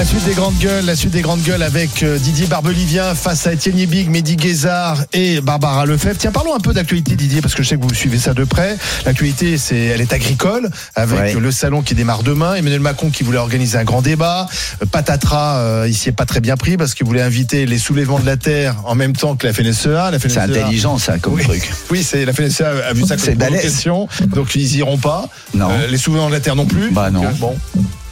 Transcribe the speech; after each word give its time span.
La 0.00 0.06
suite 0.06 0.24
des 0.24 0.32
grandes 0.32 0.56
gueules, 0.58 0.86
la 0.86 0.96
suite 0.96 1.10
des 1.10 1.20
grandes 1.20 1.42
gueules 1.42 1.62
avec 1.62 2.02
euh, 2.02 2.16
Didier 2.18 2.46
Barbelivien 2.46 3.14
face 3.14 3.46
à 3.46 3.52
Étienne 3.52 3.76
Yebig, 3.76 4.08
Mehdi 4.08 4.36
Guézard 4.36 4.96
et 5.12 5.42
Barbara 5.42 5.84
Lefebvre. 5.84 6.16
Tiens, 6.18 6.32
parlons 6.32 6.54
un 6.56 6.58
peu 6.58 6.72
d'actualité 6.72 7.16
Didier 7.16 7.42
parce 7.42 7.54
que 7.54 7.62
je 7.62 7.68
sais 7.68 7.76
que 7.76 7.82
vous 7.82 7.92
suivez 7.92 8.18
ça 8.18 8.32
de 8.32 8.44
près. 8.44 8.78
L'actualité, 9.04 9.58
c'est, 9.58 9.76
elle 9.76 10.00
est 10.00 10.14
agricole 10.14 10.70
avec 10.94 11.18
Ouais. 11.20 11.34
le 11.34 11.50
salon 11.52 11.82
qui 11.82 11.94
démarre 11.94 12.22
demain. 12.22 12.54
Emmanuel 12.54 12.80
Macron 12.80 13.10
qui 13.10 13.24
voulait 13.24 13.36
organiser 13.36 13.76
un 13.76 13.84
grand 13.84 14.00
débat. 14.00 14.48
Euh, 14.82 14.86
Patatras, 14.86 15.58
euh, 15.58 15.84
il 15.86 15.94
s'y 15.94 16.08
est 16.08 16.12
pas 16.12 16.24
très 16.24 16.40
bien 16.40 16.56
pris 16.56 16.78
parce 16.78 16.94
qu'il 16.94 17.04
voulait 17.06 17.20
inviter 17.20 17.66
les 17.66 17.78
soulèvements 17.78 18.20
de 18.20 18.26
la 18.26 18.38
terre 18.38 18.76
en 18.86 18.94
même 18.94 19.14
temps 19.14 19.36
que 19.36 19.46
la 19.46 19.52
FNSEA. 19.52 20.10
La 20.12 20.18
C'est 20.18 20.38
intelligent 20.38 20.96
ça 20.96 21.18
comme 21.18 21.34
Oui. 21.34 21.42
truc. 21.42 21.70
Oui, 21.90 22.02
c'est 22.02 22.24
la 22.24 22.32
FNSEA 22.32 22.68
a 22.88 22.92
vu 22.94 23.02
ça 23.02 23.18
C'est 23.18 23.32
comme 23.36 23.48
provocation, 23.48 24.08
donc 24.28 24.54
ils 24.54 24.76
iront 24.76 24.96
pas. 24.96 25.28
Non. 25.52 25.68
Euh, 25.70 25.88
les 25.88 25.98
soulèvements 25.98 26.28
de 26.28 26.34
la 26.34 26.40
terre 26.40 26.56
non 26.56 26.64
plus. 26.64 26.90
Bah 26.90 27.10
non. 27.10 27.22
bon, 27.38 27.54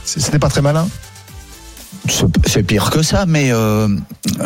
c'était 0.04 0.38
pas 0.38 0.50
très 0.50 0.60
malin. 0.60 0.86
C'est- 2.10 2.62
pire 2.62 2.90
que 2.90 3.02
ça, 3.02 3.24
mais 3.26 3.50
euh, 3.52 3.88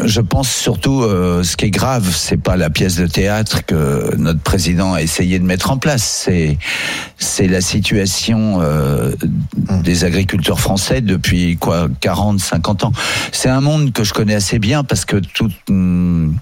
je 0.05 0.21
pense 0.21 0.49
surtout 0.51 1.03
euh, 1.03 1.43
ce 1.43 1.57
qui 1.57 1.67
est 1.67 1.71
grave, 1.71 2.09
c'est 2.15 2.37
pas 2.37 2.57
la 2.57 2.71
pièce 2.71 2.97
de 2.97 3.07
théâtre 3.07 3.65
que 3.65 4.15
notre 4.17 4.41
président 4.41 4.93
a 4.95 5.03
essayé 5.03 5.39
de 5.39 5.45
mettre 5.45 5.71
en 5.71 5.79
place, 5.79 6.03
c'est 6.03 6.59
c'est 7.19 7.49
la 7.49 7.61
situation 7.61 8.59
euh, 8.61 9.13
des 9.83 10.05
agriculteurs 10.05 10.61
français 10.61 11.01
depuis 11.01 11.57
quoi 11.57 11.89
40, 12.01 12.39
50 12.41 12.85
ans. 12.85 12.93
C'est 13.33 13.49
un 13.49 13.61
monde 13.61 13.93
que 13.93 14.05
je 14.05 14.13
connais 14.13 14.35
assez 14.35 14.59
bien 14.59 14.85
parce 14.85 15.05
que 15.05 15.17
tout 15.17 15.51
hum, 15.69 16.37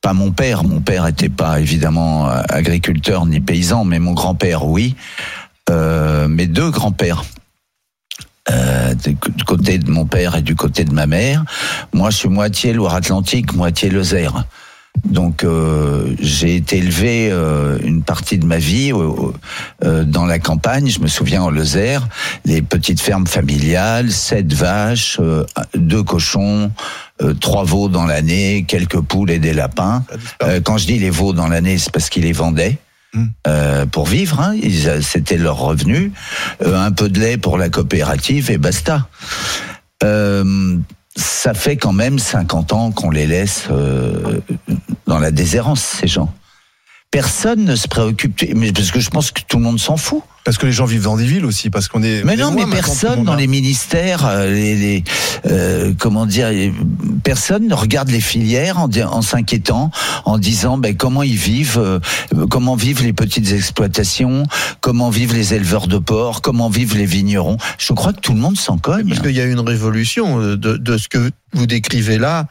pas 0.00 0.12
mon 0.12 0.30
père, 0.32 0.64
mon 0.64 0.80
père 0.80 1.06
était 1.06 1.28
pas 1.28 1.60
évidemment 1.60 2.28
agriculteur 2.28 3.26
ni 3.26 3.40
paysan, 3.40 3.84
mais 3.84 3.98
mon 3.98 4.12
grand-père 4.12 4.66
oui. 4.66 4.94
Euh, 5.70 6.26
mes 6.28 6.46
deux 6.46 6.70
grands-pères 6.70 7.22
euh, 8.50 8.94
du 8.94 9.16
du 9.36 9.44
côté 9.44 9.78
de 9.78 9.90
mon 9.90 10.06
père 10.06 10.36
et 10.36 10.42
du 10.42 10.54
côté 10.54 10.84
de 10.84 10.92
ma 10.92 11.06
mère. 11.06 11.44
Moi, 11.92 12.10
je 12.10 12.16
suis 12.16 12.28
moitié 12.28 12.72
Loire-Atlantique, 12.72 13.54
moitié 13.54 13.90
Lozère. 13.90 14.44
Donc, 15.06 15.42
euh, 15.42 16.14
j'ai 16.20 16.56
été 16.56 16.76
élevé 16.76 17.28
euh, 17.30 17.78
une 17.82 18.02
partie 18.02 18.38
de 18.38 18.44
ma 18.44 18.58
vie 18.58 18.92
euh, 18.92 19.10
euh, 19.84 20.04
dans 20.04 20.26
la 20.26 20.38
campagne. 20.38 20.88
Je 20.88 21.00
me 21.00 21.08
souviens 21.08 21.42
en 21.42 21.50
Lozère, 21.50 22.06
les 22.44 22.62
petites 22.62 23.00
fermes 23.00 23.26
familiales, 23.26 24.12
sept 24.12 24.52
vaches, 24.52 25.18
euh, 25.20 25.44
deux 25.74 26.02
cochons, 26.02 26.70
euh, 27.22 27.34
trois 27.34 27.64
veaux 27.64 27.88
dans 27.88 28.04
l'année, 28.04 28.64
quelques 28.68 29.00
poules 29.00 29.30
et 29.30 29.38
des 29.38 29.54
lapins. 29.54 30.04
Euh, 30.42 30.60
quand 30.60 30.76
je 30.76 30.86
dis 30.86 30.98
les 30.98 31.10
veaux 31.10 31.32
dans 31.32 31.48
l'année, 31.48 31.78
c'est 31.78 31.90
parce 31.90 32.08
qu'ils 32.10 32.24
les 32.24 32.32
vendaient. 32.32 32.78
Hmm. 33.14 33.26
euh, 33.46 33.86
pour 33.86 34.06
vivre, 34.06 34.40
hein. 34.40 34.54
C'était 35.02 35.36
leur 35.36 35.58
revenu, 35.58 36.12
Euh, 36.62 36.76
un 36.78 36.92
peu 36.92 37.08
de 37.08 37.20
lait 37.20 37.36
pour 37.36 37.58
la 37.58 37.68
coopérative 37.68 38.50
et 38.50 38.58
basta. 38.58 39.08
Euh, 40.02 40.78
ça 41.14 41.52
fait 41.52 41.76
quand 41.76 41.92
même 41.92 42.18
50 42.18 42.72
ans 42.72 42.90
qu'on 42.90 43.10
les 43.10 43.26
laisse 43.26 43.68
dans 45.06 45.18
la 45.18 45.30
déshérence, 45.30 45.82
ces 45.82 46.06
gens. 46.06 46.32
Personne 47.12 47.66
ne 47.66 47.76
se 47.76 47.88
préoccupe, 47.88 48.42
mais 48.56 48.72
parce 48.72 48.90
que 48.90 48.98
je 48.98 49.10
pense 49.10 49.30
que 49.32 49.42
tout 49.46 49.58
le 49.58 49.62
monde 49.64 49.78
s'en 49.78 49.98
fout. 49.98 50.22
Parce 50.44 50.56
que 50.56 50.64
les 50.64 50.72
gens 50.72 50.86
vivent 50.86 51.02
dans 51.04 51.16
des 51.18 51.26
villes 51.26 51.44
aussi, 51.44 51.68
parce 51.68 51.86
qu'on 51.86 52.02
est. 52.02 52.24
Mais 52.24 52.36
non, 52.36 52.50
mais 52.52 52.64
le 52.64 52.70
personne 52.70 53.22
dans 53.22 53.34
les 53.36 53.46
ministères, 53.46 54.24
euh, 54.26 54.50
les, 54.50 54.74
les, 54.74 55.04
euh, 55.46 55.92
comment 55.98 56.24
dire, 56.24 56.48
les- 56.48 56.72
personne 57.22 57.68
ne 57.68 57.74
regarde 57.74 58.08
les 58.10 58.20
filières 58.22 58.78
en 58.80 59.22
s'inquiétant, 59.22 59.90
en 60.24 60.38
disant 60.38 60.78
ben, 60.78 60.96
comment 60.96 61.22
ils 61.22 61.36
vivent, 61.36 61.78
euh, 61.78 62.00
comment 62.48 62.76
vivent 62.76 63.04
les 63.04 63.12
petites 63.12 63.52
exploitations, 63.52 64.44
comment 64.80 65.10
vivent 65.10 65.34
les 65.34 65.52
éleveurs 65.52 65.88
de 65.88 65.98
porc, 65.98 66.40
comment 66.40 66.70
vivent 66.70 66.96
les 66.96 67.06
vignerons. 67.06 67.58
Je 67.78 67.92
crois 67.92 68.14
que 68.14 68.20
tout 68.20 68.32
le 68.32 68.40
monde 68.40 68.56
s'en 68.56 68.78
cogne. 68.78 69.06
Parce 69.08 69.20
qu'il 69.20 69.36
y 69.36 69.40
a 69.40 69.44
une 69.44 69.60
révolution 69.60 70.40
euh, 70.40 70.56
de, 70.56 70.78
de 70.78 70.96
ce 70.96 71.08
que 71.08 71.30
vous 71.52 71.66
décrivez 71.66 72.16
là. 72.18 72.46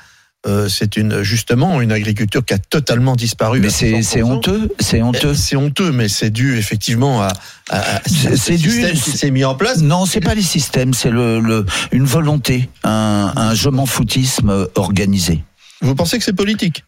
Euh, 0.47 0.67
c'est 0.69 0.97
une 0.97 1.21
justement 1.21 1.81
une 1.81 1.91
agriculture 1.91 2.43
qui 2.43 2.55
a 2.55 2.57
totalement 2.57 3.15
disparu. 3.15 3.59
Mais 3.59 3.69
c'est 3.69 3.91
100%. 3.99 4.01
c'est 4.03 4.23
honteux, 4.23 4.69
c'est 4.79 5.01
honteux. 5.03 5.27
Euh, 5.29 5.33
C'est 5.35 5.55
honteux, 5.55 5.91
mais 5.91 6.07
c'est 6.09 6.31
dû 6.31 6.57
effectivement 6.57 7.21
à, 7.21 7.27
à, 7.69 7.77
à 7.97 8.01
C'est- 8.07 8.31
ce 8.31 8.35
c'est 8.37 8.57
dû- 8.57 8.71
système 8.71 8.93
qui 8.95 9.11
c'est- 9.11 9.17
s'est 9.17 9.31
mis 9.31 9.45
en 9.45 9.53
place. 9.53 9.81
Non, 9.81 10.07
c'est 10.07 10.19
pas 10.19 10.33
les 10.33 10.41
systèmes, 10.41 10.95
c'est 10.95 11.11
le, 11.11 11.39
le, 11.41 11.65
une 11.91 12.05
volonté, 12.05 12.69
un, 12.83 13.31
un 13.35 13.53
je 13.53 13.69
m'en 13.69 13.85
foutisme 13.85 14.65
organisé. 14.75 15.43
Vous 15.81 15.93
pensez 15.93 16.17
que 16.17 16.23
c'est 16.23 16.33
politique? 16.33 16.85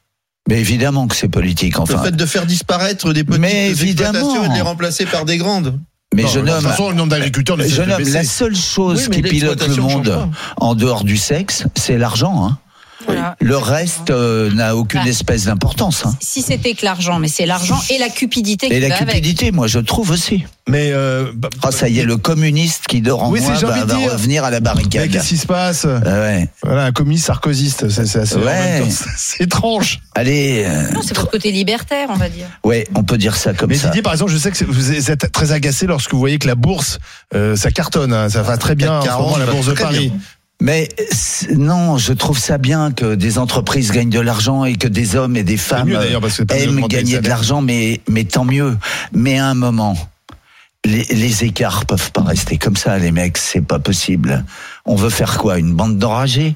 Mais 0.49 0.59
évidemment 0.59 1.07
que 1.07 1.15
c'est 1.15 1.29
politique, 1.29 1.75
Le 1.75 1.81
enfin. 1.81 2.01
fait 2.03 2.15
de 2.15 2.25
faire 2.25 2.47
disparaître 2.47 3.13
des 3.13 3.23
petites 3.23 3.39
Mais 3.39 3.69
exploitations 3.69 4.45
et 4.45 4.49
de 4.49 4.53
les 4.55 4.61
remplacer 4.61 5.05
par 5.05 5.25
des 5.25 5.37
grandes. 5.37 5.79
Mais 6.15 6.23
Non, 6.23 6.27
jeune 6.27 6.45
de 6.45 6.49
toute 6.49 6.57
homme, 6.63 6.69
façon, 6.71 6.89
le 6.89 6.95
nombre 6.95 7.09
d'agriculteurs 7.09 7.59
jeune 7.61 7.91
homme, 7.91 8.03
la 8.03 8.23
seule 8.23 8.55
chose 8.55 9.07
Oui, 9.09 9.15
qui 9.15 9.21
pilote 9.21 9.67
le 9.67 9.75
monde 9.75 10.27
en 10.57 10.75
dehors 10.75 11.03
du 11.03 11.17
sexe, 11.17 11.65
c'est 11.75 11.97
l'argent. 11.97 12.45
Hein. 12.45 12.57
Voilà. 13.23 13.35
Le 13.39 13.57
reste 13.57 14.09
euh, 14.09 14.51
n'a 14.53 14.75
aucune 14.75 15.01
Ah. 15.03 15.07
espèce 15.07 15.45
d'importance. 15.45 16.05
Hein. 16.05 16.13
Si 16.21 16.41
c'était 16.41 16.73
que 16.73 16.83
l'argent, 16.85 17.19
mais 17.19 17.27
c'est 17.27 17.45
l'argent 17.45 17.79
et 17.89 17.97
la 17.97 18.09
cupidité 18.09 18.67
qui 18.67 18.73
Et 18.73 18.79
la 18.79 18.89
va 18.89 18.95
avec. 18.95 19.07
cupidité, 19.15 19.51
moi 19.51 19.67
je 19.67 19.79
trouve 19.79 20.11
aussi. 20.11 20.43
Mais 20.69 20.91
euh, 20.93 21.31
bah, 21.35 21.49
Ah 21.61 21.71
ça 21.71 21.89
y 21.89 21.99
est, 21.99 22.03
le 22.05 22.15
communiste 22.17 22.85
qui 22.87 23.01
dort 23.01 23.23
en 23.23 23.31
Oui, 23.31 23.41
moi 23.41 23.53
c'est- 23.53 23.59
j'ai 23.61 23.65
va, 23.65 23.73
envie 23.73 23.81
de 23.81 23.87
va 23.91 23.95
dire. 23.97 24.11
revenir 24.13 24.43
à 24.45 24.49
la 24.49 24.59
mais 24.59 24.63
barricade. 24.63 25.09
qu'est-ce 25.11 25.27
qui 25.29 25.37
se 25.37 25.45
passe 25.45 25.83
ouais. 25.85 26.49
Voilà, 26.63 26.85
un 26.85 26.91
communiste 26.91 27.25
sarkozyste, 27.25 27.89
c'est 27.89 28.05
c'est 28.05 28.19
assez. 28.19 28.35
Ouais. 28.35 28.83
C'est 29.17 29.43
étrange. 29.43 29.99
Allez, 30.15 30.63
euh, 30.67 30.91
Non, 30.91 31.01
c'est 31.01 31.15
votre 31.15 31.29
côté 31.31 31.51
libertaire, 31.51 32.07
on 32.09 32.15
va 32.15 32.29
dire. 32.29 32.45
ouais, 32.63 32.87
on 32.95 33.03
peut 33.03 33.17
dire 33.17 33.35
ça 33.35 33.53
comme 33.53 33.69
Mais 33.69 33.75
ça. 33.77 33.87
Didier, 33.87 34.01
par 34.01 34.13
exemple, 34.13 34.31
je 34.31 34.37
sais 34.37 34.51
que 34.51 34.63
vous 34.65 35.09
êtes 35.11 35.31
très 35.31 35.51
agacé 35.51 35.85
lorsque 35.87 36.11
vous 36.13 36.19
voyez 36.19 36.37
que 36.39 36.47
la 36.47 36.55
bourse, 36.55 36.99
euh, 37.33 37.55
ça 37.55 37.71
cartonne, 37.71 38.13
hein, 38.13 38.29
ça 38.29 38.41
va 38.43 38.57
très 38.57 38.75
bien 38.75 38.99
en 38.99 39.01
ce 39.01 39.07
40, 39.07 39.31
moment, 39.31 39.37
la 39.45 39.51
bourse 39.51 39.67
de 39.67 39.73
Paris. 39.73 40.09
bien. 40.09 40.19
Mais 40.61 40.87
non, 41.55 41.97
je 41.97 42.13
trouve 42.13 42.37
ça 42.37 42.57
bien 42.57 42.91
que 42.91 43.15
des 43.15 43.37
entreprises 43.37 43.91
gagnent 43.91 44.09
de 44.09 44.19
l'argent 44.19 44.63
et 44.63 44.75
que 44.75 44.87
des 44.87 45.15
hommes 45.15 45.35
et 45.35 45.43
des 45.43 45.57
femmes 45.57 45.91
aiment 46.49 46.87
gagner 46.87 47.19
de 47.19 47.27
l'argent, 47.27 47.61
mais, 47.61 47.99
mais 48.07 48.23
tant 48.23 48.45
mieux. 48.45 48.77
Mais 49.11 49.39
à 49.39 49.47
un 49.47 49.55
moment, 49.55 49.97
les, 50.85 51.03
les 51.03 51.43
écarts 51.43 51.85
peuvent 51.85 52.11
pas 52.11 52.23
rester 52.23 52.57
comme 52.57 52.77
ça, 52.77 52.97
les 52.97 53.11
mecs, 53.11 53.37
c'est 53.37 53.61
pas 53.61 53.79
possible. 53.79 54.45
On 54.85 54.95
veut 54.95 55.09
faire 55.09 55.37
quoi 55.37 55.59
Une 55.59 55.73
bande 55.73 55.97
d'enragés 55.97 56.55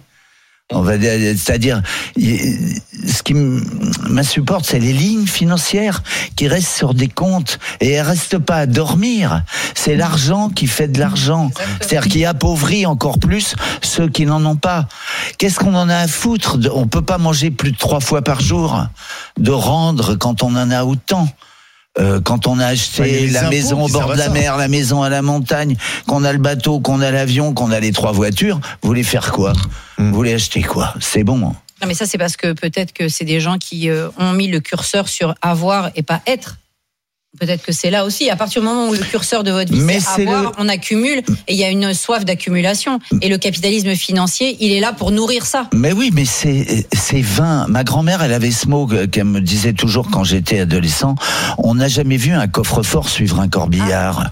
on 0.74 0.82
va 0.82 0.98
dire, 0.98 1.12
c'est-à-dire, 1.38 1.82
ce 2.18 3.24
qui 3.24 3.34
m'insupporte, 3.34 4.66
c'est 4.66 4.80
les 4.80 4.92
lignes 4.92 5.26
financières 5.26 6.04
qui 6.36 6.50
restent 6.50 6.76
sur 6.76 6.94
des 6.94 7.08
comptes 7.08 7.58
et 7.80 7.92
elles 7.92 8.06
restent 8.06 8.38
pas 8.38 8.58
à 8.58 8.66
dormir. 8.66 9.44
C'est 9.76 9.96
l'argent 9.96 10.50
qui 10.50 10.68
fait 10.68 10.90
de 10.90 11.00
l'argent. 11.00 11.52
C'est-à-dire 11.80 12.12
qui 12.12 12.26
appauvrit 12.26 12.86
encore 12.86 13.18
plus 13.18 13.56
ceux 13.82 14.10
qui 14.10 14.26
n'en 14.26 14.44
ont 14.46 14.58
pas. 14.58 14.88
Qu'est-ce 15.38 15.58
qu'on 15.58 15.76
en 15.76 15.88
a 15.88 15.96
à 15.96 16.08
foutre 16.08 16.58
On 16.74 16.88
peut 16.88 17.02
pas 17.02 17.18
manger 17.18 17.50
plus 17.50 17.72
de 17.72 17.78
trois 17.78 18.02
fois 18.02 18.22
par 18.22 18.42
jour, 18.42 18.88
de 19.40 19.52
rendre 19.52 20.16
quand 20.16 20.44
on 20.44 20.54
en 20.56 20.70
a 20.70 20.84
autant. 20.84 21.30
Euh, 22.00 22.22
quand 22.22 22.48
on 22.48 22.60
a 22.60 22.68
acheté 22.68 23.28
la 23.28 23.42
impôts 23.42 23.50
maison 23.50 23.84
au 23.86 23.88
bord 23.88 24.14
de 24.14 24.18
la 24.18 24.26
ça. 24.26 24.32
mer, 24.32 24.58
la 24.58 24.68
maison 24.68 25.02
à 25.02 25.10
la 25.10 25.22
montagne, 25.22 25.76
qu'on 26.08 26.24
a 26.24 26.32
le 26.32 26.38
bateau, 26.40 26.80
qu'on 26.80 27.02
a 27.02 27.10
l'avion, 27.12 27.54
qu'on 27.54 27.72
a 27.72 27.80
les 27.80 27.92
trois 27.92 28.12
voitures, 28.12 28.60
vous 28.82 28.88
voulez 28.88 29.04
faire 29.04 29.32
quoi? 29.32 29.54
Hmm. 29.98 30.10
Vous 30.10 30.16
voulez 30.16 30.34
acheter 30.34 30.62
quoi? 30.62 30.94
C'est 31.00 31.24
bon. 31.24 31.38
Non, 31.38 31.88
mais 31.88 31.94
ça, 31.94 32.06
c'est 32.06 32.18
parce 32.18 32.38
que 32.38 32.54
peut-être 32.54 32.94
que 32.94 33.08
c'est 33.08 33.26
des 33.26 33.40
gens 33.40 33.58
qui 33.58 33.90
euh, 33.90 34.10
ont 34.18 34.34
mis 34.34 34.48
le 34.48 34.60
curseur 34.60 35.08
sur 35.08 35.36
avoir 35.42 35.92
et 35.96 36.04
pas 36.04 36.22
être. 36.26 36.58
Peut-être 37.40 37.64
que 37.64 37.72
c'est 37.72 37.90
là 37.90 38.06
aussi. 38.06 38.30
À 38.30 38.36
partir 38.36 38.62
du 38.62 38.68
moment 38.68 38.88
où 38.90 38.94
le 38.94 39.00
curseur 39.00 39.44
de 39.44 39.52
votre 39.52 39.72
vie 39.72 39.80
Mais 39.82 40.00
c'est 40.00 40.08
c'est 40.16 40.28
avoir, 40.28 40.44
le- 40.44 40.50
on 40.58 40.68
accumule 40.70 41.20
et 41.48 41.54
il 41.54 41.56
y 41.58 41.64
a 41.64 41.70
une 41.70 41.94
soif 41.94 42.26
d'accumulation. 42.26 43.00
Et 43.22 43.30
le 43.30 43.38
capitalisme 43.38 43.94
financier, 43.96 44.58
il 44.60 44.72
est 44.72 44.80
là 44.80 44.94
pour 44.94 45.12
nourrir 45.12 45.46
ça. 45.46 45.70
Mais 45.74 45.92
oui, 45.94 46.12
mais 46.14 46.26
c'est 46.26 46.88
c'est 46.94 47.22
vain. 47.22 47.66
Ma 47.70 47.84
grand-mère, 47.84 48.22
elle 48.24 48.34
avait 48.34 48.52
ce 48.52 48.68
mot 48.68 48.88
que- 48.88 49.06
qu'elle 49.06 49.26
me 49.26 49.42
disait 49.42 49.74
toujours 49.74 50.10
quand 50.10 50.24
j'étais 50.24 50.60
adolescent. 50.62 51.16
On 51.58 51.76
n'a 51.76 51.88
jamais 51.88 52.18
vu 52.18 52.32
un 52.34 52.48
coffre-fort 52.48 53.10
suivre 53.10 53.40
un 53.40 53.48
corbillard. 53.50 54.30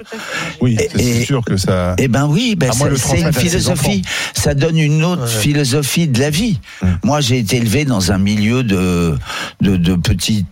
Oui, 0.62 0.78
Et- 0.80 0.90
c'est 0.98 1.26
sûr 1.26 1.44
que 1.46 1.58
ça. 1.58 1.96
Eh 1.98 2.08
ben 2.08 2.26
oui, 2.28 2.56
ben 2.56 2.72
c'est 2.72 3.20
une 3.22 3.34
philosophie. 3.34 4.02
Ça 4.34 4.54
donne 4.54 4.78
une 4.78 5.04
autre 5.04 5.24
Ouais. 5.24 5.42
philosophie 5.42 6.08
de 6.08 6.20
la 6.20 6.30
vie. 6.30 6.60
Mm. 6.82 6.88
Moi, 7.04 7.22
j'ai 7.22 7.38
été 7.40 7.58
élevé 7.58 7.86
dans 7.86 8.12
un 8.12 8.18
milieu 8.18 8.64
de 8.64 9.18
de, 9.62 9.78
de 9.78 9.96
petits 9.96 10.46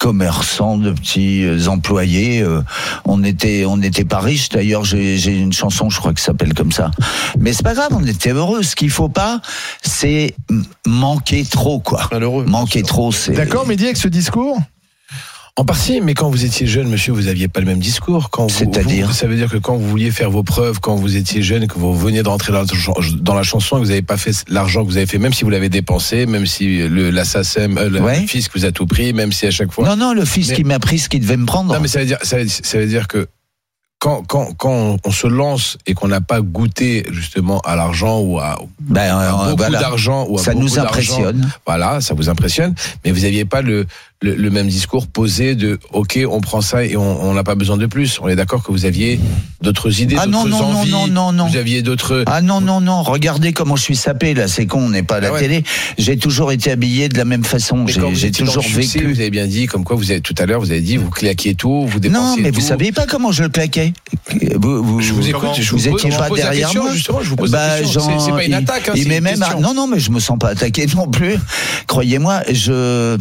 commerçants, 0.00 0.78
de 0.78 0.90
petits 0.92 1.44
euh, 1.44 1.68
employés. 1.68 2.40
euh, 2.40 2.62
on 3.04 3.22
était, 3.22 3.64
on 3.66 3.76
n'était 3.76 4.06
pas 4.06 4.18
riches. 4.18 4.48
D'ailleurs, 4.48 4.82
j'ai 4.84 5.18
j'ai 5.18 5.36
une 5.36 5.52
chanson, 5.52 5.90
je 5.90 5.98
crois, 6.00 6.14
qui 6.14 6.22
s'appelle 6.22 6.54
comme 6.54 6.72
ça. 6.72 6.90
Mais 7.38 7.52
c'est 7.52 7.62
pas 7.62 7.74
grave, 7.74 7.90
on 7.92 8.04
était 8.04 8.32
heureux. 8.32 8.62
Ce 8.62 8.74
qu'il 8.74 8.90
faut 8.90 9.10
pas, 9.10 9.40
c'est 9.82 10.34
manquer 10.86 11.44
trop, 11.44 11.80
quoi. 11.80 12.08
Malheureux. 12.10 12.46
Manquer 12.46 12.82
trop, 12.82 13.12
c'est. 13.12 13.32
D'accord, 13.32 13.66
Mehdi, 13.66 13.84
avec 13.84 13.98
ce 13.98 14.08
discours 14.08 14.58
En 15.60 15.64
partie, 15.66 16.00
mais 16.00 16.14
quand 16.14 16.30
vous 16.30 16.46
étiez 16.46 16.66
jeune, 16.66 16.88
monsieur, 16.88 17.12
vous 17.12 17.28
aviez 17.28 17.46
pas 17.46 17.60
le 17.60 17.66
même 17.66 17.80
discours. 17.80 18.30
C'est-à-dire 18.48 19.12
Ça 19.12 19.26
veut 19.26 19.36
dire 19.36 19.50
que 19.50 19.58
quand 19.58 19.76
vous 19.76 19.86
vouliez 19.86 20.10
faire 20.10 20.30
vos 20.30 20.42
preuves, 20.42 20.80
quand 20.80 20.94
vous 20.96 21.16
étiez 21.18 21.42
jeune, 21.42 21.66
que 21.66 21.78
vous 21.78 21.94
veniez 21.94 22.22
de 22.22 22.28
rentrer 22.28 22.50
dans 22.50 22.60
la, 22.62 22.66
chan- 22.66 22.94
dans 23.20 23.34
la 23.34 23.42
chanson 23.42 23.76
et 23.76 23.80
que 23.80 23.84
vous 23.84 23.90
n'avez 23.90 24.00
pas 24.00 24.16
fait 24.16 24.32
l'argent 24.48 24.82
que 24.82 24.88
vous 24.88 24.96
avez 24.96 25.04
fait, 25.04 25.18
même 25.18 25.34
si 25.34 25.44
vous 25.44 25.50
l'avez 25.50 25.68
dépensé, 25.68 26.24
même 26.24 26.46
si 26.46 26.88
le, 26.88 27.10
la 27.10 27.26
SACEM, 27.26 27.76
euh, 27.76 27.90
le 27.90 28.00
Ouais. 28.00 28.26
fisc 28.26 28.52
vous 28.54 28.64
a 28.64 28.72
tout 28.72 28.86
pris, 28.86 29.12
même 29.12 29.32
si 29.32 29.46
à 29.46 29.50
chaque 29.50 29.70
fois. 29.70 29.86
Non, 29.86 29.96
non, 29.96 30.14
le 30.14 30.24
fils 30.24 30.48
Mais- 30.48 30.54
qui 30.54 30.64
m'a 30.64 30.78
pris 30.78 30.98
ce 30.98 31.10
qu'il 31.10 31.20
devait 31.20 31.36
me 31.36 31.44
prendre. 31.44 31.74
Non, 31.74 31.78
mais 31.78 31.88
ça 31.88 31.98
veut 32.00 32.06
dire, 32.06 32.16
ça 32.22 32.38
veut, 32.38 32.48
ça 32.48 32.78
veut 32.78 32.86
dire 32.86 33.06
que 33.06 33.28
quand, 33.98 34.22
quand, 34.26 34.54
quand 34.56 34.96
on, 35.04 35.10
se 35.12 35.26
lance 35.26 35.76
et 35.86 35.92
qu'on 35.92 36.08
n'a 36.08 36.22
pas 36.22 36.40
goûté 36.40 37.04
justement 37.10 37.60
à 37.66 37.76
l'argent 37.76 38.18
ou 38.20 38.38
à, 38.38 38.58
Ben, 38.80 39.14
à 39.14 39.20
euh, 39.20 39.44
beaucoup 39.50 39.56
voilà. 39.58 39.78
d'argent 39.78 40.24
ou 40.26 40.38
à 40.38 40.42
Ça 40.42 40.52
beaucoup 40.54 40.64
nous 40.64 40.78
impressionne. 40.78 41.50
Voilà, 41.66 42.00
ça 42.00 42.14
vous 42.14 42.30
impressionne, 42.30 42.74
mais 43.04 43.12
vous 43.12 43.20
n'aviez 43.20 43.44
pas 43.44 43.60
le, 43.60 43.86
le, 44.22 44.34
le 44.34 44.50
même 44.50 44.68
discours 44.68 45.06
posé 45.06 45.54
de 45.54 45.78
OK, 45.92 46.18
on 46.30 46.40
prend 46.42 46.60
ça 46.60 46.84
et 46.84 46.94
on 46.96 47.32
n'a 47.32 47.42
pas 47.42 47.54
besoin 47.54 47.78
de 47.78 47.86
plus. 47.86 48.18
On 48.20 48.28
est 48.28 48.36
d'accord 48.36 48.62
que 48.62 48.70
vous 48.70 48.84
aviez 48.84 49.18
d'autres 49.62 50.00
idées, 50.02 50.16
Ah 50.18 50.26
non, 50.26 50.44
non, 50.46 50.58
non, 50.58 50.78
envies. 50.80 50.90
non, 50.90 51.06
non, 51.06 51.32
non. 51.32 51.46
Vous 51.46 51.56
aviez 51.56 51.80
d'autres. 51.80 52.24
Ah 52.26 52.42
non, 52.42 52.60
non, 52.60 52.80
non, 52.82 53.02
regardez 53.02 53.52
comment 53.54 53.76
je 53.76 53.82
suis 53.82 53.96
sapé 53.96 54.34
là, 54.34 54.46
c'est 54.46 54.66
con, 54.66 54.80
on 54.82 54.90
n'est 54.90 55.02
pas 55.02 55.16
à 55.16 55.20
la 55.20 55.28
Ah 55.28 55.32
ouais. 55.32 55.40
télé. 55.40 55.64
J'ai 55.96 56.18
toujours 56.18 56.52
été 56.52 56.70
habillé 56.70 57.08
de 57.08 57.16
la 57.16 57.24
même 57.24 57.44
façon, 57.44 57.86
j'ai 57.86 58.30
toujours 58.30 58.62
succès, 58.62 58.98
vécu. 58.98 59.12
Vous 59.14 59.20
avez 59.20 59.30
bien 59.30 59.46
dit, 59.46 59.66
comme 59.66 59.84
quoi 59.84 59.96
vous 59.96 60.10
avez 60.10 60.20
tout 60.20 60.34
à 60.38 60.44
l'heure, 60.44 60.60
vous 60.60 60.70
avez 60.70 60.80
dit, 60.82 60.98
vous 60.98 61.08
claquiez 61.10 61.54
tout, 61.54 61.86
vous 61.86 61.98
dépensiez 62.00 62.20
Non, 62.20 62.36
mais 62.42 62.50
tout. 62.52 62.60
vous 62.60 62.66
saviez 62.66 62.92
pas 62.92 63.06
comment 63.06 63.32
je 63.32 63.42
le 63.44 63.48
claquais. 63.48 63.94
Vous, 64.56 64.82
vous, 64.84 65.00
Je 65.00 65.14
vous 65.14 65.28
écoute, 65.28 65.48
je 65.58 65.70
vous 65.70 65.78
vous 65.78 65.90
pose- 65.92 66.04
étiez 66.06 66.10
pas 66.18 66.28
derrière 66.28 66.66
question, 66.68 66.82
moi. 66.84 66.92
justement, 66.92 67.20
je 67.22 67.28
vous 67.30 67.36
pose 67.36 67.50
Bah. 67.50 67.78
C'est- 67.82 68.30
pas 68.30 68.44
une 68.44 68.50
il- 68.50 68.54
attaque, 68.54 68.88
hein, 68.90 68.92
il 68.96 69.10
une 69.10 69.20
même. 69.22 69.42
Non, 69.60 69.72
non, 69.72 69.86
mais 69.86 69.98
je 69.98 70.10
me 70.10 70.20
sens 70.20 70.38
pas 70.38 70.48
attaqué 70.48 70.86
non 70.94 71.08
plus. 71.08 71.36
Croyez-moi, 71.86 72.42
je. 72.52 73.16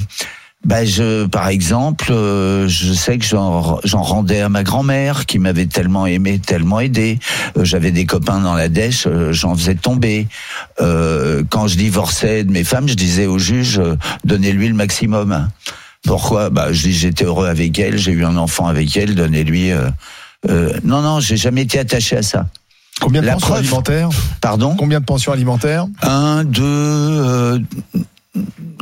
Bah 0.66 0.84
je, 0.84 1.26
par 1.26 1.48
exemple, 1.48 2.12
euh, 2.12 2.68
je 2.68 2.92
sais 2.94 3.18
que 3.18 3.26
j'en 3.26 3.80
rendais 4.04 4.42
à 4.42 4.50
ma 4.50 4.64
grand-mère 4.64 5.26
qui 5.26 5.40
m'avait 5.40 5.68
tellement 5.68 6.06
aimé, 6.06 6.38
tellement 6.46 6.82
aidé. 6.82 7.18
Euh, 7.58 7.64
J'avais 7.64 7.92
des 7.92 8.06
copains 8.06 8.40
dans 8.42 8.54
la 8.54 8.68
dèche, 8.68 9.08
euh, 9.08 9.32
j'en 9.32 9.56
faisais 9.56 9.76
tomber. 9.76 10.28
Euh, 10.82 11.44
quand 11.50 11.68
je 11.68 11.78
divorçais 11.78 12.44
de 12.44 12.52
mes 12.52 12.66
femmes, 12.66 12.90
je 12.90 12.96
disais 12.96 13.26
au 13.26 13.40
juge, 13.40 13.80
euh, 13.80 13.96
donnez-lui 14.26 14.68
le 14.68 14.74
maximum. 14.74 15.48
Pourquoi? 16.04 16.50
Bah 16.50 16.74
je 16.74 16.84
dis 16.84 16.94
j'étais 16.94 17.24
heureux 17.26 17.48
avec 17.48 17.80
elle, 17.80 17.98
j'ai 17.98 18.12
eu 18.12 18.26
un 18.26 18.36
enfant 18.36 18.68
avec 18.68 18.96
elle, 18.98 19.16
donnez-lui. 19.16 19.72
euh, 19.72 19.90
non 20.84 21.02
non, 21.02 21.20
j'ai 21.22 21.38
jamais 21.38 21.62
été 21.62 21.80
attaché 21.80 22.18
à 22.18 22.22
ça. 22.22 22.48
Combien 23.00 23.22
de 23.22 23.28
La 23.28 23.34
pensions 23.34 23.48
preuve. 23.48 23.60
alimentaires? 23.62 24.10
Pardon? 24.42 24.76
Combien 24.78 25.00
de 25.00 25.06
pensions 25.06 25.32
alimentaires? 25.32 25.86
Un, 26.02 26.44
deux, 26.44 26.64
euh, 26.66 27.60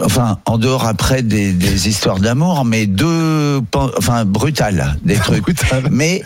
enfin, 0.04 0.40
en 0.46 0.58
dehors 0.58 0.86
après 0.86 1.22
des, 1.24 1.54
des 1.54 1.88
histoires 1.88 2.20
d'amour, 2.20 2.66
mais 2.66 2.86
deux, 2.88 3.62
enfin, 3.74 4.26
brutales, 4.26 4.98
des 5.04 5.16
trucs. 5.28 5.42
Brutal. 5.44 5.88
Mais, 5.92 6.24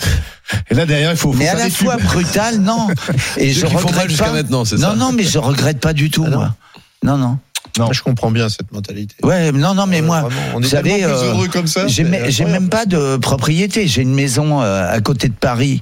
Et 0.70 0.74
là 0.76 0.86
derrière, 0.86 1.12
il 1.12 1.18
faut, 1.18 1.34
mais 1.34 1.48
à 1.48 1.56
la 1.56 1.66
des 1.66 1.70
fois 1.72 1.98
pubs. 1.98 2.06
brutal, 2.08 2.60
non. 2.60 2.88
Et 3.38 3.52
je 3.52 3.66
regrette 3.66 4.10
jusqu'à 4.10 4.26
pas. 4.26 4.32
maintenant, 4.34 4.66
c'est 4.66 4.76
non, 4.78 4.90
ça 4.90 4.96
non, 4.96 5.12
mais 5.12 5.24
je 5.24 5.38
regrette 5.40 5.80
pas 5.80 5.94
du 5.94 6.10
tout, 6.10 6.24
Ah 6.28 6.30
non. 6.30 6.38
moi. 6.38 6.56
Non, 7.04 7.18
non. 7.18 7.38
Non. 7.80 7.92
Je 7.94 8.04
comprends 8.04 8.32
bien 8.32 8.50
cette 8.50 8.72
mentalité. 8.74 9.16
Ouais, 9.24 9.52
non, 9.54 9.74
non, 9.76 9.86
mais 9.88 10.00
Euh, 10.02 10.06
moi, 10.06 10.22
vraiment, 10.22 10.42
on 10.56 10.60
est 10.60 10.64
vous 10.64 10.70
savez, 10.70 11.04
euh, 11.06 11.32
heureux 11.32 11.48
comme 11.48 11.68
ça. 11.68 11.88
j'ai 11.88 12.04
même 12.04 12.68
pas 12.68 12.86
de 12.86 13.16
propriété. 13.16 13.88
J'ai 13.88 14.02
une 14.02 14.14
maison 14.14 14.62
euh, 14.62 14.92
à 14.94 15.00
côté 15.00 15.30
de 15.30 15.34
Paris 15.34 15.82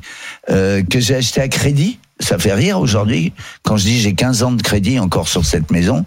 euh, 0.51 0.83
que 0.83 0.99
j'ai 0.99 1.15
achetée 1.15 1.41
à 1.41 1.47
crédit. 1.47 1.97
Ça 2.21 2.38
fait 2.38 2.54
rire 2.54 2.80
aujourd'hui 2.80 3.31
quand 3.63 3.77
je 3.77 3.83
dis 3.83 4.00
j'ai 4.01 4.13
15 4.13 4.44
ans 4.44 4.51
de 4.51 4.62
crédit 4.62 5.00
encore 5.00 5.27
sur 5.30 5.45
cette 5.45 5.71
maison. 5.71 6.06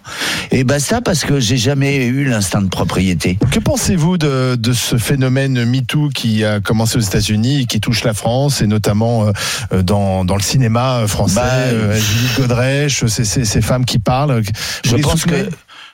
Et 0.50 0.62
bah 0.62 0.79
ça 0.79 1.00
parce 1.00 1.25
que 1.25 1.41
j'ai 1.41 1.56
jamais 1.56 2.05
eu 2.06 2.25
l'instinct 2.25 2.61
de 2.62 2.69
propriété. 2.69 3.38
Que 3.50 3.59
pensez-vous 3.61 4.19
de, 4.19 4.56
de 4.56 4.73
ce 4.75 4.99
phénomène 4.99 5.64
MeToo 5.64 6.11
qui 6.11 6.44
a 6.44 6.61
commencé 6.61 6.99
aux 6.99 7.00
États-Unis 7.00 7.62
et 7.62 7.64
qui 7.67 7.81
touche 7.81 8.05
la 8.05 8.12
France 8.14 8.61
et 8.61 8.67
notamment 8.67 9.26
euh, 9.26 9.32
euh, 9.73 9.82
dans, 9.82 10.25
dans 10.25 10.37
le 10.37 10.43
cinéma 10.43 11.06
français, 11.06 11.37
Bah, 11.37 11.49
euh, 11.49 11.94
Julie 11.99 12.29
Godrèche, 12.37 13.06
ces, 13.06 13.25
ces, 13.25 13.44
ces 13.44 13.62
femmes 13.62 13.85
qui 13.85 13.99
parlent. 13.99 14.43
Je 14.85 14.91
Vous 14.97 14.99
pense 15.03 15.25
que 15.25 15.49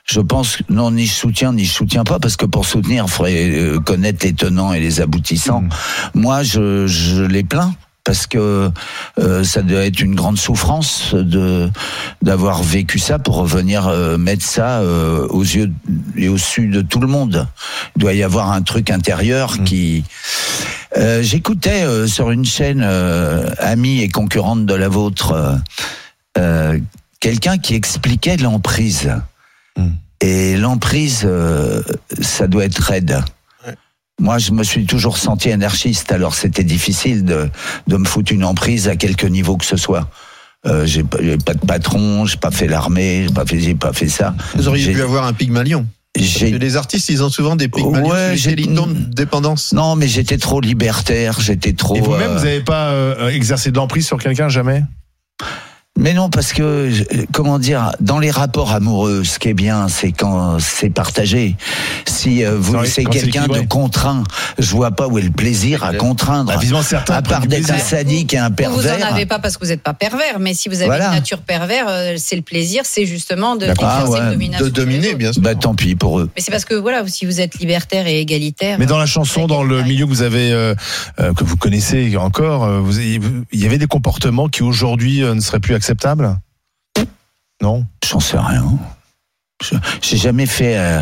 je 0.05 0.19
pense 0.19 0.57
non 0.69 0.91
ni 0.91 1.05
je 1.05 1.13
soutiens 1.13 1.53
ni 1.53 1.65
je 1.65 1.71
soutiens 1.71 2.03
pas 2.03 2.19
parce 2.19 2.35
que 2.35 2.45
pour 2.45 2.65
soutenir 2.65 3.05
il 3.07 3.11
faudrait 3.11 3.49
euh, 3.51 3.79
connaître 3.79 4.25
les 4.25 4.33
tenants 4.33 4.73
et 4.73 4.79
les 4.79 5.01
aboutissants. 5.01 5.61
Mm. 5.61 5.69
Moi 6.15 6.43
je 6.43 6.87
je 6.87 7.21
les 7.23 7.43
plains 7.43 7.73
parce 8.09 8.25
que 8.25 8.71
euh, 9.19 9.43
ça 9.43 9.61
doit 9.61 9.85
être 9.85 9.99
une 9.99 10.15
grande 10.15 10.39
souffrance 10.39 11.13
de 11.13 11.69
d'avoir 12.23 12.63
vécu 12.63 12.97
ça 12.97 13.19
pour 13.19 13.35
revenir 13.35 13.87
euh, 13.87 14.17
mettre 14.17 14.43
ça 14.43 14.79
euh, 14.79 15.27
aux 15.27 15.43
yeux 15.43 15.71
et 16.17 16.27
au 16.27 16.39
su 16.39 16.69
de 16.69 16.81
tout 16.81 17.01
le 17.01 17.05
monde. 17.05 17.47
Il 17.95 17.99
doit 18.01 18.15
y 18.15 18.23
avoir 18.23 18.51
un 18.51 18.63
truc 18.63 18.89
intérieur 18.89 19.63
qui 19.63 20.05
Euh, 20.97 21.21
J'écoutais 21.21 21.85
sur 22.07 22.31
une 22.31 22.45
chaîne 22.45 22.81
amie 23.59 24.01
et 24.01 24.09
concurrente 24.09 24.65
de 24.65 24.73
la 24.73 24.89
vôtre 24.89 25.59
quelqu'un 27.19 27.59
qui 27.59 27.75
expliquait 27.75 28.37
l'emprise. 28.37 29.11
Hmm. 29.77 29.91
Et 30.19 30.57
l'emprise, 30.57 31.29
ça 32.21 32.47
doit 32.47 32.65
être 32.65 32.81
raide. 32.81 33.23
Moi, 34.19 34.37
je 34.37 34.51
me 34.51 34.63
suis 34.63 34.85
toujours 34.85 35.17
senti 35.17 35.51
anarchiste, 35.51 36.11
alors 36.11 36.35
c'était 36.35 36.63
difficile 36.63 37.23
de, 37.23 37.49
de 37.87 37.97
me 37.97 38.05
foutre 38.05 38.31
une 38.33 38.43
emprise 38.43 38.87
à 38.87 38.95
quelque 38.95 39.25
niveau 39.27 39.57
que 39.57 39.65
ce 39.65 39.77
soit. 39.77 40.09
Euh, 40.65 40.85
j'ai 40.85 41.03
pas, 41.03 41.19
de 41.53 41.65
patron, 41.65 42.25
j'ai 42.25 42.35
pas 42.37 42.51
fait 42.51 42.67
l'armée, 42.67 43.25
j'ai 43.27 43.33
pas 43.33 43.45
fait, 43.45 43.59
j'ai 43.59 43.75
pas 43.75 43.93
fait 43.93 44.09
ça. 44.09 44.35
Vous 44.55 44.67
auriez 44.67 44.91
pu 44.91 45.01
avoir 45.01 45.25
un 45.25 45.33
Pygmalion. 45.33 45.85
Les 46.17 46.75
artistes, 46.75 47.07
ils 47.09 47.23
ont 47.23 47.29
souvent 47.29 47.55
des 47.55 47.69
Pygmalions. 47.69 48.09
Ouais, 48.09 48.33
j'ai- 48.35 48.61
une 48.61 49.09
dépendance. 49.09 49.71
non, 49.71 49.95
mais 49.95 50.07
j'étais 50.07 50.37
trop 50.37 50.59
libertaire, 50.59 51.39
j'étais 51.39 51.71
trop. 51.73 51.95
Et 51.95 52.01
vous-même, 52.01 52.31
euh, 52.31 52.37
vous 52.37 52.43
n'avez 52.45 52.61
pas 52.61 52.89
euh, 52.89 53.29
exercé 53.29 53.71
de 53.71 53.77
l'emprise 53.77 54.05
sur 54.05 54.17
quelqu'un 54.17 54.49
jamais? 54.49 54.83
Mais 55.99 56.13
non, 56.13 56.29
parce 56.29 56.53
que, 56.53 56.63
euh, 56.63 57.25
comment 57.33 57.59
dire, 57.59 57.91
dans 57.99 58.19
les 58.19 58.31
rapports 58.31 58.71
amoureux, 58.71 59.25
ce 59.25 59.37
qui 59.37 59.49
est 59.49 59.53
bien, 59.53 59.89
c'est 59.89 60.13
quand 60.13 60.57
c'est 60.59 60.89
partagé. 60.89 61.57
Si 62.07 62.45
euh, 62.45 62.55
vous 62.57 62.85
c'est 62.85 63.03
quelqu'un 63.03 63.47
de 63.47 63.59
contraint, 63.67 64.23
je 64.57 64.71
vois 64.71 64.91
pas 64.91 65.07
où 65.07 65.17
est 65.17 65.23
le 65.23 65.29
plaisir 65.29 65.83
à 65.83 65.93
contraindre. 65.93 66.53
bah, 66.53 66.57
Visiblement, 66.57 66.83
certains 66.83 67.15
à 67.15 67.21
part 67.21 67.45
d'être 67.47 67.69
un 67.69 67.77
sadique 67.79 68.33
et 68.33 68.37
un 68.37 68.47
Vous, 68.47 68.55
vous 68.75 68.79
en 68.79 68.83
pervers. 68.91 69.13
avez 69.13 69.25
pas 69.25 69.39
parce 69.39 69.57
que 69.57 69.65
vous 69.65 69.71
n'êtes 69.71 69.83
pas 69.83 69.93
pervers, 69.93 70.39
mais 70.39 70.53
si 70.53 70.69
vous 70.69 70.75
avez 70.75 70.85
Voilà. 70.85 71.07
une 71.07 71.15
nature 71.15 71.39
pervers, 71.39 71.85
euh, 71.89 72.13
c'est 72.17 72.37
le 72.37 72.43
plaisir, 72.43 72.83
c'est 72.85 73.05
justement 73.05 73.57
de 73.57 73.67
Ah 73.83 74.09
ouais. 74.09 74.19
De 74.57 74.69
dominer, 74.69 75.15
bien 75.15 75.33
sûr. 75.33 75.41
Bah 75.41 75.55
tant 75.55 75.75
pis 75.75 75.95
pour 75.95 76.21
eux. 76.21 76.29
Mais 76.33 76.41
c'est 76.41 76.51
parce 76.51 76.65
que 76.65 76.75
voilà, 76.75 77.03
si 77.07 77.25
vous 77.25 77.41
êtes 77.41 77.59
libertaire 77.59 78.07
et 78.07 78.21
égalitaire. 78.21 78.77
Mais 78.79 78.85
dans 78.85 78.97
la 78.97 79.05
chanson, 79.05 79.47
dans 79.47 79.63
le 79.63 79.83
milieu 79.83 80.05
que 80.05 80.11
vous 80.11 80.21
avez, 80.21 80.53
euh, 80.53 80.73
que 81.17 81.43
vous 81.43 81.57
connaissez 81.57 82.15
encore, 82.15 82.69
vous, 82.81 82.97
il 82.99 83.19
y 83.51 83.65
avait 83.65 83.77
des 83.77 83.87
comportements 83.87 84.47
qui 84.47 84.63
aujourd'hui 84.63 85.19
ne 85.23 85.41
seraient 85.41 85.59
plus 85.59 85.75
acceptables 85.75 85.88
Non 87.61 87.85
J'en 88.09 88.19
sais 88.19 88.37
rien. 88.37 88.65
Je- 89.63 89.75
J'ai 90.01 90.17
jamais 90.17 90.45
fait 90.45 90.77
euh, 90.77 91.01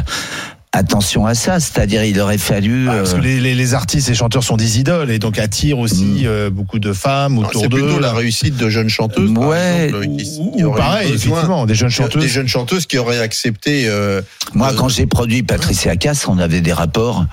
attention 0.74 1.25
à 1.27 1.36
ça. 1.36 1.60
C'est-à-dire, 1.60 2.03
il 2.03 2.20
aurait 2.20 2.39
fallu. 2.39 2.89
Ah, 2.89 2.96
Parce 2.98 3.13
que 3.13 3.20
euh, 3.20 3.22
les, 3.22 3.39
les- 3.39 3.53
les 3.56 3.74
artistes 3.75 4.10
et 4.10 4.15
chanteurs 4.15 4.44
sont 4.44 4.58
des 4.58 4.79
idoles 4.79 5.12
et 5.12 5.20
donc 5.20 5.38
attirent 5.38 5.77
aussi 5.77 6.03
Mm. 6.24 6.25
euh, 6.25 6.50
beaucoup 6.50 6.79
de 6.79 6.91
femmes 6.94 7.38
autour 7.38 7.62
C'est 7.62 7.67
d'eux. 7.70 7.77
plutôt 7.84 8.00
la 8.00 8.12
réussite 8.13 8.58
de 8.58 8.70
jeunes 8.70 8.89
chanteuses. 8.89 9.32
par 9.34 9.48
Ouais. 9.48 9.86
exemple, 9.89 10.06
Ou, 10.08 10.17
qui- 10.17 10.24
qui 10.58 10.63
ou 10.63 10.67
auraient 10.70 10.79
pareil, 10.79 11.12
besoin- 11.12 11.27
effectivement, 11.38 11.65
des 11.67 11.75
jeunes 11.75 11.89
chanteuses. 11.91 12.24
Des 12.24 12.27
jeunes 12.29 12.48
chanteuses 12.48 12.88
qui 12.88 12.98
auraient 12.98 13.20
accepté. 13.22 13.88
euh, 13.88 14.22
Moi, 14.56 14.72
Euh, 14.72 14.75
quand 14.75 14.89
j'ai 14.89 15.06
produit 15.06 15.44
Patricia 15.44 15.96
Cass, 15.96 16.27
on 16.27 16.39
avait 16.39 16.62
des 16.62 16.74
rapports 16.74 17.25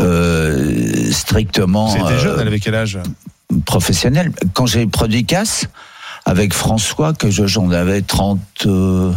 euh, 0.00 1.10
strictement. 1.12 1.88
C'était 1.90 2.04
euh, 2.04 2.18
jeune, 2.18 2.36
elle 2.40 2.46
avait 2.48 2.60
quel 2.60 2.74
âge? 2.74 2.98
professionnel. 3.64 4.30
Quand 4.52 4.66
j'ai 4.66 4.86
produit 4.86 5.24
Casse 5.24 5.64
avec 6.28 6.52
François, 6.54 7.12
que 7.14 7.30
je- 7.30 7.46
j'en 7.46 7.70
avais 7.70 8.02
30, 8.02 8.38
euh, 8.66 9.12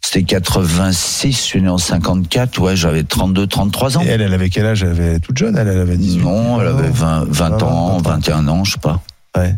c'était 0.00 0.24
86, 0.24 1.32
je 1.32 1.36
suis 1.40 1.62
né 1.62 1.68
en 1.68 1.78
54, 1.78 2.58
ouais, 2.60 2.74
j'avais 2.76 3.04
32, 3.04 3.46
33 3.46 3.96
ans. 3.96 4.02
Et 4.02 4.06
elle, 4.08 4.20
elle 4.22 4.34
avait 4.34 4.50
quel 4.50 4.66
âge? 4.66 4.82
Elle 4.82 4.90
avait 4.90 5.20
toute 5.20 5.38
jeune, 5.38 5.56
elle, 5.56 5.68
elle 5.68 5.78
avait 5.80 5.96
18 5.96 6.22
Non, 6.24 6.60
elle 6.60 6.66
avait 6.68 6.88
20, 6.90 7.24
20 7.28 7.58
Ah, 7.60 7.64
ans, 7.64 7.98
20 7.98 8.10
ans. 8.10 8.14
21 8.14 8.48
ans, 8.48 8.64
je 8.64 8.72
sais 8.72 8.78
pas. 8.80 9.00
Ouais. 9.36 9.54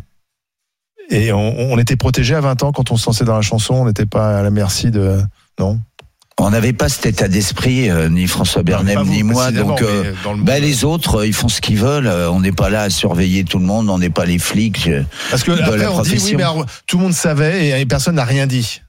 Et 1.10 1.32
on, 1.32 1.72
on 1.72 1.78
était 1.78 1.96
protégé 1.96 2.34
à 2.34 2.40
20 2.40 2.62
ans 2.62 2.72
quand 2.72 2.90
on 2.90 2.96
se 2.96 3.06
lançait 3.06 3.24
dans 3.24 3.34
la 3.36 3.42
chanson, 3.42 3.74
on 3.74 3.84
n'était 3.86 4.06
pas 4.06 4.38
à 4.38 4.42
la 4.42 4.50
merci 4.50 4.90
de. 4.90 5.20
Non? 5.58 5.80
On 6.40 6.50
n'avait 6.50 6.72
pas 6.72 6.88
cet 6.88 7.06
état 7.06 7.28
d'esprit, 7.28 7.88
euh, 7.88 8.08
ni 8.08 8.26
François 8.26 8.64
Bernem, 8.64 8.98
vous, 9.04 9.12
ni 9.12 9.22
moi, 9.22 9.52
donc... 9.52 9.80
euh, 9.82 10.12
le 10.36 10.42
bah, 10.42 10.58
les 10.58 10.84
autres, 10.84 11.20
euh, 11.20 11.26
ils 11.28 11.32
font 11.32 11.48
ce 11.48 11.60
qu'ils 11.60 11.78
veulent. 11.78 12.08
euh, 12.08 12.28
On 12.30 12.40
n'est 12.40 12.50
pas 12.52 12.70
là 12.70 12.82
à 12.82 12.90
surveiller 12.90 13.44
tout 13.44 13.60
le 13.60 13.64
monde. 13.64 13.88
On 13.88 13.98
n'est 13.98 14.10
pas 14.10 14.24
les 14.24 14.40
flics. 14.40 14.90
Parce 15.30 15.44
que 15.44 15.52
de 15.52 15.62
après, 15.62 15.78
la 15.78 15.92
on 15.92 16.02
dit 16.02 16.10
oui, 16.10 16.16
profession. 16.16 16.36
mais 16.36 16.42
alors, 16.42 16.66
tout 16.88 16.98
le 16.98 17.04
monde 17.04 17.12
savait 17.14 17.80
et 17.80 17.86
personne 17.86 18.16
n'a 18.16 18.24
rien 18.24 18.48
dit. 18.48 18.80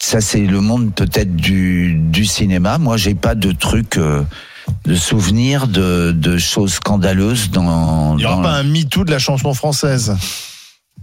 Ça, 0.00 0.20
c'est 0.20 0.40
le 0.46 0.60
monde 0.60 0.94
peut-être 0.94 1.34
du, 1.34 1.94
du 1.96 2.24
cinéma. 2.24 2.78
Moi, 2.78 2.96
j'ai 2.96 3.14
pas 3.14 3.34
de 3.34 3.50
trucs, 3.52 3.96
euh, 3.98 4.22
de 4.84 4.94
souvenirs 4.94 5.66
de, 5.66 6.12
de 6.12 6.38
choses 6.38 6.74
scandaleuses 6.74 7.50
dans. 7.50 8.16
Il 8.16 8.18
n'y 8.18 8.24
aura 8.26 8.36
dans 8.36 8.42
pas 8.42 8.50
un 8.52 8.62
MeToo 8.62 9.04
de 9.04 9.10
la 9.10 9.18
chanson 9.18 9.54
française. 9.54 10.16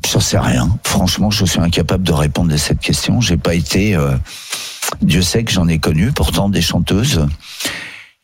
J'en 0.08 0.20
sais 0.20 0.40
rien. 0.40 0.70
Franchement, 0.84 1.30
je 1.32 1.46
suis 1.46 1.60
incapable 1.60 2.04
de 2.04 2.14
répondre 2.14 2.54
à 2.54 2.58
cette 2.58 2.80
question. 2.80 3.22
J'ai 3.22 3.38
pas 3.38 3.54
été. 3.56 3.96
euh, 3.96 4.16
Dieu 5.02 5.22
sait 5.22 5.44
que 5.44 5.52
j'en 5.52 5.68
ai 5.68 5.80
connu, 5.80 6.12
pourtant 6.12 6.50
des 6.50 6.62
chanteuses. 6.62 7.28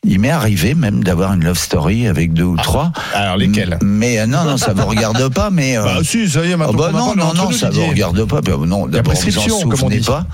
Il 0.08 0.20
m'est 0.20 0.30
arrivé 0.30 0.74
même 0.74 1.02
d'avoir 1.02 1.32
une 1.32 1.42
love 1.44 1.58
story 1.58 2.06
avec 2.06 2.32
deux 2.32 2.44
ou 2.44 2.56
trois. 2.56 2.92
Alors 3.12 3.36
lesquels 3.36 3.76
Mais 3.82 4.20
euh, 4.20 4.26
non, 4.26 4.44
non, 4.44 4.56
ça 4.56 4.72
vous 4.72 4.86
regarde 4.86 5.28
pas. 5.34 5.50
Mais 5.50 5.76
euh, 5.76 5.82
Bah 5.82 5.98
si, 6.04 6.28
ça 6.28 6.44
y 6.44 6.50
est, 6.50 6.52
ah 6.52 6.56
maintenant. 6.58 6.78
bah 6.78 6.90
non, 6.92 7.14
non, 7.16 7.34
non, 7.34 7.50
ça 7.50 7.70
vous 7.70 7.86
regarde 7.86 8.24
pas. 8.24 8.40
Bah 8.40 8.52
non, 8.64 8.86
d'abord 8.86 9.14
vous 9.14 9.38
en 9.38 9.48
souvenez 9.60 9.98
dit. 9.98 10.06
pas. 10.06 10.24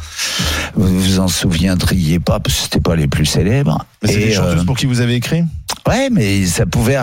Vous 0.75 1.01
vous 1.01 1.21
en 1.21 1.29
souviendriez 1.29 2.19
pas 2.19 2.39
parce 2.41 2.57
que 2.57 2.63
c'était 2.65 2.81
pas 2.81 2.97
les 2.97 3.07
plus 3.09 3.25
célèbres. 3.25 3.85
Mais 4.03 4.13
c'est 4.13 4.19
des 4.19 4.33
chanteuses 4.33 4.61
euh, 4.63 4.65
pour 4.65 4.77
qui 4.77 4.85
vous 4.87 5.01
avez 5.01 5.15
écrit? 5.15 5.43
Ouais, 5.89 6.09
mais 6.11 6.47
ça 6.47 6.65
pouvait. 6.67 6.97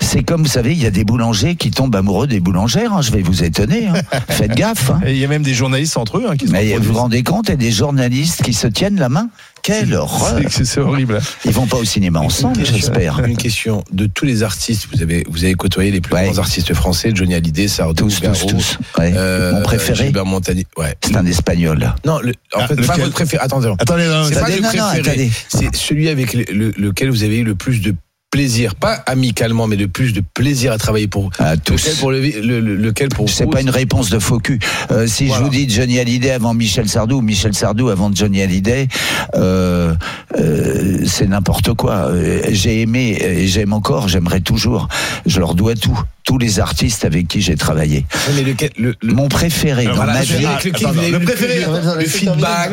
C'est 0.00 0.22
comme 0.22 0.42
vous 0.42 0.48
savez, 0.48 0.72
il 0.72 0.82
y 0.82 0.86
a 0.86 0.90
des 0.90 1.04
boulangers 1.04 1.54
qui 1.54 1.70
tombent 1.70 1.94
amoureux 1.96 2.26
des 2.26 2.40
boulangères. 2.40 2.92
hein, 2.92 3.00
je 3.02 3.12
vais 3.12 3.22
vous 3.22 3.44
étonner. 3.44 3.86
hein. 3.88 3.94
Faites 4.28 4.54
gaffe. 4.54 4.90
hein. 4.90 5.00
Et 5.06 5.12
il 5.12 5.18
y 5.18 5.24
a 5.24 5.28
même 5.28 5.42
des 5.42 5.54
journalistes 5.54 5.96
entre 5.96 6.18
eux 6.18 6.26
hein, 6.28 6.36
qui 6.36 6.46
se 6.46 6.52
Mais 6.52 6.74
vous 6.76 6.92
vous 6.92 6.98
rendez 6.98 7.22
compte, 7.22 7.48
il 7.48 7.52
y 7.52 7.54
a 7.54 7.56
des 7.56 7.70
journalistes 7.70 8.42
qui 8.42 8.52
se 8.52 8.66
tiennent 8.66 8.98
la 8.98 9.08
main. 9.08 9.28
Quelle 9.62 9.94
horreur 9.94 10.38
C'est- 10.48 10.78
horrible. 10.78 11.20
Ils 11.44 11.52
vont 11.52 11.66
pas 11.66 11.76
au 11.76 11.84
cinéma 11.84 12.20
ensemble, 12.20 12.64
j'espère. 12.64 13.22
Une 13.24 13.36
question 13.36 13.84
de 13.92 14.06
tous 14.06 14.24
les 14.24 14.42
artistes. 14.42 14.88
Vous 14.92 15.02
avez, 15.02 15.24
vous 15.28 15.44
avez 15.44 15.54
côtoyé 15.54 15.90
les 15.90 16.00
plus 16.00 16.14
Ouais. 16.14 16.24
grands 16.24 16.38
artistes 16.38 16.72
français, 16.72 17.12
Johnny 17.14 17.34
Hallyday, 17.34 17.68
Sardou, 17.68 18.04
Tous, 18.04 18.16
tous, 18.16 18.22
Garou, 18.22 18.46
tous. 18.48 18.78
Ouais. 18.98 19.12
euh, 19.14 19.52
Mon 19.52 19.62
préféré, 19.62 20.04
Gilbert 20.04 20.24
Montagnier. 20.24 20.66
Ouais. 20.78 20.94
c'est 21.02 21.14
un 21.16 21.26
espagnol. 21.26 21.94
Non, 22.06 22.20
le, 22.20 22.30
en 22.54 22.60
Ah, 22.60 22.68
fait, 22.68 22.76
pas 22.86 22.96
votre 22.96 23.10
préféré. 23.12 23.42
Attendez. 23.44 23.68
Attendez, 23.78 24.06
non, 24.06 24.24
C'est 24.28 24.40
pas 24.40 24.48
le 24.48 24.62
préféré. 24.62 25.30
C'est 25.48 25.74
celui 25.76 26.08
avec 26.08 26.32
le- 26.32 26.44
le- 26.52 26.72
lequel 26.78 27.10
vous 27.10 27.22
avez 27.22 27.38
eu 27.38 27.44
le 27.44 27.54
plus 27.54 27.80
de 27.82 27.94
plaisir, 28.34 28.74
pas 28.76 28.94
amicalement, 29.06 29.66
mais 29.66 29.76
le 29.76 29.88
plus 29.88 30.12
de 30.12 30.20
plaisir 30.20 30.72
à 30.72 30.78
travailler 30.78 31.08
pour. 31.08 31.30
À 31.38 31.54
Lequel 31.56 31.60
tous. 31.76 31.88
pour 31.98 32.12
le, 32.12 32.20
le- 32.20 32.60
le- 32.60 32.76
lequel 32.76 33.08
pour 33.08 33.28
C'est 33.28 33.44
vous 33.44 33.50
pas 33.50 33.60
une 33.60 33.70
réponse 33.70 34.08
de 34.08 34.18
faux 34.20 34.38
cul. 34.38 34.60
Euh, 34.92 35.06
si 35.08 35.26
Voilà. 35.26 35.40
je 35.40 35.44
vous 35.44 35.50
dis 35.50 35.68
Johnny 35.68 35.98
Hallyday 35.98 36.30
avant 36.30 36.54
Michel 36.54 36.88
Sardou, 36.88 37.16
ou 37.18 37.22
Michel 37.22 37.54
Sardou 37.54 37.88
avant 37.88 38.10
Johnny 38.14 38.40
Hallyday, 38.40 38.86
euh, 39.34 39.94
euh, 40.38 40.98
c'est 41.06 41.26
n'importe 41.26 41.74
quoi. 41.74 42.06
Euh, 42.10 42.42
J'ai 42.50 42.80
aimé 42.82 43.18
et 43.20 43.46
j'aime 43.48 43.72
encore, 43.72 44.06
j'aimerais 44.08 44.40
toujours. 44.40 44.88
Je 45.26 45.40
leur 45.40 45.54
dois 45.54 45.74
tout. 45.74 45.98
Tous 46.22 46.38
les 46.38 46.60
artistes 46.60 47.04
avec 47.04 47.26
qui 47.26 47.40
j'ai 47.40 47.56
travaillé. 47.56 48.04
Mais 48.36 48.42
lequel, 48.42 48.70
le, 48.78 48.94
le- 49.02 49.14
Mon 49.14 49.28
préféré 49.28 49.86
dans 49.86 49.94
voilà, 49.94 50.12
ma 50.12 50.20
vie, 50.22 50.34
lequel 50.64 51.10
le 51.12 51.18
préféré, 51.18 51.56
de- 51.64 51.98
le 51.98 52.06
feedback, 52.06 52.72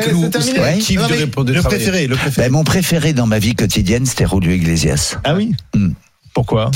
kiff 0.80 1.00
Non, 1.00 1.08
de, 1.08 1.44
de 1.48 1.54
le 1.54 1.60
travailler. 1.62 1.64
préféré, 1.64 2.08
le 2.08 2.16
préféré. 2.18 2.48
ben, 2.50 2.54
mon 2.54 2.64
préféré 2.64 3.14
dans 3.14 3.26
ma 3.26 3.40
vie 3.40 3.56
quotidienne, 3.56 4.06
c'était 4.06 4.26
Julio 4.32 4.52
Iglesias. 4.52 5.18
Ah 5.24 5.34
oui 5.34 5.47
Hmm. 5.76 5.92
Pourquoi? 6.34 6.72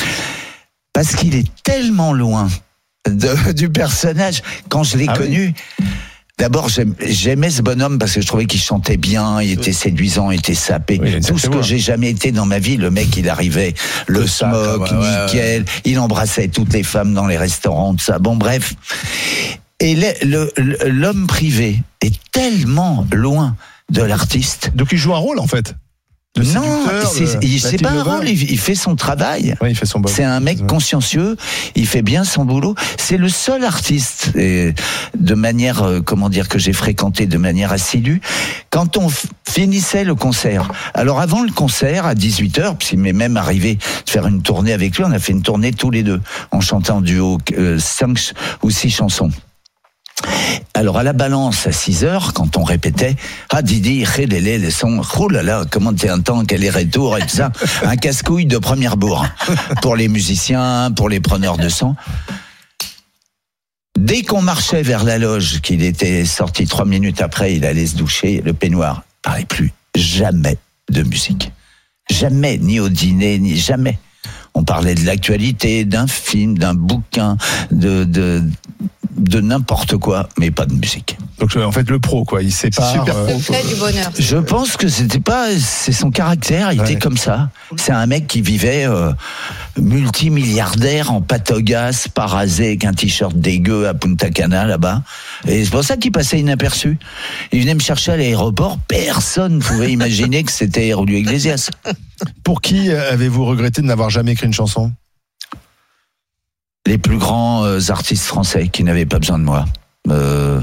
Parce 0.93 1.15
qu'il 1.15 1.35
est 1.35 1.47
tellement 1.63 2.13
loin 2.13 2.47
de- 3.07 3.51
du 3.53 3.69
personnage. 3.69 4.41
Quand 4.69 4.83
je 4.83 4.97
l'ai 4.97 5.05
Ah 5.07 5.13
oui 5.13 5.25
connu, 5.25 5.53
d'abord 6.37 6.67
j'aimais 6.99 7.49
ce 7.49 7.61
bonhomme 7.61 7.97
parce 7.99 8.13
que 8.13 8.21
je 8.21 8.27
trouvais 8.27 8.45
qu'il 8.45 8.59
chantait 8.59 8.97
bien, 8.97 9.41
il 9.41 9.51
était 9.51 9.73
séduisant, 9.73 10.31
il 10.31 10.39
était 10.39 10.53
sapé. 10.55 10.99
Oui, 11.01 11.19
Tout 11.21 11.37
ce 11.37 11.47
que 11.47 11.61
j'ai 11.61 11.79
jamais 11.79 12.09
été 12.09 12.31
dans 12.31 12.45
ma 12.45 12.59
vie, 12.59 12.77
le 12.77 12.89
mec 12.91 13.15
il 13.17 13.29
arrivait, 13.29 13.73
le 14.07 14.25
ça, 14.27 14.49
smoke, 14.51 14.87
quoi, 14.89 14.99
ouais, 14.99 15.05
ouais, 15.07 15.25
nickel, 15.25 15.65
il 15.85 15.99
embrassait 15.99 16.47
toutes 16.47 16.73
les 16.73 16.83
femmes 16.83 17.13
dans 17.13 17.27
les 17.27 17.37
restaurants, 17.37 17.93
tout 17.93 18.03
ça. 18.03 18.19
Bon 18.19 18.35
bref. 18.35 18.73
Et 19.79 19.95
le- 19.95 20.25
le- 20.25 20.51
le- 20.57 20.89
l'homme 20.89 21.25
privé 21.27 21.81
est 22.01 22.13
tellement 22.31 23.05
loin 23.13 23.55
de 23.89 24.01
l'artiste. 24.03 24.71
Donc 24.75 24.89
il 24.91 24.97
joue 24.97 25.13
un 25.15 25.19
rôle 25.19 25.39
en 25.39 25.47
fait. 25.47 25.75
Non, 26.37 26.63
c'est 27.05 27.81
pas 27.81 27.91
un 27.91 28.03
rôle, 28.03 28.29
il, 28.29 28.51
il 28.51 28.59
fait 28.59 28.75
son 28.75 28.95
travail. 28.95 29.53
Il 29.67 29.75
fait 29.75 29.85
son. 29.85 30.01
C'est 30.07 30.23
un 30.23 30.39
mec 30.39 30.65
consciencieux, 30.65 31.35
il 31.75 31.85
fait 31.85 32.01
bien 32.01 32.23
son 32.23 32.45
boulot. 32.45 32.73
C'est 32.97 33.17
le 33.17 33.27
seul 33.27 33.65
artiste, 33.65 34.31
et 34.35 34.73
de 35.17 35.35
manière, 35.35 35.83
euh, 35.83 35.99
comment 35.99 36.29
dire, 36.29 36.47
que 36.47 36.57
j'ai 36.57 36.71
fréquenté 36.71 37.25
de 37.25 37.37
manière 37.37 37.73
assidue. 37.73 38.21
Quand 38.69 38.95
on 38.95 39.09
finissait 39.47 40.05
le 40.05 40.15
concert, 40.15 40.71
alors 40.93 41.19
avant 41.19 41.43
le 41.43 41.51
concert, 41.51 42.05
à 42.05 42.15
18h, 42.15 42.77
puis 42.77 42.91
il 42.93 42.99
m'est 42.99 43.11
même 43.11 43.35
arrivé 43.35 43.75
de 43.75 44.09
faire 44.09 44.25
une 44.25 44.41
tournée 44.41 44.71
avec 44.71 44.97
lui, 44.97 45.03
on 45.03 45.11
a 45.11 45.19
fait 45.19 45.33
une 45.33 45.43
tournée 45.43 45.73
tous 45.73 45.91
les 45.91 46.03
deux, 46.03 46.21
en 46.51 46.61
chantant 46.61 46.97
en 46.97 47.01
duo 47.01 47.39
euh, 47.57 47.77
cinq 47.77 48.33
ou 48.63 48.71
six 48.71 48.89
chansons. 48.89 49.31
Alors 50.73 50.97
à 50.97 51.03
la 51.03 51.13
balance 51.13 51.67
à 51.67 51.71
6 51.71 52.03
heures, 52.03 52.33
quand 52.33 52.57
on 52.57 52.63
répétait, 52.63 53.15
ah 53.49 53.61
Didi, 53.61 54.05
les 54.17 54.57
les 54.57 54.71
sons, 54.71 55.01
là 55.29 55.65
comment 55.69 55.93
t'es 55.93 56.09
un 56.09 56.19
temps, 56.19 56.45
quel 56.45 56.63
est 56.63 56.69
retour 56.69 57.17
et 57.17 57.21
tout 57.21 57.35
ça, 57.35 57.51
un 57.83 57.95
casse-couille 57.95 58.45
de 58.45 58.57
première 58.57 58.97
bourre 58.97 59.25
pour 59.81 59.95
les 59.95 60.07
musiciens, 60.07 60.91
pour 60.95 61.09
les 61.09 61.19
preneurs 61.19 61.57
de 61.57 61.69
son. 61.69 61.95
Dès 63.97 64.23
qu'on 64.23 64.41
marchait 64.41 64.81
vers 64.81 65.03
la 65.03 65.17
loge, 65.17 65.61
qu'il 65.61 65.83
était 65.83 66.25
sorti 66.25 66.65
trois 66.65 66.85
minutes 66.85 67.21
après, 67.21 67.55
il 67.55 67.65
allait 67.65 67.85
se 67.85 67.95
doucher, 67.95 68.41
le 68.43 68.53
peignoir, 68.53 69.03
parlait 69.21 69.45
plus 69.45 69.73
jamais 69.95 70.57
de 70.89 71.03
musique. 71.03 71.51
Jamais, 72.09 72.57
ni 72.57 72.79
au 72.79 72.89
dîner, 72.89 73.37
ni 73.39 73.57
jamais. 73.57 73.99
On 74.53 74.63
parlait 74.63 74.95
de 74.95 75.05
l'actualité, 75.05 75.85
d'un 75.85 76.07
film, 76.07 76.57
d'un 76.57 76.73
bouquin, 76.73 77.37
de, 77.71 78.03
de, 78.03 78.43
de 79.17 79.41
n'importe 79.41 79.97
quoi, 79.97 80.29
mais 80.39 80.51
pas 80.51 80.65
de 80.65 80.73
musique. 80.73 81.17
Donc 81.39 81.55
en 81.57 81.71
fait 81.71 81.89
le 81.89 81.99
pro 81.99 82.23
quoi, 82.23 82.41
il 82.41 82.51
sépare. 82.51 82.91
Super 82.91 83.15
euh, 83.15 83.27
du 83.69 83.75
bonheur. 83.79 84.11
Je 84.17 84.37
pense 84.37 84.77
que 84.77 84.87
c'était 84.87 85.19
pas, 85.19 85.47
c'est 85.59 85.91
son 85.91 86.11
caractère, 86.11 86.71
il 86.71 86.79
Ouais. 86.81 86.91
était 86.91 86.99
comme 86.99 87.17
ça. 87.17 87.49
C'est 87.77 87.91
un 87.91 88.05
mec 88.05 88.27
qui 88.27 88.41
vivait 88.41 88.85
euh, 88.85 89.11
multimilliardaire 89.77 91.11
en 91.11 91.21
patogas, 91.21 92.07
parasé 92.13 92.67
avec 92.67 92.85
un 92.85 92.93
t-shirt 92.93 93.35
dégueu 93.35 93.87
à 93.87 93.93
Punta 93.93 94.29
Cana 94.29 94.65
là-bas. 94.65 95.03
Et 95.47 95.63
c'est 95.63 95.71
pour 95.71 95.83
ça 95.83 95.97
qu'il 95.97 96.11
passait 96.11 96.39
inaperçu. 96.39 96.97
Il 97.51 97.61
venait 97.61 97.75
me 97.75 97.79
chercher 97.79 98.13
à 98.13 98.17
l'aéroport, 98.17 98.77
personne 98.87 99.57
ne 99.57 99.61
pouvait 99.61 99.91
imaginer 99.91 100.43
que 100.43 100.51
c'était 100.51 100.89
Julio 100.89 101.17
Iglesias. 101.17 101.69
Pour 102.43 102.61
qui 102.61 102.91
avez-vous 102.91 103.45
regretté 103.45 103.81
de 103.81 103.87
n'avoir 103.87 104.09
jamais 104.09 104.33
écrit 104.33 104.47
une 104.47 104.53
chanson? 104.53 104.91
Les 106.91 106.97
plus 106.97 107.17
grands 107.17 107.63
euh, 107.63 107.79
artistes 107.87 108.25
français 108.25 108.67
qui 108.67 108.83
n'avaient 108.83 109.05
pas 109.05 109.19
besoin 109.19 109.39
de 109.39 109.45
moi. 109.45 109.63
Euh, 110.09 110.59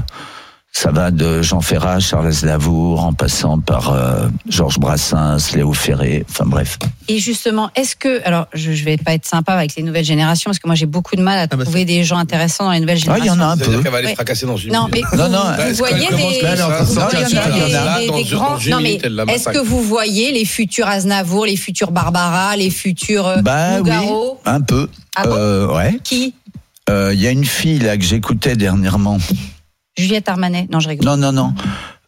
ça 0.71 0.91
va 0.91 1.09
de 1.09 1.41
Jean 1.41 1.59
Ferrat, 1.59 1.99
Charles 1.99 2.27
Aznavour, 2.27 3.03
en 3.03 3.13
passant 3.13 3.59
par 3.59 3.91
euh, 3.91 4.27
Georges 4.47 4.77
Brassens, 4.77 5.55
Léo 5.55 5.73
Ferré, 5.73 6.23
enfin 6.29 6.45
bref. 6.45 6.77
Et 7.07 7.17
justement, 7.17 7.71
est-ce 7.75 7.95
que, 7.95 8.23
alors 8.27 8.45
je, 8.53 8.73
je 8.73 8.85
vais 8.85 8.97
pas 8.97 9.15
être 9.15 9.25
sympa 9.25 9.53
avec 9.53 9.75
les 9.75 9.81
nouvelles 9.81 10.05
générations 10.05 10.49
parce 10.49 10.59
que 10.59 10.67
moi 10.67 10.75
j'ai 10.75 10.85
beaucoup 10.85 11.15
de 11.15 11.23
mal 11.23 11.39
à 11.39 11.47
bah, 11.47 11.63
trouver 11.63 11.83
des 11.83 12.03
gens 12.03 12.19
intéressants 12.19 12.65
dans 12.65 12.73
les 12.73 12.79
nouvelles 12.79 12.99
Ah, 13.07 13.15
il 13.17 13.25
y 13.25 13.29
générations. 13.29 13.43
en 13.43 13.49
a 13.49 13.53
un 13.53 13.57
peu. 13.57 13.81
qu'elle 13.81 13.91
va 13.91 13.97
aller 13.97 14.13
fracasser 14.13 14.45
dans 14.45 14.57
une 14.57 14.71
Non, 14.71 14.87
mais 14.93 15.01
Non, 15.17 15.25
vous, 15.25 15.31
non, 15.31 15.39
vous 15.67 15.73
voyez 15.73 16.09
des, 16.09 16.41
grands. 18.29 18.59
Non 18.69 18.79
mais 18.79 18.99
est-ce 19.33 19.49
que 19.49 19.57
vous 19.57 19.81
voyez 19.81 20.31
les 20.31 20.45
futurs 20.45 20.87
Aznavour, 20.87 21.47
les 21.47 21.57
futurs 21.57 21.89
Barbara, 21.89 22.55
les 22.55 22.69
futurs 22.69 23.41
Bah 23.41 23.81
oui, 23.81 23.89
un 24.45 24.61
peu. 24.61 24.87
Ah 25.21 25.27
bon 25.27 25.35
Euh, 25.35 25.67
ouais. 25.75 25.99
Qui 26.03 26.33
Euh, 26.89 27.13
Il 27.13 27.19
y 27.21 27.27
a 27.27 27.31
une 27.31 27.45
fille 27.45 27.79
là 27.79 27.97
que 27.97 28.03
j'écoutais 28.03 28.55
dernièrement. 28.55 29.17
Juliette 29.97 30.29
Armanet. 30.29 30.67
Non, 30.71 30.79
je 30.79 30.89
rigole. 30.89 31.05
Non, 31.05 31.17
non, 31.17 31.31
non. 31.31 31.53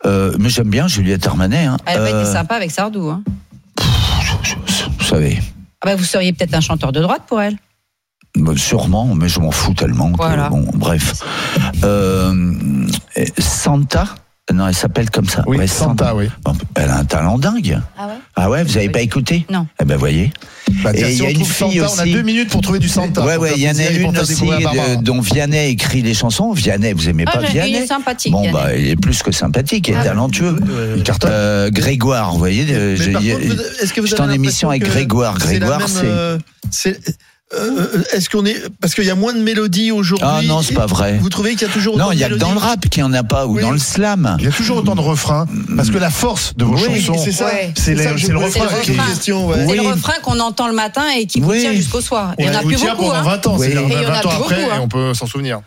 Euh, 0.06 0.34
mais 0.40 0.50
j'aime 0.50 0.70
bien 0.70 0.88
Juliette 0.88 1.28
Armanet. 1.28 1.66
Hein. 1.66 1.78
Elle 1.86 1.98
pas 1.98 2.04
Euh, 2.12 2.22
été 2.24 2.32
sympa 2.32 2.56
avec 2.56 2.72
Sardou. 2.72 3.10
Hein. 3.10 3.24
Vous 5.00 5.06
savez, 5.06 5.40
Ah 5.82 5.88
bah, 5.88 5.96
vous 5.96 6.04
seriez 6.04 6.32
peut-être 6.34 6.54
un 6.54 6.62
chanteur 6.62 6.92
de 6.92 7.02
droite 7.02 7.24
pour 7.28 7.42
elle. 7.42 7.58
bah, 8.38 8.54
sûrement, 8.56 9.14
mais 9.14 9.28
je 9.30 9.40
m'en 9.40 9.52
fous 9.52 9.74
tellement. 9.74 10.12
que, 10.12 10.18
Voilà. 10.18 10.50
bon, 10.50 10.66
bref. 10.74 11.16
Euh, 11.84 12.88
Santa 13.38 14.06
Non, 14.54 14.68
elle 14.68 14.76
s'appelle 14.76 15.10
comme 15.10 15.28
ça. 15.28 15.44
Oui, 15.48 15.58
Ouais, 15.58 15.68
Santa, 15.68 16.14
oui. 16.16 16.30
Bon, 16.44 16.54
Elle 16.76 16.90
a 16.90 16.98
un 16.98 17.06
talent 17.06 17.38
dingue. 17.38 17.80
Ah 17.98 18.08
ouais? 18.08 18.14
Ah 18.36 18.50
ouais, 18.50 18.64
vous 18.64 18.78
avez 18.78 18.90
pas 18.90 19.02
écouté? 19.02 19.46
Non. 19.50 19.68
Eh 19.82 19.86
ben 19.86 19.98
voyez. 19.98 20.32
Bah, 20.84 20.92
Et 20.94 21.02
il 21.02 21.16
si 21.18 21.24
y 21.24 21.26
a 21.26 21.30
une 21.30 21.44
fille 21.46 21.80
Santa, 21.80 21.94
on 21.96 22.00
a 22.00 22.04
aussi. 22.04 22.12
deux 22.14 22.22
minutes 22.22 22.50
pour 22.50 22.62
trouver 22.62 22.80
du 22.80 22.88
Santa. 22.90 23.24
ouais, 23.26 23.38
ouais, 23.38 23.52
il 23.56 23.62
y 23.62 23.70
en 23.70 23.78
a 23.78 23.90
une 23.90 24.18
aussi 24.18 24.42
de- 24.46 25.02
dont 25.04 25.20
Vianney 25.22 25.70
écrit 25.70 26.02
les 26.02 26.14
chansons. 26.14 26.52
Vianney, 26.54 26.94
vous 26.94 27.10
aimez 27.10 27.26
Ah, 27.28 27.32
pas 27.38 27.46
j'ai- 27.46 27.52
il 27.54 27.58
est 27.58 27.66
Vianney 27.68 27.88
sympathique. 27.88 28.32
Bon, 28.32 28.50
bah, 28.52 28.76
il 28.76 28.88
est 28.90 28.96
plus 28.96 29.22
que 29.22 29.32
sympathique, 29.32 29.88
il 29.90 29.94
est 29.94 29.98
Ah. 29.98 30.04
talentueux. 30.06 30.56
Cartonne. 31.04 31.30
Euh, 31.32 31.70
Grégoire, 31.72 32.32
vous 32.32 32.38
voyez, 32.40 32.66
euh, 32.70 32.96
que 32.96 33.00
vous 33.00 34.08
j'étais 34.08 34.22
avez 34.22 34.22
en 34.22 34.34
émission 34.34 34.70
avec 34.70 34.84
Grégoire. 34.84 35.38
Grégoire, 35.38 35.82
c'est. 36.70 37.00
Euh, 37.54 38.04
c'est. 38.12 38.18
Est-ce 38.18 38.30
qu'on 38.30 38.46
est 38.46 38.56
parce 38.80 38.94
qu'il 38.96 39.04
y 39.06 39.10
a 39.10 39.16
moins 39.16 39.34
de 39.34 39.40
mélodies 39.42 39.92
aujourd'hui 39.92 40.28
Ah 40.30 40.42
non, 40.46 40.62
c'est 40.62 40.74
pas 40.74 40.86
vrai. 40.86 41.18
Vous 41.20 41.30
trouvez 41.30 41.52
qu'il 41.52 41.68
y 41.68 41.70
a 41.70 41.74
toujours 41.74 41.98
Non, 41.98 42.06
autant 42.06 42.12
il 42.12 42.18
de 42.18 42.22
y 42.22 42.24
a 42.26 42.30
que 42.30 42.36
dans 42.36 42.52
le 42.52 42.58
rap 42.60 42.88
qu'il 42.90 43.04
n'y 43.04 43.10
en 43.10 43.14
a 43.14 43.24
pas, 43.24 43.46
ou 43.48 43.56
Oui. 43.56 43.62
dans 43.62 43.72
le 43.72 43.78
slam. 43.80 44.36
Il 44.40 44.46
y 44.46 44.48
a 44.48 44.52
toujours 44.52 44.78
autant 44.78 44.96
de 44.96 45.02
refrains 45.02 45.46
parce 45.76 45.90
que 45.90 45.98
la 45.98 46.10
force 46.10 46.54
de 46.56 46.64
vos 46.66 46.76
Oui, 46.76 47.02
chansons, 47.02 47.22
c'est 47.24 47.32
ça. 47.32 47.46
Ouais. 47.46 47.74
c'est 47.76 47.96
c'est 47.96 48.32
le 48.32 48.38
refrain. 48.38 48.66
ouais. 48.66 48.82
C'est 49.20 49.32
le 49.32 49.38
Oui. 49.68 49.80
refrain 49.80 50.14
qu'on 50.24 50.40
entend 50.40 50.68
le 50.68 50.74
matin 50.74 51.04
et 51.18 51.26
qui 51.26 51.40
vous 51.42 51.50
Oui. 51.52 51.62
tient 51.62 51.74
jusqu'au 51.74 52.02
soir. 52.02 52.34
Il 52.40 52.46
y 52.46 52.50
en 52.50 52.54
a 52.56 52.60
plus 52.60 52.78
beaucoup. 52.80 52.96
pendant 52.98 53.14
hein. 53.14 53.22
20 53.24 53.48
ans, 53.48 53.58
il 53.62 53.70
y 53.74 53.78
a 53.78 53.82
20 53.82 54.26
ans 54.26 54.30
après, 54.30 54.38
beaucoup, 54.38 54.54
hein. 54.54 54.76
et 54.78 54.80
on 54.80 54.88
peut 54.88 55.14
s'en 55.14 55.26
souvenir. 55.28 55.62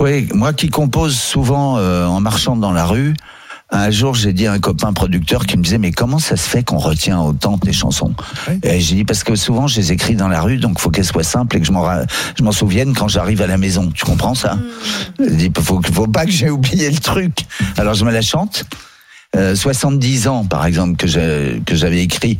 Oui, 0.00 0.28
moi 0.32 0.52
qui 0.52 0.68
compose 0.68 1.16
souvent 1.18 1.76
euh, 1.78 2.06
en 2.06 2.20
marchant 2.20 2.56
dans 2.56 2.70
la 2.72 2.84
rue, 2.84 3.14
un 3.70 3.90
jour 3.90 4.14
j'ai 4.14 4.32
dit 4.32 4.46
à 4.46 4.52
un 4.52 4.58
copain 4.60 4.92
producteur 4.92 5.44
qui 5.46 5.56
me 5.58 5.62
disait 5.62 5.78
mais 5.78 5.92
comment 5.92 6.18
ça 6.18 6.36
se 6.36 6.48
fait 6.48 6.62
qu'on 6.62 6.78
retient 6.78 7.20
autant 7.20 7.58
tes 7.58 7.72
chansons 7.72 8.14
Oui. 8.48 8.58
Et 8.62 8.80
j'ai 8.80 8.94
dit 8.96 9.04
parce 9.04 9.22
que 9.24 9.34
souvent 9.36 9.66
je 9.66 9.76
les 9.80 9.92
écris 9.92 10.14
dans 10.16 10.28
la 10.28 10.40
rue 10.40 10.56
donc 10.56 10.78
faut 10.80 10.90
qu'elles 10.90 11.04
soient 11.04 11.22
simples 11.22 11.56
et 11.56 11.60
que 11.60 11.66
je 11.66 11.72
m'en 11.72 11.84
je 12.36 12.50
souvienne 12.50 12.94
quand 12.94 13.08
j'arrive 13.08 13.42
à 13.42 13.46
la 13.46 13.58
maison. 13.58 13.90
Tu 13.94 14.04
comprends 14.04 14.34
ça 14.34 14.54
Hmm. 14.54 15.24
J'ai 15.28 15.48
dit 15.48 15.52
faut 15.60 15.80
faut 15.92 16.06
pas 16.06 16.24
que 16.24 16.30
j'ai 16.30 16.48
oublié 16.50 16.90
le 16.90 16.98
truc. 16.98 17.40
Alors 17.76 17.94
je 17.94 18.04
me 18.04 18.12
la 18.12 18.22
chante. 18.22 18.64
euh, 19.36 19.54
70 19.54 20.26
ans, 20.28 20.44
par 20.46 20.64
exemple, 20.64 20.96
que 20.96 21.06
j'ai- 21.06 21.60
que 21.66 21.74
j'avais 21.74 22.02
écrit 22.02 22.38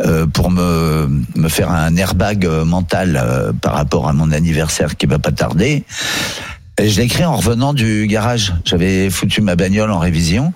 euh, 0.00 0.26
pour 0.26 0.50
me, 0.50 1.06
me 1.36 1.48
faire 1.50 1.70
un 1.70 1.94
airbag 1.96 2.46
euh, 2.46 2.64
mental 2.64 3.20
euh, 3.22 3.52
par 3.52 3.74
rapport 3.74 4.08
à 4.08 4.14
mon 4.14 4.32
anniversaire 4.32 4.96
qui 4.96 5.04
va 5.04 5.18
pas 5.18 5.32
tarder. 5.32 5.84
Et 6.80 6.88
je 6.88 6.98
l'ai 6.98 7.04
écrit 7.06 7.24
en 7.24 7.36
revenant 7.36 7.72
du 7.74 8.06
garage. 8.06 8.54
J'avais 8.64 9.10
foutu 9.10 9.40
ma 9.42 9.54
bagnole 9.56 9.90
en 9.90 9.98
révision. 9.98 10.52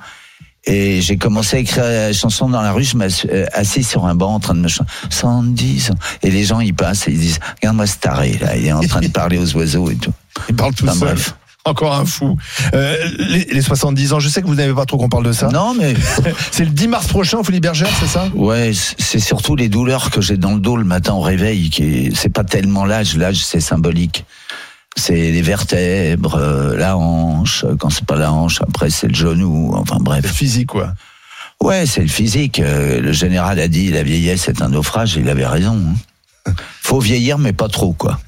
Et 0.66 1.02
j'ai 1.02 1.19
commencé 1.19 1.57
à 1.59 1.61
écrire 1.61 1.85
la 1.85 2.12
chanson 2.14 2.49
dans 2.49 2.62
la 2.62 2.73
rue, 2.73 2.85
je 2.85 2.97
m'assis 2.97 3.28
euh, 3.31 3.45
assis 3.52 3.85
sur 3.85 4.07
un 4.07 4.14
banc 4.14 4.33
en 4.35 4.40
train 4.40 4.54
de 4.54 4.61
me 4.61 4.69
chanter 4.69 4.90
110 5.11 5.90
ans. 5.90 5.95
Et 6.23 6.31
les 6.31 6.43
gens, 6.45 6.61
ils 6.61 6.73
passent 6.73 7.07
et 7.07 7.11
ils 7.11 7.19
disent, 7.21 7.38
regarde-moi 7.61 7.87
ce 7.87 7.97
taré, 7.99 8.38
là, 8.40 8.57
il 8.57 8.64
est 8.64 8.73
en 8.73 8.81
train 8.81 9.00
de 9.02 9.09
parler 9.09 9.37
aux 9.37 9.54
oiseaux 9.57 9.90
et 9.90 9.97
tout. 9.97 10.12
Il 10.49 10.54
parle 10.57 10.73
tout 10.75 10.85
Enfin, 10.88 10.95
seul. 10.99 11.09
bref. 11.09 11.35
Encore 11.66 11.95
un 11.95 12.07
fou. 12.07 12.37
Euh, 12.75 12.97
les, 13.19 13.45
les 13.45 13.61
70 13.62 14.14
ans, 14.14 14.21
je 14.21 14.28
sais 14.31 14.40
que 14.40 14.47
vous 14.47 14.54
n'avez 14.54 14.73
pas 14.73 14.87
trop 14.87 14.97
qu'on 14.97 15.11
parle 15.11 15.25
de 15.26 15.33
ça. 15.33 15.49
Non, 15.49 15.75
mais 15.75 15.93
C'est 16.50 16.64
le 16.64 16.71
10 16.71 16.88
mars 16.88 17.07
prochain, 17.09 17.43
Folie 17.43 17.61
Bergère, 17.61 17.88
c'est 18.00 18.07
ça? 18.09 18.28
Ouais, 18.35 18.73
c'est 18.99 19.19
surtout 19.19 19.57
les 19.57 19.69
douleurs 19.69 20.11
que 20.11 20.23
j'ai 20.23 20.38
dans 20.38 20.54
le 20.54 20.61
dos 20.61 20.76
le 20.78 20.85
matin 20.85 21.12
au 21.12 21.21
réveil 21.21 21.69
qui 21.69 21.83
est- 22.07 22.14
c'est 22.16 22.31
pas 22.33 22.45
tellement 22.45 22.87
l'âge, 22.87 23.16
l'âge 23.19 23.45
c'est 23.45 23.61
symbolique. 23.61 24.25
C'est 24.97 25.15
les 25.33 25.43
vertèbres, 25.43 26.37
euh, 26.37 26.77
la 26.77 26.97
hanche, 26.97 27.65
quand 27.79 27.91
c'est 27.91 28.05
pas 28.07 28.17
la 28.17 28.33
hanche, 28.33 28.61
après 28.63 28.91
c'est 28.91 29.09
le 29.09 29.15
genou, 29.15 29.73
enfin 29.75 29.97
bref. 30.01 30.25
physique, 30.27 30.69
quoi. 30.69 30.95
Ouais, 31.61 31.85
c'est 31.87 32.03
le 32.03 32.09
physique. 32.09 32.61
Euh, 32.61 33.01
Le 33.01 33.13
général 33.13 33.59
a 33.59 33.69
dit 33.69 33.91
la 33.91 34.03
vieillesse 34.03 34.49
est 34.49 34.63
un 34.63 34.69
naufrage, 34.69 35.17
il 35.17 35.29
avait 35.29 35.47
raison. 35.47 35.81
hein. 36.47 36.53
Faut 36.83 37.01
vieillir, 37.01 37.39
mais 37.39 37.53
pas 37.53 37.69
trop, 37.69 37.93
quoi. 37.93 38.21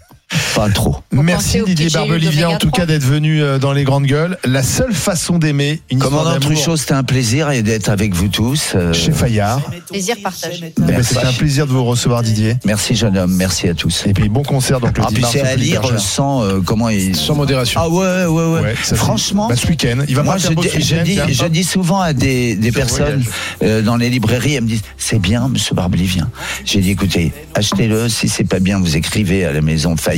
Pas 0.57 0.69
trop. 0.71 0.97
Merci 1.13 1.63
Didier 1.65 1.89
Barbelivien, 1.91 2.49
en 2.49 2.59
tout 2.59 2.69
3. 2.69 2.81
cas, 2.81 2.87
d'être 2.87 3.05
venu 3.05 3.43
euh, 3.43 3.59
dans 3.59 3.73
les 3.73 3.85
grandes 3.85 4.07
gueules. 4.07 4.37
La 4.45 4.63
seule 4.65 4.93
façon 4.93 5.39
d'aimer, 5.39 5.81
une 5.91 5.99
histoire 5.99 6.25
Commandant 6.25 6.41
Truchot, 6.41 6.77
c'était 6.77 6.95
un 6.95 7.05
plaisir 7.05 7.51
et 7.51 7.63
d'être 7.63 7.89
avec 7.91 8.13
vous 8.13 8.27
tous. 8.29 8.73
euh, 8.75 8.93
chez 8.93 9.13
Fayard. 9.13 9.61
Plaisir 9.89 10.17
partagé. 10.23 10.73
Eh 10.77 10.81
ben, 10.81 10.87
Merci. 10.89 11.15
C'était 11.15 11.27
un 11.27 11.33
plaisir 11.33 11.67
de 11.67 11.73
vous 11.73 11.85
recevoir, 11.85 12.23
Didier. 12.25 12.57
Merci 12.65 12.97
jeune 12.97 13.17
homme, 13.17 13.35
merci 13.37 13.69
à 13.69 13.75
tous. 13.75 14.05
Et 14.07 14.15
puis 14.15 14.29
bon 14.29 14.43
concert 14.43 14.81
donc 14.81 14.99
le 14.99 15.05
Ah, 15.05 15.09
10 15.11 15.15
puis 15.15 15.23
mars. 15.23 15.37
à 15.37 15.55
lire 15.57 16.01
sans 16.01 16.43
euh, 16.43 16.61
comment 16.65 16.89
il. 16.89 17.15
Sans 17.15 17.37
modération. 17.37 17.81
Ah 17.85 17.89
ouais, 17.89 18.25
ouais, 18.25 18.61
ouais. 18.63 18.75
Franchement. 18.75 19.49
bah, 19.49 19.55
ce 19.57 19.67
week-end, 19.69 19.99
il 20.09 20.17
va 20.17 20.25
Moi, 20.25 20.39
je 20.39 20.49
dis, 20.49 20.69
je, 20.81 20.97
dis, 21.03 21.21
je 21.31 21.45
dis 21.47 21.65
souvent 21.65 22.01
à 22.01 22.13
des, 22.13 22.59
personnes 22.75 23.23
euh, 23.63 23.81
dans 23.83 23.97
les 23.97 24.11
librairies, 24.11 24.55
elles 24.55 24.65
me 24.65 24.69
disent 24.69 24.83
c'est 24.99 25.21
bien, 25.21 25.47
Monsieur 25.49 25.75
Barbelivien. 25.77 26.29
J'ai 26.65 26.81
dit 26.81 26.91
écoutez, 26.91 27.33
achetez-le. 27.55 28.09
Si 28.09 28.29
c'est 28.29 28.45
pas 28.45 28.59
bien, 28.59 28.81
vous 28.81 28.97
écrivez 28.97 29.45
à 29.45 29.53
la 29.53 29.61
maison 29.61 29.97
Fayard 29.97 30.16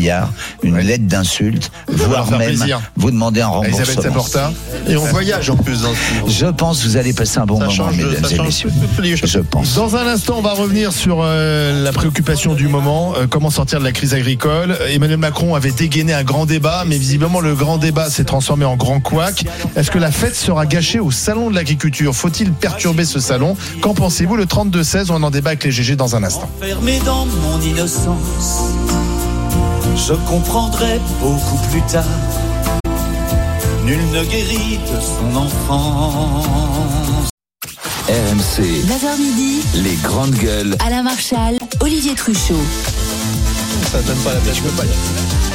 une 0.63 0.75
Ouais. 0.75 0.83
lettre 0.83 1.05
d'insulte, 1.07 1.71
voire 1.89 2.31
même 2.31 2.41
plaisir. 2.49 2.81
vous 2.97 3.11
demandez 3.11 3.41
un 3.41 3.49
remboursement. 3.49 4.03
Saporta. 4.03 4.53
Et 4.89 4.97
on 4.97 5.05
voyage 5.07 5.51
en 5.51 5.57
plus 5.57 5.83
dans 5.83 5.93
ce 5.93 6.15
livre. 6.15 6.29
Je 6.31 6.47
pense 6.47 6.81
que 6.83 6.89
vous 6.89 6.97
allez 6.97 7.13
passer 7.13 7.39
un 7.39 7.47
bon 7.47 7.59
Ça 7.59 7.65
moment, 7.67 7.77
change, 7.77 7.97
mesdames 7.97 8.25
ça 8.25 8.31
et 8.33 8.37
change 8.37 8.47
messieurs. 8.47 8.71
toutes 8.97 9.05
les 9.05 9.17
choses. 9.17 9.31
Je 9.31 9.39
pense. 9.41 9.75
Dans 9.75 9.97
un 9.97 10.07
instant, 10.07 10.37
on 10.39 10.43
va 10.43 10.53
revenir 10.53 10.93
sur 10.93 11.19
euh, 11.23 11.83
la 11.83 11.93
préoccupation 11.93 12.55
du 12.55 12.69
moment, 12.69 13.15
euh, 13.17 13.27
comment 13.29 13.51
sortir 13.51 13.79
de 13.81 13.85
la 13.85 13.93
crise 13.93 14.15
agricole. 14.15 14.77
Emmanuel 14.91 15.19
Macron 15.19 15.55
avait 15.55 15.73
dégainé 15.73 16.13
un 16.15 16.23
grand 16.25 16.47
débat, 16.47 16.85
mais 16.87 16.97
visiblement 16.99 17.41
le 17.41 17.55
grand 17.55 17.79
débat 17.79 18.11
s'est 18.11 18.25
transformé 18.25 18.65
en 18.65 18.77
grand 18.77 19.01
couac. 19.01 19.45
Est-ce 19.77 19.91
que 19.91 19.99
la 19.99 20.13
fête 20.13 20.35
sera 20.37 20.67
gâchée 20.67 21.01
au 21.01 21.11
salon 21.11 21.51
de 21.51 21.55
l'agriculture? 21.55 22.15
Faut-il 22.15 22.53
perturber 22.53 23.05
ce 23.05 23.21
salon? 23.21 23.57
Qu'en 23.81 23.95
pensez-vous? 23.95 24.37
Le 24.37 24.45
32-16, 24.47 25.07
on 25.11 25.23
en 25.23 25.31
débat 25.31 25.51
avec 25.51 25.65
les 25.65 25.71
GG 25.73 25.97
dans 25.97 26.15
un 26.17 26.23
instant. 26.23 26.49
Enfermé 26.63 26.99
dans 27.05 27.27
mon 27.27 27.61
innocence, 27.61 28.63
je 30.07 30.15
comprendrai 30.15 31.01
beaucoup 31.21 31.59
plus 31.71 31.83
tard. 31.83 32.05
Nul 33.85 33.99
ne 34.13 34.25
guérit 34.25 34.79
de 34.79 35.01
son 35.01 35.37
enfance. 35.37 37.29
RMC, 38.09 38.63
9h 38.87 39.19
midi, 39.19 39.63
les 39.75 39.97
grandes 39.97 40.35
gueules. 40.35 40.77
Alain 40.87 41.03
Marchal, 41.03 41.59
Olivier 41.81 42.15
Truchot. 42.15 42.55
Ça 43.91 44.01
donne 44.03 44.19
pas 44.19 44.35
la 44.35 44.41
tête. 44.41 44.63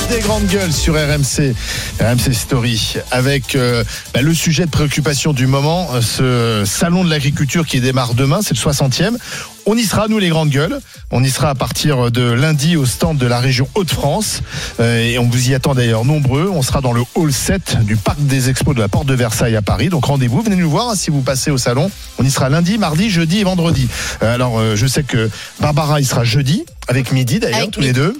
Des 0.10 0.20
grandes 0.20 0.46
gueules 0.48 0.74
sur 0.74 0.96
RMC, 0.96 1.56
RMC 2.00 2.34
Story, 2.34 2.96
avec 3.12 3.56
euh, 3.56 3.84
bah, 4.14 4.22
le 4.22 4.34
sujet 4.34 4.66
de 4.66 4.70
préoccupation 4.70 5.34
du 5.34 5.48
moment, 5.48 5.88
euh, 5.94 6.02
ce 6.02 6.70
salon 6.70 7.04
de 7.04 7.10
l'agriculture 7.10 7.66
qui 7.66 7.80
démarre 7.80 8.14
demain, 8.14 8.42
c'est 8.42 8.56
le 8.56 8.60
60e. 8.60 9.18
On 9.66 9.76
y 9.78 9.84
sera, 9.84 10.08
nous 10.08 10.20
les 10.20 10.30
grandes 10.30 10.50
gueules. 10.50 10.80
On 11.12 11.24
y 11.24 11.30
sera 11.30 11.50
à 11.50 11.56
partir 11.56 12.12
de 12.12 12.22
lundi 12.22 12.76
au 12.76 12.86
stand 12.86 13.18
de 13.18 13.26
la 13.26 13.40
région 13.40 13.68
Hauts-de-France. 13.76 14.42
Euh, 14.80 15.00
et 15.00 15.18
on 15.20 15.28
vous 15.30 15.50
y 15.50 15.54
attend 15.54 15.74
d'ailleurs 15.74 16.04
nombreux. 16.06 16.50
On 16.54 16.62
sera 16.62 16.82
dans 16.82 16.92
le 16.92 17.02
hall 17.16 17.32
7 17.32 17.78
du 17.86 17.96
parc 17.96 18.20
des 18.20 18.50
expos 18.50 18.76
de 18.76 18.80
la 18.82 18.90
porte 18.90 19.06
de 19.08 19.14
Versailles 19.14 19.56
à 19.56 19.62
Paris. 19.62 19.90
Donc 19.90 20.06
rendez-vous, 20.06 20.42
venez 20.42 20.58
nous 20.58 20.70
voir 20.70 20.90
hein, 20.90 20.96
si 20.96 21.12
vous 21.12 21.22
passez 21.22 21.50
au 21.52 21.58
salon. 21.58 21.90
On 22.20 22.24
y 22.26 22.32
sera 22.32 22.50
lundi, 22.50 22.78
mardi, 22.78 23.10
jeudi 23.10 23.40
et 23.40 23.44
vendredi. 23.44 23.88
Euh, 24.22 24.34
alors 24.34 24.60
euh, 24.60 24.76
je 24.76 24.86
sais 24.86 25.04
que 25.04 25.30
Barbara 25.60 26.02
y 26.02 26.06
sera 26.06 26.24
jeudi, 26.26 26.66
avec 26.88 27.12
midi 27.12 27.40
d'ailleurs, 27.40 27.70
tous 27.72 27.82
les 27.82 27.94
deux. 27.94 28.18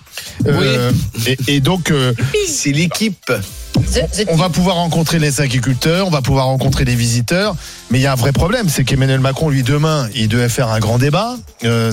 Euh, 0.48 0.92
et, 1.28 1.38
et 1.48 1.60
donc... 1.60 1.92
euh, 1.92 2.14
C'est 2.48 2.72
l'équipe. 2.72 3.32
The- 3.92 4.26
the 4.26 4.26
on 4.30 4.36
va 4.36 4.50
pouvoir 4.50 4.76
rencontrer 4.78 5.20
les 5.20 5.42
agriculteurs, 5.42 6.08
on 6.08 6.10
va 6.10 6.22
pouvoir 6.22 6.46
rencontrer 6.46 6.86
les 6.86 6.96
visiteurs, 6.96 7.56
mais 7.92 8.00
il 8.00 8.02
y 8.02 8.08
a 8.08 8.12
un 8.14 8.16
vrai 8.16 8.32
problème, 8.32 8.70
c'est 8.70 8.84
qu'Emmanuel 8.84 9.20
Macron, 9.20 9.50
lui, 9.50 9.62
demain, 9.64 10.10
il 10.16 10.28
devait 10.28 10.50
faire 10.50 10.70
un 10.70 10.80
grand 10.80 10.98
débat. 10.98 11.36
Euh, 11.64 11.92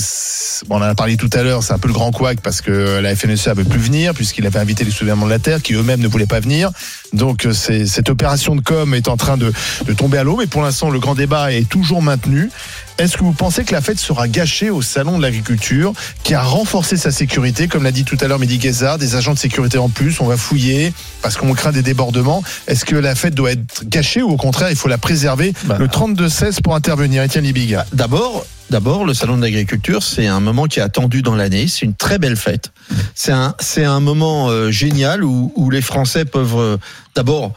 bon, 0.69 0.77
on 0.77 0.79
en 0.79 0.83
a 0.83 0.95
parlé 0.95 1.17
tout 1.17 1.31
à 1.33 1.43
l'heure, 1.43 1.63
c'est 1.63 1.73
un 1.73 1.79
peu 1.79 1.89
le 1.89 1.95
grand 1.95 2.11
couac 2.13 2.41
parce 2.41 2.61
que 2.61 3.01
la 3.01 3.15
FNSEA 3.15 3.51
ne 3.51 3.55
veut 3.57 3.65
plus 3.65 3.81
venir, 3.81 4.15
puisqu'il 4.15 4.47
avait 4.47 4.59
invité 4.59 4.85
les 4.85 4.91
soulèvements 4.91 5.27
de 5.27 5.31
la 5.31 5.39
Terre, 5.39 5.61
qui 5.63 5.75
eux-mêmes 5.75 6.01
ne 6.01 6.09
voulaient 6.09 6.27
pas 6.27 6.41
venir. 6.41 6.71
Donc 7.13 7.45
euh, 7.47 7.53
cette 7.53 8.09
opération 8.09 8.55
de 8.57 8.61
com 8.63 8.95
est 8.95 9.09
en 9.09 9.17
train 9.17 9.37
de, 9.37 9.53
de 9.87 9.93
tomber 9.93 10.19
à 10.19 10.25
l'eau, 10.25 10.37
mais 10.39 10.47
pour 10.47 10.63
l'instant, 10.63 10.91
le 10.91 11.01
grand 11.01 11.15
débat 11.15 11.53
est 11.53 11.69
toujours 11.69 12.03
maintenu. 12.03 12.51
Est-ce 13.01 13.17
que 13.17 13.25
vous 13.25 13.33
pensez 13.33 13.65
que 13.65 13.73
la 13.73 13.81
fête 13.81 13.99
sera 13.99 14.29
gâchée 14.29 14.69
au 14.69 14.83
salon 14.83 15.17
de 15.17 15.23
l'agriculture, 15.23 15.95
qui 16.23 16.35
a 16.35 16.43
renforcé 16.43 16.99
sa 16.99 17.11
sécurité, 17.11 17.67
comme 17.67 17.83
l'a 17.83 17.93
dit 17.93 18.05
tout 18.05 18.19
à 18.21 18.29
l'heure 18.29 18.39
Mehdi 18.39 18.59
Guézard, 18.59 18.99
des 18.99 19.17
agents 19.17 19.33
de 19.33 19.39
sécurité 19.39 19.79
en 19.79 19.89
plus, 19.89 20.21
on 20.21 20.27
va 20.27 20.37
fouiller 20.37 20.93
parce 21.23 21.39
qu'on 21.39 21.55
craint 21.55 21.73
des 21.73 21.81
débordements. 21.81 22.43
Est-ce 22.67 22.85
que 22.85 22.97
la 22.97 23.15
fête 23.15 23.35
doit 23.35 23.53
être 23.53 23.85
gâchée 23.87 24.21
ou 24.21 24.29
au 24.29 24.37
contraire 24.37 24.69
il 24.69 24.77
faut 24.77 24.89
la 24.89 24.99
préserver? 24.99 25.55
Bah. 25.65 25.77
Le 25.79 25.87
32-16 25.87 26.61
pour 26.61 26.75
intervenir, 26.75 27.23
Étienne 27.23 27.45
Libiga. 27.45 27.87
D'abord, 27.95 28.45
d'abord, 28.71 29.05
le 29.05 29.15
salon 29.15 29.37
de 29.37 29.43
l'agriculture, 29.43 30.03
c'est 30.03 30.27
un 30.27 30.41
moment 30.41 30.67
qui 30.67 30.79
est 30.79 30.83
attendu 30.83 31.23
dans 31.23 31.35
l'année. 31.35 31.69
C'est 31.69 31.85
une 31.85 31.95
très 31.95 32.19
belle 32.19 32.37
fête. 32.37 32.73
C'est 33.15 33.33
un, 33.33 33.55
c'est 33.59 33.85
un 33.85 34.01
moment 34.01 34.49
euh, 34.49 34.71
génial 34.71 35.23
où, 35.25 35.53
où 35.57 35.71
les 35.71 35.83
Français 35.83 36.25
peuvent 36.25 36.57
euh, 36.57 36.77
d'abord 37.15 37.53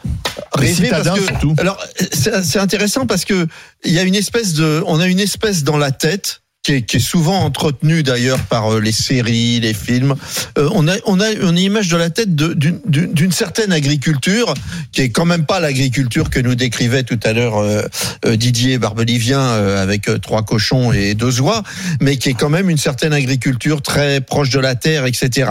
rêver 0.52 0.74
citadins, 0.74 1.14
parce 1.14 1.20
que, 1.20 1.26
surtout. 1.26 1.54
Alors, 1.58 1.78
c'est 2.12 2.42
c'est 2.44 2.58
intéressant 2.58 3.06
parce 3.06 3.24
que 3.24 3.46
il 3.84 3.92
y 3.92 3.98
a 3.98 4.02
une 4.02 4.14
espèce 4.14 4.54
de, 4.54 4.82
on 4.86 5.00
a 5.00 5.06
une 5.06 5.20
espèce 5.20 5.64
dans 5.64 5.78
la 5.78 5.90
tête. 5.90 6.42
Qui 6.64 6.72
est, 6.72 6.82
qui 6.82 6.96
est 6.96 7.00
souvent 7.00 7.40
entretenue 7.40 8.02
d'ailleurs 8.02 8.40
par 8.40 8.72
euh, 8.72 8.80
les 8.80 8.90
séries, 8.90 9.60
les 9.60 9.74
films. 9.74 10.14
Euh, 10.56 10.70
on 10.72 10.88
a, 10.88 10.94
on 11.04 11.20
a 11.20 11.30
une 11.30 11.58
image 11.58 11.88
de 11.88 11.98
la 11.98 12.08
tête 12.08 12.34
d'une 12.34 13.32
certaine 13.32 13.70
agriculture 13.70 14.54
qui 14.90 15.02
est 15.02 15.10
quand 15.10 15.26
même 15.26 15.44
pas 15.44 15.60
l'agriculture 15.60 16.30
que 16.30 16.40
nous 16.40 16.54
décrivait 16.54 17.02
tout 17.02 17.20
à 17.22 17.34
l'heure 17.34 17.58
euh, 17.58 17.82
euh, 18.24 18.36
Didier 18.36 18.78
Barbelivien 18.78 19.40
euh, 19.40 19.82
avec 19.82 20.08
euh, 20.08 20.16
trois 20.16 20.40
cochons 20.42 20.90
et 20.90 21.12
deux 21.12 21.38
oies, 21.42 21.62
mais 22.00 22.16
qui 22.16 22.30
est 22.30 22.34
quand 22.34 22.48
même 22.48 22.70
une 22.70 22.78
certaine 22.78 23.12
agriculture 23.12 23.82
très 23.82 24.22
proche 24.22 24.48
de 24.48 24.58
la 24.58 24.74
terre, 24.74 25.04
etc. 25.04 25.50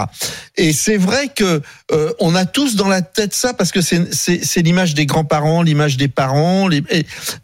Et 0.57 0.73
c'est 0.73 0.97
vrai 0.97 1.27
que 1.35 1.61
euh, 1.91 2.11
on 2.19 2.33
a 2.33 2.45
tous 2.45 2.75
dans 2.75 2.87
la 2.87 3.03
tête 3.03 3.35
ça 3.35 3.53
parce 3.53 3.71
que 3.71 3.81
c'est 3.81 4.61
l'image 4.63 4.95
des 4.95 5.05
grands-parents, 5.05 5.61
l'image 5.61 5.95
des 5.97 6.07
parents, 6.07 6.67
les- 6.67 6.81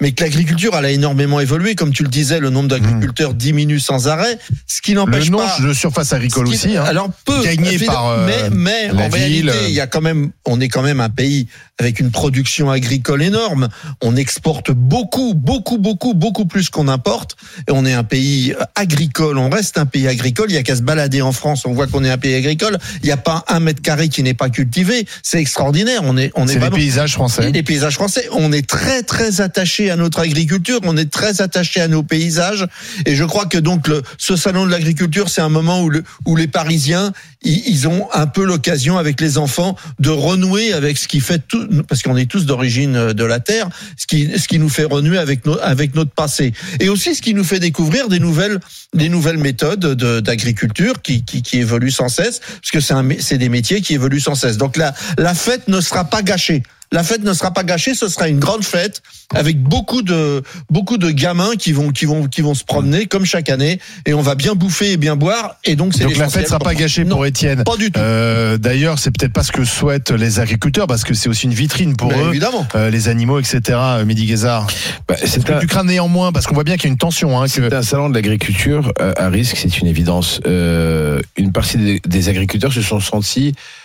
mais 0.01 0.12
que 0.12 0.23
l'agriculture 0.23 0.75
elle 0.75 0.86
a 0.86 0.91
énormément 0.91 1.39
évolué, 1.39 1.75
comme 1.75 1.91
tu 1.93 2.01
le 2.01 2.10
disais, 2.10 2.39
le 2.39 2.49
nombre 2.49 2.69
d'agriculteurs 2.69 3.36
diminue 3.36 3.59
sans 3.80 4.08
arrêt, 4.08 4.38
ce 4.67 4.82
qui 4.82 4.91
Le 4.91 4.98
n'empêche 5.02 5.30
pas. 5.32 5.58
de 5.60 5.74
surface 5.74 6.13
agricole 6.13 6.48
aussi. 6.48 6.78
hein. 6.78 6.84
Alors 6.86 7.10
peu 7.26 7.43
Gagné 7.43 7.78
par, 7.86 8.08
euh, 8.10 8.26
mais 8.28 8.50
mais 8.52 8.88
la 8.88 9.06
en 9.06 9.10
ville. 9.10 9.50
réalité 9.50 9.69
il 9.69 9.74
y 9.74 9.80
a 9.82 9.88
quand 9.88 10.02
même 10.02 10.32
on 10.45 10.60
est 10.62 10.69
quand 10.69 10.82
même 10.84 11.00
un 11.02 11.10
pays 11.10 11.48
avec 11.79 11.99
une 11.99 12.11
production 12.11 12.69
agricole 12.69 13.23
énorme. 13.23 13.69
On 14.01 14.15
exporte 14.15 14.71
beaucoup 14.71 15.33
beaucoup 15.33 15.77
beaucoup 15.77 16.13
beaucoup 16.13 16.45
plus 16.45 16.69
qu'on 16.69 16.87
importe 16.87 17.35
et 17.67 17.71
on 17.71 17.85
est 17.85 17.93
un 17.93 18.03
pays 18.03 18.53
agricole. 18.75 19.37
On 19.37 19.49
reste 19.49 19.77
un 19.77 19.85
pays 19.85 20.07
agricole. 20.07 20.47
Il 20.49 20.55
y 20.55 20.57
a 20.57 20.63
qu'à 20.63 20.75
se 20.75 20.81
balader 20.81 21.21
en 21.21 21.31
France, 21.31 21.65
on 21.65 21.73
voit 21.73 21.87
qu'on 21.87 22.03
est 22.03 22.11
un 22.11 22.17
pays 22.17 22.35
agricole. 22.35 22.77
Il 23.01 23.05
n'y 23.05 23.11
a 23.11 23.17
pas 23.17 23.43
un 23.47 23.59
mètre 23.59 23.81
carré 23.81 24.09
qui 24.09 24.21
n'est 24.23 24.33
pas 24.33 24.49
cultivé. 24.49 25.05
C'est 25.23 25.39
extraordinaire. 25.39 26.01
On 26.03 26.17
est 26.17 26.31
on 26.35 26.43
est, 26.43 26.47
C'est 26.47 26.53
les 26.55 26.59
vraiment 26.59 26.75
paysages 26.77 27.13
français. 27.13 27.51
les 27.51 27.63
paysages 27.63 27.95
français. 27.95 28.27
On 28.33 28.51
est 28.51 28.67
très 28.67 29.03
très 29.03 29.41
attaché 29.41 29.89
à 29.89 29.95
notre 29.95 30.19
agriculture, 30.19 30.79
on 30.83 30.97
est 30.97 31.09
très 31.09 31.41
attaché 31.41 31.79
à 31.81 31.87
nos 31.87 32.03
paysages, 32.03 32.67
et 33.05 33.15
je 33.15 33.23
crois 33.23 33.45
que 33.45 33.57
donc 33.57 33.87
le, 33.87 34.01
ce 34.17 34.35
salon 34.35 34.65
de 34.65 34.71
l'agriculture, 34.71 35.29
c'est 35.29 35.41
un 35.41 35.49
moment 35.49 35.81
où, 35.81 35.89
le, 35.89 36.03
où 36.25 36.35
les 36.35 36.47
Parisiens, 36.47 37.13
ils, 37.41 37.63
ils 37.67 37.87
ont 37.87 38.07
un 38.13 38.27
peu 38.27 38.43
l'occasion 38.43 38.97
avec 38.97 39.21
les 39.21 39.37
enfants 39.37 39.75
de 39.99 40.09
renouer 40.09 40.73
avec 40.73 40.97
ce 40.97 41.07
qui 41.07 41.19
fait 41.19 41.41
tout, 41.47 41.67
parce 41.88 42.01
qu'on 42.03 42.17
est 42.17 42.29
tous 42.29 42.45
d'origine 42.45 43.13
de 43.13 43.23
la 43.23 43.39
terre, 43.39 43.69
ce 43.97 44.08
qui 44.08 44.38
ce 44.39 44.47
qui 44.47 44.60
nous 44.60 44.69
fait 44.69 44.84
renouer 44.86 45.17
avec 45.17 45.41
avec 45.62 45.95
notre 45.95 46.12
passé, 46.12 46.53
et 46.79 46.89
aussi 46.89 47.15
ce 47.15 47.21
qui 47.21 47.34
nous 47.34 47.43
fait 47.43 47.60
découvrir 47.60 48.08
des 48.10 48.19
nouvelles 48.19 48.60
des 48.93 49.10
nouvelles 49.10 49.38
méthodes 49.38 49.79
de- 49.79 50.19
d'agriculture 50.19 51.01
qui, 51.01 51.23
qui 51.23 51.41
qui 51.41 51.60
évoluent 51.60 51.91
sans 51.91 52.10
cesse, 52.10 52.39
parce 52.39 52.71
que 52.71 52.79
c'est 52.79 52.95
c'est 53.21 53.38
des 53.38 53.49
métiers 53.49 53.82
qui 53.82 53.93
évoluent 53.93 54.19
sans 54.19 54.36
cesse. 54.36 54.58
Donc 54.58 54.77
la 54.77 54.93
la 55.17 55.34
fête 55.34 55.67
ne 55.67 55.82
sera 55.82 56.05
pas 56.05 56.21
gâchée 56.21 56.63
la 56.91 57.04
fête 57.04 57.23
ne 57.23 57.34
sera 57.34 57.52
pas 57.52 57.63
gâchée, 57.63 57.93
ce 57.93 58.08
sera 58.08 58.28
une 58.28 58.39
grande 58.39 58.63
fête 58.63 59.02
avec 59.36 59.62
beaucoup 59.62 60.02
de 60.02 60.41
beaucoup 60.69 60.97
de 60.97 61.12
gamins 61.12 61.56
qui 61.58 61.71
vont 61.71 61.89
qui 61.91 62.06
vont 62.06 62.28
qui 62.28 62.41
vont 62.41 62.56
se 62.56 62.63
promener 62.63 63.06
comme 63.06 63.25
chaque 63.25 63.49
année 63.49 63.80
et 64.06 64.13
on 64.13 64.21
va 64.21 64.36
bien 64.36 64.56
bouffer 64.56 64.93
et 64.93 64.97
bien 64.97 65.15
boire 65.15 65.58
et 65.65 65.75
donc 65.75 65.93
c'est 65.93 66.04
Donc 66.04 66.17
la 66.17 66.30
fête 66.30 66.47
sera 66.47 66.60
pas 66.60 66.73
gâchée 66.73 67.06
pour 67.06 67.25
Étienne. 67.25 67.63
Pas 67.63 67.78
du 67.78 67.91
tout. 67.91 67.99
Euh, 67.99 68.58
D'ailleurs, 68.58 68.99
c'est 68.99 69.12
peut-être 69.12 69.34
pas 69.34 69.43
ce 69.43 69.52
que 69.52 69.63
souhaitent 69.63 70.12
les 70.12 70.39
agriculteurs, 70.39 70.88
parce 70.88 71.04
que 71.04 71.13
c'est 71.13 71.30
aussi 71.30 71.45
une 71.45 71.54
vitrine 71.54 71.95
pour 71.95 72.10
Mais 72.10 72.19
eux, 72.21 72.30
évidemment. 72.30 72.67
euh, 72.75 72.89
les 72.89 73.08
animaux, 73.08 73.39
etc. 73.39 73.62
euh, 73.73 74.06
Midi 74.06 74.25
Guézard. 74.25 74.67
Bah, 75.08 75.15
c'est 75.23 75.49
un, 75.49 75.60
tu 75.60 75.67
crains 75.67 75.84
néanmoins, 75.84 76.32
parce 76.32 76.45
qu'on 76.45 76.56
voit 76.56 76.63
bien 76.63 76.75
qu'il 76.75 76.86
y 76.86 76.88
a 76.88 76.91
une 76.91 76.97
tension. 76.97 77.39
Hein, 77.39 77.45
que... 77.45 77.49
c'est 77.49 77.73
un 77.73 77.84
salon 77.84 78.10
de 78.10 78.15
l'agriculture 78.15 78.91
euh, 78.99 79.13
à 79.17 79.30
risque, 79.30 79.58
c'est 79.58 79.80
une 79.80 79.88
évidence. 79.88 80.41
Euh, 80.45 81.21
une 81.38 81.52
partie 81.52 81.78
des, 81.78 81.99
des 82.06 82.30
agriculteurs 82.30 82.73
se 82.73 82.82
sont 82.82 82.99
sentis 82.99 83.49
euh, 83.49 83.78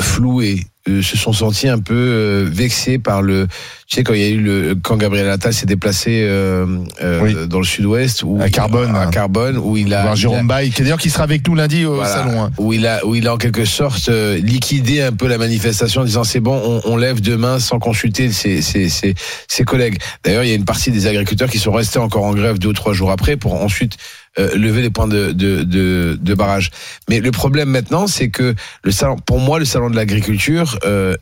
floués, 0.00 0.66
euh, 0.88 1.00
se 1.00 1.16
sont 1.16 1.32
sentis 1.32 1.68
un 1.68 1.78
peu 1.78 1.94
euh, 1.94 2.48
vexés 2.50 2.98
par 2.98 3.22
le. 3.22 3.46
Tu 3.86 3.96
sais 3.96 4.02
quand 4.04 4.14
il 4.14 4.20
y 4.20 4.24
a 4.24 4.28
eu 4.28 4.40
le 4.40 4.74
quand 4.74 4.96
Gabriel 4.96 5.28
Attal 5.30 5.54
s'est 5.54 5.64
déplacé 5.66 6.22
euh, 6.24 6.66
euh, 7.02 7.20
Oui. 7.22 7.36
dans 7.48 7.58
le 7.60 7.64
Sud-Ouest 7.64 8.22
ou 8.24 8.38
À 8.42 8.50
Carbone, 8.50 8.94
à 8.96 9.02
hein. 9.02 9.10
Carbone 9.10 9.56
où 9.58 9.76
il 9.76 9.94
a 9.94 10.02
voir 10.02 10.16
Jérôme 10.16 10.46
Baye, 10.48 10.70
qui 10.70 10.82
d'ailleurs 10.82 10.98
qui 10.98 11.08
sera 11.08 11.22
avec 11.24 11.46
nous 11.46 11.54
lundi 11.54 11.84
au 11.86 11.94
Voilà, 11.94 12.10
salon. 12.12 12.42
hein. 12.42 12.50
où 12.58 12.72
il 12.72 12.86
a 12.86 13.04
où 13.06 13.14
il 13.14 13.28
a 13.28 13.34
en 13.34 13.36
quelque 13.38 13.64
sorte 13.64 14.08
euh, 14.08 14.36
liquidé 14.38 15.00
un 15.02 15.12
peu 15.12 15.28
la 15.28 15.38
manifestation 15.38 16.00
en 16.00 16.04
disant 16.04 16.24
c'est 16.24 16.40
bon 16.40 16.60
on, 16.84 16.90
on 16.92 16.96
lève 16.96 17.20
demain 17.20 17.58
sans 17.60 17.78
consulter 17.78 18.32
ses, 18.32 18.60
ses, 18.60 18.88
ses, 18.88 19.14
ses 19.48 19.64
collègues. 19.64 19.98
D'ailleurs 20.24 20.42
il 20.42 20.48
y 20.48 20.52
a 20.52 20.56
une 20.56 20.64
partie 20.64 20.90
des 20.90 21.06
agriculteurs 21.06 21.48
qui 21.48 21.58
sont 21.58 21.72
restés 21.72 21.98
encore 22.00 22.24
en 22.24 22.34
grève 22.34 22.58
deux 22.58 22.68
ou 22.68 22.72
trois 22.74 22.92
jours 22.92 23.10
après 23.12 23.36
pour 23.36 23.54
ensuite 23.54 23.96
euh, 24.38 24.54
lever 24.56 24.82
les 24.82 24.90
points 24.90 25.08
de, 25.08 25.32
de, 25.32 25.62
de, 25.62 26.18
de 26.20 26.34
barrage. 26.34 26.70
Mais 27.08 27.20
le 27.20 27.30
problème 27.30 27.70
maintenant 27.70 28.06
c'est 28.06 28.30
que 28.30 28.54
le 28.82 28.92
salon 28.92 29.16
pour 29.16 29.38
moi 29.38 29.58
le 29.58 29.64
salon 29.64 29.90
de 29.90 29.96
l'agriculture 29.96 30.78
euh, 30.84 31.16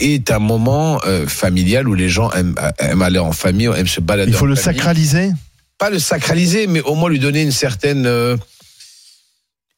est 0.00 0.30
un 0.30 0.38
moment 0.38 1.00
euh, 1.06 1.26
familial 1.26 1.88
où 1.88 1.94
les 1.94 2.08
gens 2.08 2.30
aiment, 2.32 2.56
aiment 2.78 3.02
aller 3.02 3.18
en 3.18 3.32
famille, 3.32 3.66
aiment 3.66 3.86
se 3.86 4.00
balader. 4.00 4.32
Il 4.32 4.36
faut 4.36 4.44
en 4.44 4.48
le 4.48 4.56
famille 4.56 4.78
sacraliser? 4.78 5.32
pas 5.78 5.90
le 5.90 5.98
sacraliser, 5.98 6.66
mais 6.66 6.80
au 6.80 6.94
moins 6.94 7.10
lui 7.10 7.18
donner 7.18 7.42
une 7.42 7.52
certaine, 7.52 8.06
euh, 8.06 8.36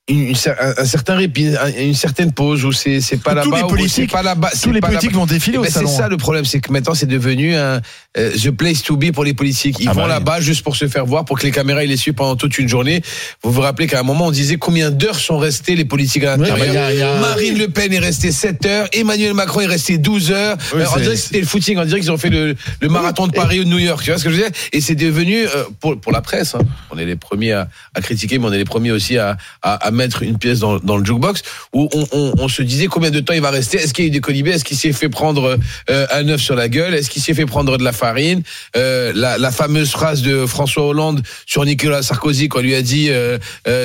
une, 0.09 0.33
un, 0.79 0.85
certain 0.85 1.17
répit, 1.17 1.49
un- 1.61 1.73
une 1.83 1.95
certaine 1.95 2.33
pause 2.33 2.65
où 2.65 2.73
c'est 2.73 3.01
c'est 3.01 3.19
pas 3.19 3.35
là-bas, 3.35 3.45
c'est 3.45 4.07
pas 4.09 4.29
Tous 4.53 4.53
c'est 4.55 4.73
les 4.73 4.81
politiques 4.81 5.13
vont 5.13 5.27
défiler 5.27 5.57
Eh 5.57 5.59
au 5.59 5.63
ben, 5.63 5.69
c'est 5.69 5.75
salon. 5.81 5.89
ça 5.97 6.09
le 6.09 6.17
problème, 6.17 6.45
c'est 6.45 6.61
que 6.61 6.73
maintenant 6.73 6.95
c'est 6.95 7.07
devenu 7.07 7.55
un 7.57 7.81
euh, 8.17 8.31
the 8.43 8.51
place 8.51 8.83
to 8.83 8.97
be 8.97 9.13
pour 9.13 9.25
les 9.25 9.35
politiques. 9.35 9.77
Ils 9.81 9.89
Ah 9.89 9.93
vont 9.93 10.03
bah 10.03 10.09
là-bas 10.09 10.41
juste 10.41 10.63
pour 10.63 10.77
se 10.77 10.89
faire 10.89 11.05
voir, 11.07 11.25
pour 11.25 11.39
que 11.39 11.45
les 11.45 11.53
caméras 11.53 11.85
ils 11.85 11.91
les 11.91 11.97
suivent 11.97 12.15
pendant 12.15 12.37
toute 12.37 12.59
une 12.59 12.69
journée. 12.69 13.03
Vous 13.43 13.53
vous 13.53 13.61
rappelez 13.61 13.87
qu'à 13.87 14.01
un 14.01 14.03
moment 14.03 14.27
on 14.27 14.31
disait 14.31 14.57
combien 14.57 14.91
d'heures 14.91 15.19
sont 15.19 15.39
restés 15.39 15.77
les 15.77 15.85
politiques 15.85 16.25
à 16.25 16.37
l'intérieur. 16.37 17.21
Marine 17.21 17.59
Le 17.59 17.69
Pen 17.69 17.93
est 17.93 17.99
restée 17.99 18.33
7 18.33 18.67
heures, 18.67 18.89
Emmanuel 18.93 19.35
Macron 19.35 19.61
est 19.61 19.67
resté 19.67 19.99
12 19.99 20.31
heures. 20.33 20.57
On 20.75 20.79
c'est- 20.95 21.01
dirait 21.03 21.15
que 21.15 21.21
c'était 21.21 21.41
le 21.41 21.47
footing, 21.47 21.77
on 21.79 21.85
dirait 21.85 22.01
qu'ils 22.01 22.11
ont 22.13 22.17
fait 22.19 22.31
le, 22.31 22.57
le 22.81 22.89
marathon 22.89 23.27
de 23.27 23.33
Paris 23.33 23.61
ou 23.61 23.65
de 23.65 23.69
New 23.69 23.79
York. 23.79 24.03
Tu 24.03 24.11
vois 24.11 24.19
ce 24.19 24.25
que 24.25 24.31
je 24.31 24.37
veux 24.37 24.43
dire? 24.43 24.51
Et 24.73 24.81
c'est 24.81 24.95
devenu 24.95 25.45
euh, 25.47 25.65
pour 25.81 26.01
pour 26.01 26.13
la 26.13 26.23
presse. 26.23 26.55
hein, 26.55 26.61
on 26.91 26.99
est 26.99 27.05
les 27.05 27.17
premiers 27.17 27.53
à, 27.53 27.69
critiquer, 28.01 28.39
mais 28.39 28.47
on 28.47 28.53
est 28.53 28.59
les 28.59 28.65
premiers 28.65 28.91
aussi 28.93 29.19
à, 29.19 29.37
à, 29.63 29.75
à 29.75 29.91
mettre 29.99 30.23
une 30.23 30.39
pièce 30.39 30.61
dans, 30.61 30.79
le 30.97 31.05
jukebox 31.05 31.43
où 31.75 31.89
on, 32.13 32.49
se 32.49 32.63
disait 32.63 32.87
combien 32.87 33.11
de 33.11 33.21
temps 33.21 33.35
il 33.35 33.43
va 33.43 33.51
rester. 33.51 33.79
Est-ce 33.79 33.93
qu'il 33.93 34.05
y 34.05 34.09
a 34.09 34.09
eu 34.09 34.13
des 34.13 34.21
colibés 34.21 34.53
Est-ce 34.53 34.65
qu'il 34.65 34.77
s'est 34.77 34.93
fait 34.93 35.11
prendre 35.11 35.59
euh, 35.91 36.07
un 36.13 36.27
œuf 36.29 36.41
sur 36.41 36.55
la 36.55 36.69
gueule? 36.69 36.95
Est-ce 36.95 37.11
qu'il 37.11 37.21
s'est 37.21 37.35
fait 37.35 37.45
prendre 37.45 37.77
de 37.77 37.85
la 37.85 37.93
farine? 37.93 38.43
Euh, 38.77 39.13
la, 39.15 39.51
fameuse 39.51 39.91
phrase 39.91 40.23
de 40.23 40.47
François 40.47 40.87
Hollande 40.87 41.23
sur 41.47 41.65
Nicolas 41.65 42.03
Sarkozy 42.03 42.49
quand 42.49 42.61
on 42.61 42.63
lui 42.63 42.75
a 42.75 42.83
dit 42.83 43.09
euh, 43.11 43.39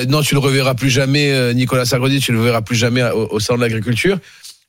non 0.08 0.20
tu 0.22 0.34
le 0.34 0.40
reverras 0.40 0.74
plus 0.74 0.90
jamais 0.90 1.54
Nicolas 1.54 1.84
Sarkozy 1.84 2.20
tu 2.20 2.32
le 2.32 2.40
verras 2.40 2.62
plus 2.62 2.76
jamais 2.76 3.02
au, 3.02 3.28
au 3.30 3.40
salon 3.40 3.58
de 3.58 3.64
l'agriculture. 3.64 4.18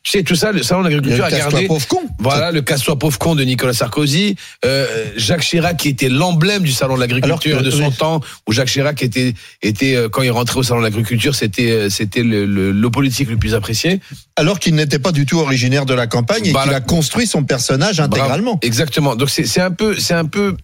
Tu 0.05 0.11
sais 0.11 0.23
tout 0.23 0.35
ça 0.35 0.51
le 0.51 0.61
salon 0.61 0.81
de 0.83 0.89
l'agriculture 0.89 1.17
le 1.17 1.23
a 1.25 1.29
casse-toi 1.31 1.51
gardé 1.51 1.65
pauvre 1.67 1.87
con. 1.87 1.99
voilà, 2.19 2.51
le 2.51 2.61
casse-toi 2.61 2.99
pauvre 2.99 3.17
con 3.17 3.33
de 3.33 3.43
Nicolas 3.43 3.73
Sarkozy, 3.73 4.35
euh, 4.63 4.85
Jacques 5.17 5.41
Chirac 5.41 5.77
qui 5.77 5.87
était 5.89 6.09
l'emblème 6.09 6.61
du 6.61 6.71
salon 6.71 6.93
de 6.93 6.99
l'agriculture 6.99 7.63
de 7.63 7.71
son 7.71 7.87
oui. 7.87 7.91
temps, 7.97 8.21
où 8.47 8.51
Jacques 8.53 8.67
Chirac 8.67 9.01
était 9.01 9.33
était 9.63 9.95
euh, 9.95 10.07
quand 10.07 10.21
il 10.21 10.29
rentrait 10.29 10.59
au 10.59 10.63
salon 10.63 10.81
de 10.81 10.85
l'agriculture, 10.85 11.33
c'était 11.33 11.71
euh, 11.71 11.89
c'était 11.89 12.21
le, 12.21 12.45
le, 12.45 12.71
le 12.71 12.89
politique 12.91 13.29
le 13.31 13.37
plus 13.37 13.55
apprécié. 13.55 13.99
Alors 14.35 14.59
qu'il 14.59 14.75
n'était 14.75 14.99
pas 14.99 15.11
du 15.11 15.25
tout 15.25 15.39
originaire 15.39 15.87
de 15.87 15.95
la 15.95 16.05
campagne 16.05 16.45
et 16.45 16.51
Voilà. 16.51 16.67
qu'il 16.67 16.75
a 16.75 16.81
construit 16.81 17.25
son 17.25 17.43
personnage 17.43 17.99
intégralement. 17.99 18.51
Bravo. 18.51 18.59
Exactement. 18.61 19.15
Donc 19.15 19.31
c'est 19.31 19.47
c'est 19.47 19.61
un 19.61 19.71
peu 19.71 19.97
c'est 19.99 20.13
un 20.13 20.25
peu 20.25 20.55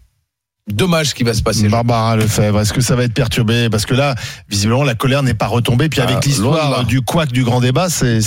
dommage 0.72 1.08
ce 1.08 1.16
qui 1.16 1.24
va 1.24 1.34
se 1.34 1.42
passer. 1.42 1.68
Barbara 1.68 2.16
Lefebvre, 2.16 2.60
est-ce 2.62 2.74
que 2.74 2.82
ça 2.82 2.96
va 2.96 3.06
être 3.06 3.14
perturbé? 3.16 3.70
Parce 3.72 3.88
que 3.88 3.96
là, 3.96 4.14
visiblement, 4.50 4.84
la 4.84 4.94
colère 4.94 5.24
n'est 5.24 5.34
pas 5.34 5.48
retombée. 5.48 5.90
Puis 5.90 6.00
Ah, 6.00 6.08
avec 6.08 6.24
l'histoire 6.26 6.86
du 6.86 7.02
couac 7.02 7.32
du 7.32 7.44
grand 7.44 7.60
débat, 7.60 7.90
c'est. 7.90 8.20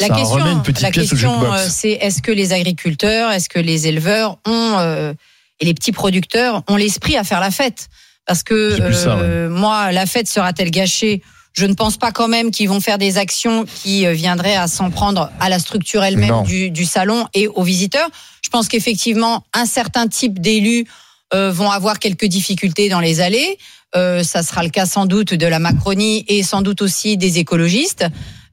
La 0.00 0.08
Ça 0.08 0.14
question, 0.14 0.34
remet 0.36 0.52
une 0.52 0.62
petite 0.62 0.82
la 0.82 0.90
pièce 0.90 1.06
au 1.06 1.10
question, 1.10 1.40
jukebox. 1.40 1.60
euh, 1.60 1.68
c'est 1.70 1.90
est-ce 1.92 2.22
que 2.22 2.32
les 2.32 2.52
agriculteurs, 2.52 3.30
est-ce 3.32 3.48
que 3.48 3.58
les 3.58 3.86
éleveurs 3.86 4.38
ont 4.46 4.76
euh, 4.78 5.12
et 5.60 5.64
les 5.64 5.74
petits 5.74 5.92
producteurs 5.92 6.62
ont 6.68 6.76
l'esprit 6.76 7.16
à 7.16 7.24
faire 7.24 7.40
la 7.40 7.50
fête? 7.50 7.88
Parce 8.26 8.42
que 8.42 8.92
ça, 8.92 9.16
euh, 9.18 9.48
moi, 9.48 9.92
la 9.92 10.06
fête 10.06 10.28
sera-t-elle 10.28 10.70
gâchée? 10.70 11.22
Je 11.54 11.66
ne 11.66 11.74
pense 11.74 11.98
pas 11.98 12.12
quand 12.12 12.28
même 12.28 12.50
qu'ils 12.50 12.68
vont 12.68 12.80
faire 12.80 12.96
des 12.96 13.18
actions 13.18 13.66
qui 13.82 14.06
euh, 14.06 14.12
viendraient 14.12 14.56
à 14.56 14.68
s'en 14.68 14.90
prendre 14.90 15.30
à 15.38 15.48
la 15.50 15.58
structure 15.58 16.02
elle-même 16.02 16.44
du, 16.44 16.70
du 16.70 16.84
salon 16.86 17.26
et 17.34 17.46
aux 17.48 17.62
visiteurs. 17.62 18.08
Je 18.42 18.48
pense 18.48 18.68
qu'effectivement, 18.68 19.44
un 19.52 19.66
certain 19.66 20.08
type 20.08 20.40
d'élus 20.40 20.86
euh, 21.34 21.50
vont 21.52 21.70
avoir 21.70 21.98
quelques 21.98 22.24
difficultés 22.26 22.88
dans 22.88 23.00
les 23.00 23.20
allées. 23.20 23.58
Euh, 23.94 24.22
ça 24.22 24.42
sera 24.42 24.62
le 24.62 24.70
cas 24.70 24.86
sans 24.86 25.04
doute 25.04 25.34
de 25.34 25.46
la 25.46 25.58
Macronie 25.58 26.24
et 26.28 26.42
sans 26.42 26.62
doute 26.62 26.80
aussi 26.80 27.18
des 27.18 27.38
écologistes 27.38 28.06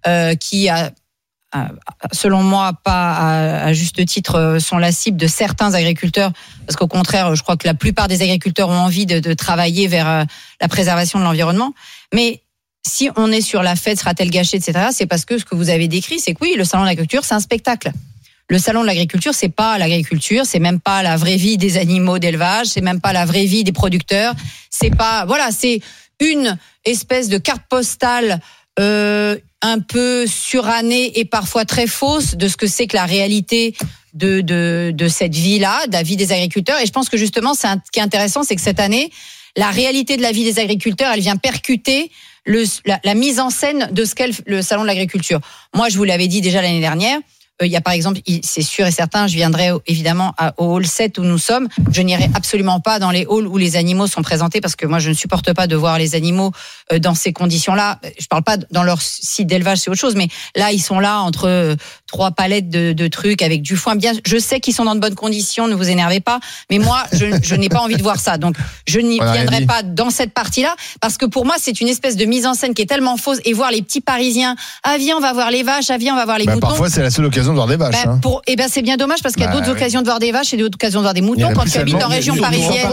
euh, 0.08 0.36
qui, 0.36 0.67
a- 0.67 0.91
selon 2.12 2.44
moi, 2.44 2.74
pas 2.84 3.12
à, 3.14 3.66
à 3.66 3.74
juste 3.74 4.06
titre, 4.06 4.36
euh, 4.36 4.60
sont 4.60 4.78
la 4.78 4.92
cible 4.92 5.18
de 5.18 5.28
certains 5.28 5.74
agriculteurs. 5.74 6.32
Parce 6.66 6.76
qu'au 6.76 6.88
contraire, 6.88 7.36
je 7.36 7.44
crois 7.44 7.58
que 7.58 7.68
la 7.68 7.74
plupart 7.74 8.08
des 8.08 8.22
agriculteurs 8.22 8.70
ont 8.70 8.78
envie 8.78 9.06
de, 9.06 9.20
de 9.20 9.34
travailler 9.34 9.88
vers 9.88 10.08
euh, 10.08 10.24
la 10.62 10.68
préservation 10.68 11.20
de 11.20 11.24
l'environnement. 11.24 11.74
Mais 12.14 12.44
si 12.86 13.10
on 13.16 13.32
est 13.32 13.42
sur 13.42 13.64
la 13.64 13.76
fête, 13.76 14.00
sera-t-elle 14.00 14.30
gâchée, 14.30 14.58
etc., 14.58 14.88
c'est 14.92 15.06
parce 15.06 15.26
que 15.26 15.38
ce 15.38 15.46
que 15.46 15.56
vous 15.56 15.70
avez 15.70 15.88
décrit, 15.88 16.20
c'est 16.20 16.34
que 16.34 16.40
oui, 16.42 16.54
le 16.58 16.64
salon 16.64 16.84
de 16.84 16.88
l'agriculture, 16.88 17.26
c'est 17.26 17.36
un 17.36 17.40
spectacle. 17.40 17.92
Le 18.48 18.58
salon 18.58 18.82
de 18.82 18.88
l'agriculture, 18.88 19.34
c'est 19.34 19.50
pas 19.50 19.78
l'agriculture, 19.78 20.46
c'est 20.46 20.60
même 20.60 20.80
pas 20.80 21.04
la 21.04 21.18
vraie 21.18 21.36
vie 21.36 21.58
des 21.58 21.78
animaux 21.78 22.18
d'élevage, 22.18 22.68
c'est 22.68 22.82
même 22.82 23.00
pas 23.00 23.14
la 23.14 23.26
vraie 23.26 23.46
vie 23.46 23.64
des 23.64 23.72
producteurs, 23.72 24.34
c'est 24.72 24.90
pas 24.90 25.26
voilà, 25.26 25.52
c'est 25.52 25.82
une 26.20 26.58
espèce 26.84 27.30
de 27.30 27.38
carte 27.38 27.62
postale 27.70 28.42
euh, 28.80 29.38
un 29.62 29.80
peu 29.80 30.26
surannée 30.28 31.19
et 31.19 31.26
parfois 31.26 31.65
très 31.65 31.88
fausse 31.88 32.36
de 32.36 32.48
ce 32.48 32.58
que 32.58 32.67
c'est 32.67 32.88
que 32.88 32.95
la 32.95 33.06
réalité 33.06 33.76
de 34.13 34.41
de, 34.41 34.91
de 34.93 35.08
cette 35.08 35.36
vie-là, 35.36 35.88
de 35.88 35.93
la 35.93 36.04
vie 36.04 36.15
des 36.15 36.32
agriculteurs. 36.32 36.80
Et 36.80 36.86
je 36.86 36.91
pense 36.91 37.10
que 37.10 37.17
justement, 37.17 37.54
ce 37.54 37.67
qui 37.91 38.00
est 38.00 38.04
intéressant, 38.04 38.43
c'est 38.43 38.56
que 38.56 38.62
cette 38.62 38.80
année, 38.80 39.12
la 39.56 39.69
réalité 39.69 40.17
de 40.17 40.22
la 40.22 40.32
vie 40.32 40.43
des 40.43 40.60
agriculteurs, 40.60 41.12
elle 41.13 41.19
vient 41.19 41.36
percuter 41.36 42.12
le, 42.45 42.63
la, 42.86 43.00
la 43.04 43.13
mise 43.13 43.39
en 43.39 43.50
scène 43.50 43.89
de 43.91 44.06
ce 44.06 44.15
qu'est 44.15 44.30
le 44.48 44.62
salon 44.62 44.84
de 44.84 44.88
l'agriculture. 44.88 45.39
Moi, 45.76 45.89
je 45.89 45.98
vous 45.98 46.04
l'avais 46.06 46.28
dit 46.28 46.41
déjà 46.41 46.62
l'année 46.62 46.80
dernière. 46.80 47.19
Euh, 47.62 47.65
Il 47.65 47.72
y 47.72 47.76
a 47.76 47.82
par 47.82 47.93
exemple, 47.93 48.19
c'est 48.43 48.62
sûr 48.62 48.86
et 48.86 48.91
certain, 48.91 49.28
je 49.28 49.36
viendrai 49.36 49.72
évidemment 49.88 50.34
au 50.58 50.76
hall 50.76 50.86
7 50.86 51.17
où 51.17 51.24
nous 51.24 51.38
sommes. 51.38 51.67
Je 51.91 52.02
n'irai 52.02 52.30
absolument 52.34 52.80
pas 52.80 53.00
dans 53.00 53.12
les 53.12 53.26
halls 53.30 53.48
où 53.48 53.58
les 53.58 53.76
animaux 53.76 54.08
sont 54.08 54.22
présentés 54.22 54.62
parce 54.62 54.76
que 54.76 54.86
moi 54.86 55.00
je 55.00 55.10
ne 55.10 55.15
supporte 55.15 55.54
pas 55.54 55.67
de 55.67 55.76
voir 55.76 55.98
les 55.98 56.15
animaux 56.15 56.52
euh, 56.91 57.00
dans 57.00 57.15
ces 57.15 57.34
conditions-là. 57.34 58.00
Je 58.19 58.28
parle 58.28 58.43
pas 58.43 58.58
dans 58.72 58.84
leur 58.84 59.02
site 59.02 59.48
d'élevage, 59.48 59.80
c'est 59.80 59.89
autre 59.89 60.00
chose, 60.00 60.15
mais 60.15 60.28
là 60.56 60.72
ils 60.72 60.82
sont 60.82 61.00
là 61.00 61.19
entre 61.19 61.48
euh, 61.48 61.76
trois 62.10 62.32
palettes 62.32 62.69
de, 62.69 62.91
de 62.93 63.08
trucs 63.08 63.41
avec 63.41 63.62
du 63.62 63.76
foin. 63.76 63.95
Bien, 63.95 64.12
je 64.26 64.38
sais 64.38 64.60
qu'ils 64.60 64.74
sont 64.74 64.86
dans 64.86 64.95
de 64.95 65.00
bonnes 65.00 65.15
conditions, 65.15 65.67
ne 65.67 65.76
vous 65.76 65.89
énervez 65.89 66.19
pas, 66.19 66.39
mais 66.69 66.80
moi 66.80 67.04
je, 67.13 67.26
je 67.41 67.56
n'ai 67.56 67.69
pas 67.69 67.80
envie 67.80 67.95
de 67.98 68.04
voir 68.04 68.19
ça. 68.19 68.38
Donc 68.38 68.56
je 68.88 69.00
n'y 69.00 69.19
viendrai 69.19 69.65
pas 69.65 69.84
dans 69.84 70.10
cette 70.10 70.34
partie-là 70.34 70.76
parce 71.02 71.17
que 71.17 71.26
pour 71.26 71.45
moi 71.45 71.56
c'est 71.60 71.80
une 71.82 71.88
espèce 71.88 72.15
de 72.17 72.26
mise 72.26 72.45
en 72.45 72.54
scène 72.54 72.74
qui 72.74 72.82
est 72.82 72.86
tellement 72.88 73.15
fausse 73.17 73.39
et 73.45 73.54
voir 73.54 73.72
les 73.72 73.82
petits 73.82 74.02
Parisiens, 74.02 74.56
ah 74.84 74.98
viens 74.98 75.17
on 75.17 75.19
va 75.22 75.34
voir 75.34 75.52
les 75.52 75.63
vaches, 75.63 75.89
ah 75.89 75.98
viens 75.98 76.13
on 76.13 76.17
va 76.17 76.26
voir 76.26 76.38
les 76.39 76.45
Bah, 76.45 76.56
moutons. 76.56 76.67
parfois, 76.67 76.89
c'est 76.89 77.02
la 77.02 77.12
seule 77.12 77.26
occasion 77.26 77.52
de 77.52 77.56
voir 77.58 77.67
des 77.67 77.76
vaches. 77.76 78.04
Ben, 78.04 78.12
hein. 78.13 78.19
pour, 78.22 78.41
eh 78.48 78.56
ben, 78.56 78.67
c'est 78.72 78.82
bien 78.82 78.98
dommage 78.98 79.22
parce 79.22 79.36
qu'il 79.36 79.43
y 79.43 79.45
a 79.45 79.50
Bah, 79.50 79.56
d'autres 79.58 79.67
oui. 79.72 79.78
occasions 79.78 80.02
de 80.02 80.06
voir 80.06 80.19
des 80.19 80.32
vaches 80.32 80.54
et 80.54 80.58
d'autres 80.58 80.76
occasions 80.76 81.00
de 81.00 81.04
voir 81.04 81.13
des 81.13 81.22
moutons 81.22 81.52
quand 81.54 81.65
tu 81.65 81.78
habites 81.78 82.02
en 82.04 82.08
région 82.08 82.36
parisienne. 82.36 82.88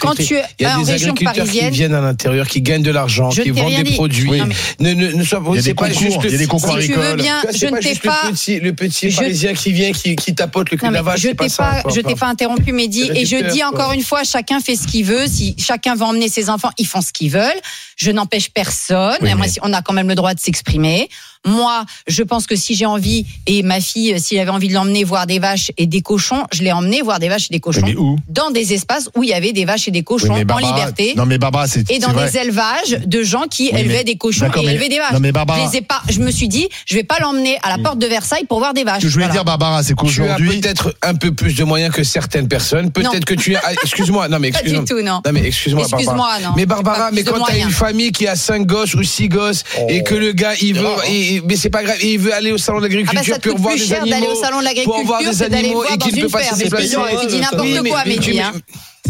Quand 0.00 0.14
tu 0.14 0.34
es 0.36 0.66
en 0.66 0.82
région 0.82 1.12
agriculteurs 1.12 1.14
qui 1.14 1.24
parisienne, 1.24 1.72
viennent 1.72 1.94
à 1.94 2.00
l'intérieur, 2.00 2.46
qui 2.48 2.62
gagnent 2.62 2.82
de 2.82 2.90
l'argent, 2.90 3.28
qui 3.28 3.50
vendent 3.50 3.74
des 3.82 3.92
produits. 3.94 4.30
Ne, 4.80 4.92
ne, 4.94 5.12
ne 5.12 5.24
sois, 5.24 5.42
Il 5.50 5.56
y 5.56 5.58
a 5.58 5.62
des 5.62 5.74
pas 5.74 5.88
concours, 5.88 6.00
juste 6.00 6.18
il 6.24 6.30
y 6.32 6.34
a 6.34 6.38
des 6.38 6.46
concours 6.46 6.74
agricoles. 6.76 7.22
je 7.54 7.66
ne 7.66 7.78
t'ai 7.78 7.94
pas. 8.02 8.20
le 8.26 8.32
petit, 8.32 8.60
le 8.60 8.72
petit 8.72 9.10
Je- 9.10 9.16
parisien 9.16 9.54
qui 9.54 9.72
vient, 9.72 9.92
qui, 9.92 10.16
qui 10.16 10.34
tapote 10.34 10.70
le 10.70 10.76
cul 10.76 10.88
vache. 10.90 11.20
je 11.20 11.30
pas 11.30 11.44
t'ai 11.44 11.48
ça, 11.50 11.80
pas, 11.82 11.90
je 11.94 12.00
t'ai 12.00 12.14
pas 12.14 12.26
interrompu, 12.28 12.72
Mehdi, 12.72 13.10
et 13.14 13.24
je 13.26 13.50
dis 13.52 13.62
encore 13.64 13.92
une 13.92 14.02
fois, 14.02 14.24
chacun 14.24 14.60
fait 14.60 14.76
ce 14.76 14.86
qu'il 14.86 15.04
veut. 15.04 15.26
Si 15.26 15.54
chacun 15.58 15.94
va 15.94 16.06
emmener 16.06 16.28
ses 16.28 16.50
enfants, 16.50 16.70
ils 16.78 16.86
font 16.86 17.00
ce 17.00 17.12
qu'ils 17.12 17.30
veulent. 17.30 17.60
Je 17.96 18.10
n'empêche 18.10 18.50
personne. 18.50 19.16
Oui, 19.22 19.30
mais- 19.38 19.48
on 19.62 19.72
a 19.72 19.82
quand 19.82 19.92
même 19.94 20.08
le 20.08 20.14
droit 20.14 20.34
de 20.34 20.40
s'exprimer. 20.40 21.08
Moi, 21.46 21.84
je 22.06 22.22
pense 22.22 22.46
que 22.46 22.56
si 22.56 22.74
j'ai 22.74 22.86
envie, 22.86 23.24
et 23.46 23.62
ma 23.62 23.80
fille, 23.80 24.12
euh, 24.14 24.18
s'il 24.18 24.38
avait 24.38 24.50
envie 24.50 24.68
de 24.68 24.74
l'emmener 24.74 25.04
voir 25.04 25.26
des 25.26 25.38
vaches 25.38 25.70
et 25.76 25.86
des 25.86 26.00
cochons, 26.02 26.44
je 26.52 26.62
l'ai 26.62 26.72
emmené 26.72 27.00
voir 27.02 27.18
des 27.18 27.28
vaches 27.28 27.46
et 27.50 27.54
des 27.54 27.60
cochons. 27.60 27.82
Mais 27.84 27.94
où 27.96 28.16
Dans 28.28 28.50
des 28.50 28.74
espaces 28.74 29.08
où 29.16 29.22
il 29.22 29.30
y 29.30 29.32
avait 29.34 29.52
des 29.52 29.64
vaches 29.64 29.88
et 29.88 29.90
des 29.90 30.00
Oui, 30.00 30.04
cochons 30.04 30.32
en 30.34 30.58
liberté. 30.58 31.14
Non 31.16 31.26
mais 31.26 31.38
Barbara, 31.38 31.66
c'est 31.66 31.88
Et 31.90 31.98
dans 31.98 32.12
vrai. 32.12 32.30
des 32.30 32.38
élevages 32.38 32.98
de 33.06 33.22
gens 33.22 33.44
qui 33.48 33.70
Oui, 33.72 33.80
élevaient 33.80 34.04
des 34.04 34.16
cochons 34.16 34.46
et 34.46 34.50
mais- 34.64 34.72
élevaient 34.72 34.88
des 34.88 34.98
vaches. 34.98 35.12
non, 35.12 35.20
mais 35.20 35.32
Barbara- 35.32 35.64
je, 35.66 35.70
les 35.72 35.76
ai 35.78 35.80
pas, 35.82 36.02
je 36.08 36.20
me 36.20 36.30
suis 36.30 36.48
dit, 36.48 36.68
je 36.86 36.94
vais 36.94 37.04
pas 37.04 37.18
l'emmener 37.20 37.56
à 37.62 37.68
la 37.76 37.82
porte 37.82 37.98
de 37.98 38.06
Versailles 38.06 38.44
pour 38.48 38.58
voir 38.58 38.74
des 38.74 38.84
vaches. 38.84 38.98
Ce 38.98 39.02
que 39.02 39.08
je 39.08 39.12
voulais 39.14 39.26
Voilà. 39.26 39.40
dire 39.40 39.44
Barbara, 39.44 39.82
c'est 39.82 39.88
Tu 39.88 39.92
as 39.92 39.96
qu'aujourd'hui 39.96 40.60
peut-être 40.60 40.94
un 41.02 41.14
peu 41.14 41.32
plus 41.32 41.54
de 41.54 41.64
moyens 41.64 41.94
que 41.94 42.02
certaines 42.04 42.48
personnes. 42.48 42.90
Peut-être 42.90 43.24
que 43.24 43.34
tu 43.34 43.54
as. 43.56 43.62
ah, 43.64 43.72
Excuse-moi, 43.82 44.28
non 44.28 44.38
mais 44.38 44.50
Pas 44.50 44.58
excuse-moi. 44.58 44.84
du 44.84 44.90
tout, 44.92 45.00
non. 45.02 45.20
Non 45.24 45.32
mais 45.32 45.44
excuse-moi, 45.46 45.82
Excuse-moi, 45.84 46.14
Barbara. 46.16 46.40
non. 46.40 46.54
Mais 46.56 46.66
Barbara, 46.66 46.96
pas 46.98 47.10
mais 47.12 47.22
quand 47.24 47.40
t'as 47.44 47.56
une 47.58 47.70
famille 47.70 48.12
qui 48.12 48.26
a 48.26 48.34
cinq 48.36 48.66
gosses 48.66 48.94
ou 48.94 49.02
six 49.02 49.28
gosses 49.28 49.62
et 49.88 50.02
que 50.02 50.14
le 50.14 50.32
gars 50.32 50.54
il 50.60 50.74
veut. 50.74 50.86
Il- 51.28 51.42
mais 51.44 51.56
c'est 51.56 51.70
pas 51.70 51.82
grave, 51.82 51.96
il 52.02 52.18
veut 52.18 52.32
aller 52.34 52.52
au 52.52 52.58
salon 52.58 52.80
de 52.80 52.86
Ah 52.86 52.88
bah 52.88 52.94
l'agriculture 52.96 53.38
pour 53.52 53.58
voir 53.60 53.74
des 53.76 53.92
animaux, 53.92 54.32
au 54.32 54.42
salon 54.42 54.60
de 54.60 54.84
pour 54.84 55.04
voir 55.04 55.20
des 55.20 55.42
animaux 55.42 55.84
et 55.84 55.98
qu'il 55.98 56.16
ne 56.16 56.22
peut 56.22 56.28
pas 56.28 56.42
se 56.42 56.56
déplacer. 56.56 56.88
dis 56.88 56.94
hein, 56.96 57.40
n'importe 57.52 57.88
quoi, 57.88 58.02
mais 58.06 58.16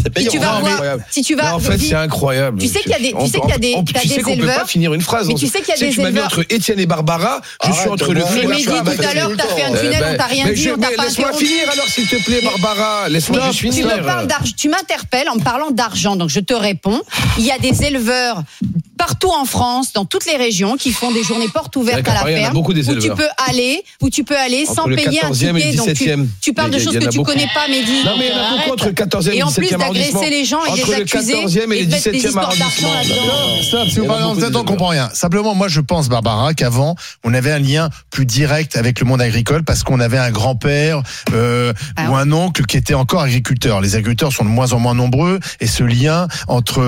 tu- 0.03 0.11
mais-. 0.15 0.21
C'est 0.21 0.21
Si 0.21 0.29
payant. 0.29 0.31
tu 0.31 0.37
vas 0.39 0.45
Non, 0.59 0.65
mais- 0.65 0.75
voir, 0.75 0.97
si 1.09 1.21
tu 1.21 1.35
Mais 1.35 1.41
vas, 1.43 1.55
en 1.55 1.59
fait, 1.59 1.77
c'est 1.77 1.93
incroyable. 1.95 2.59
Tu 2.61 2.67
sais 2.67 2.79
qu'il 2.81 2.91
y 2.91 2.95
a 2.95 2.99
des- 2.99 3.13
tu 3.13 3.27
sais 3.27 3.39
qu'il 3.39 3.49
y 3.49 3.53
a 3.53 3.57
des- 3.57 3.75
tu 4.01 4.07
sais 4.07 4.21
qu'on 4.21 4.37
peut 4.37 4.45
pas 4.45 4.65
finir 4.65 4.93
une 4.93 5.01
phrase. 5.01 5.27
Mais 5.27 5.33
tu 5.35 5.47
sais 5.47 5.59
qu'il 5.59 5.69
y 5.69 5.71
a 5.71 5.75
Tu 5.75 5.85
des 5.87 5.91
tu 5.91 6.01
m'as 6.01 6.11
mis 6.11 6.19
entre 6.19 6.41
Étienne 6.49 6.79
et 6.79 6.85
Barbara. 6.85 7.41
Je 7.67 7.71
suis 7.73 7.89
entre 7.89 8.13
le 8.13 8.21
feu 8.21 8.41
Mais 8.47 8.61
et 8.61 8.63
la 8.65 8.81
flamme. 8.83 8.95
tout 8.97 9.03
à 9.07 9.13
l'heure, 9.13 9.31
t'as 9.37 9.47
fait 9.47 9.63
un 9.63 9.75
tunnel, 9.77 10.03
on 10.13 10.17
t'a 10.17 10.25
rien 10.25 10.45
mais 10.45 10.53
dit, 10.53 10.69
on 10.71 10.77
t'a 10.77 10.89
mais 10.89 10.95
pas 10.95 11.03
Laisse-moi 11.05 11.33
finir 11.33 11.69
alors, 11.71 11.85
s'il 11.87 12.07
te 12.07 12.15
plaît, 12.23 12.41
Barbara. 12.41 13.09
Laisse-moi 13.09 13.39
Tu 13.51 13.71
finir. 13.71 13.87
me 13.87 14.03
parles 14.03 14.27
d'argent, 14.27 14.53
tu 14.57 14.69
m'interpelles 14.69 15.29
en 15.29 15.35
me 15.35 15.41
parlant 15.41 15.71
d'argent, 15.71 16.15
donc 16.15 16.29
je 16.29 16.39
te 16.39 16.53
réponds. 16.53 17.01
Il 17.37 17.45
y 17.45 17.51
a 17.51 17.57
des 17.57 17.83
éleveurs 17.83 18.43
partout 18.97 19.29
en 19.31 19.45
France, 19.45 19.93
dans 19.93 20.03
toutes 20.05 20.25
les 20.25 20.35
régions, 20.35 20.75
qui 20.75 20.91
font 20.91 21.11
des 21.11 21.23
journées 21.23 21.47
portes 21.47 21.73
ouvertes 21.77 22.05
à 22.07 22.13
la 22.13 22.19
Paris, 22.19 22.35
ferme, 22.35 22.57
où 22.57 22.73
tu 22.73 23.09
peux 23.15 23.27
aller, 23.49 23.81
où 24.01 24.09
tu 24.09 24.23
peux 24.25 24.35
aller 24.37 24.65
sans 24.65 24.83
payer 24.85 25.07
un 25.23 25.29
14e 25.29 25.55
et 25.57 25.59
le 25.59 25.71
ticket. 25.71 25.77
Donc 25.77 25.87
tu, 25.87 25.93
17e. 25.93 26.27
tu 26.41 26.53
parles 26.53 26.71
de 26.71 26.79
choses 26.79 26.97
que 26.99 27.07
tu 27.07 27.21
connais 27.23 27.47
pas, 27.53 27.67
Mehdi. 27.69 28.03
Non, 28.05 28.17
mais 28.17 28.27
il 28.27 28.31
y 28.31 28.35
en 28.35 28.43
a 28.43 28.57
beaucoup 28.57 28.71
entre 28.73 28.85
le 28.87 28.91
14e 28.91 29.31
et 29.33 29.35
Et 29.37 29.39
le 29.39 29.45
en 29.45 29.51
plus 29.51 29.65
17e 29.67 29.79
arrondissement. 29.89 30.21
les 30.29 30.45
gens 30.45 30.65
et 30.65 30.69
Entre 30.69 30.91
les 30.91 30.97
le 30.97 31.03
accuser 31.03 31.33
14e 31.33 31.73
et 31.73 31.77
et 31.79 31.81
le 31.81 31.85
de 31.85 31.91
mettre 31.91 32.11
des 32.11 32.11
17e 32.11 32.27
histoires 32.27 32.55
d'argent 32.57 32.87
arrondissement. 32.91 33.61
Stop, 33.61 33.89
si 33.89 33.99
vous 33.99 34.05
parlez 34.05 34.23
en 34.23 34.35
tête, 34.35 34.55
on 34.55 34.63
comprend 34.63 34.87
rien. 34.87 35.09
Simplement, 35.13 35.55
moi, 35.55 35.67
je 35.67 35.81
pense, 35.81 36.09
Barbara, 36.09 36.53
qu'avant, 36.53 36.95
on 37.23 37.33
avait 37.33 37.51
un 37.51 37.59
lien 37.59 37.89
plus 38.09 38.25
direct 38.25 38.75
avec 38.75 38.99
le 38.99 39.05
monde 39.05 39.21
agricole 39.21 39.63
parce 39.63 39.83
qu'on 39.83 39.99
avait 39.99 40.17
un 40.17 40.31
grand-père 40.31 41.01
euh, 41.33 41.73
Ah 41.95 42.09
ou 42.09 42.15
un 42.15 42.31
oncle 42.31 42.63
qui 42.65 42.77
était 42.77 42.93
encore 42.93 43.21
agriculteur. 43.21 43.81
Les 43.81 43.95
agriculteurs 43.95 44.33
sont 44.33 44.43
de 44.43 44.49
moins 44.49 44.73
en 44.73 44.79
moins 44.79 44.95
nombreux 44.95 45.39
et 45.59 45.67
ce 45.67 45.83
lien 45.83 46.27
entre 46.47 46.79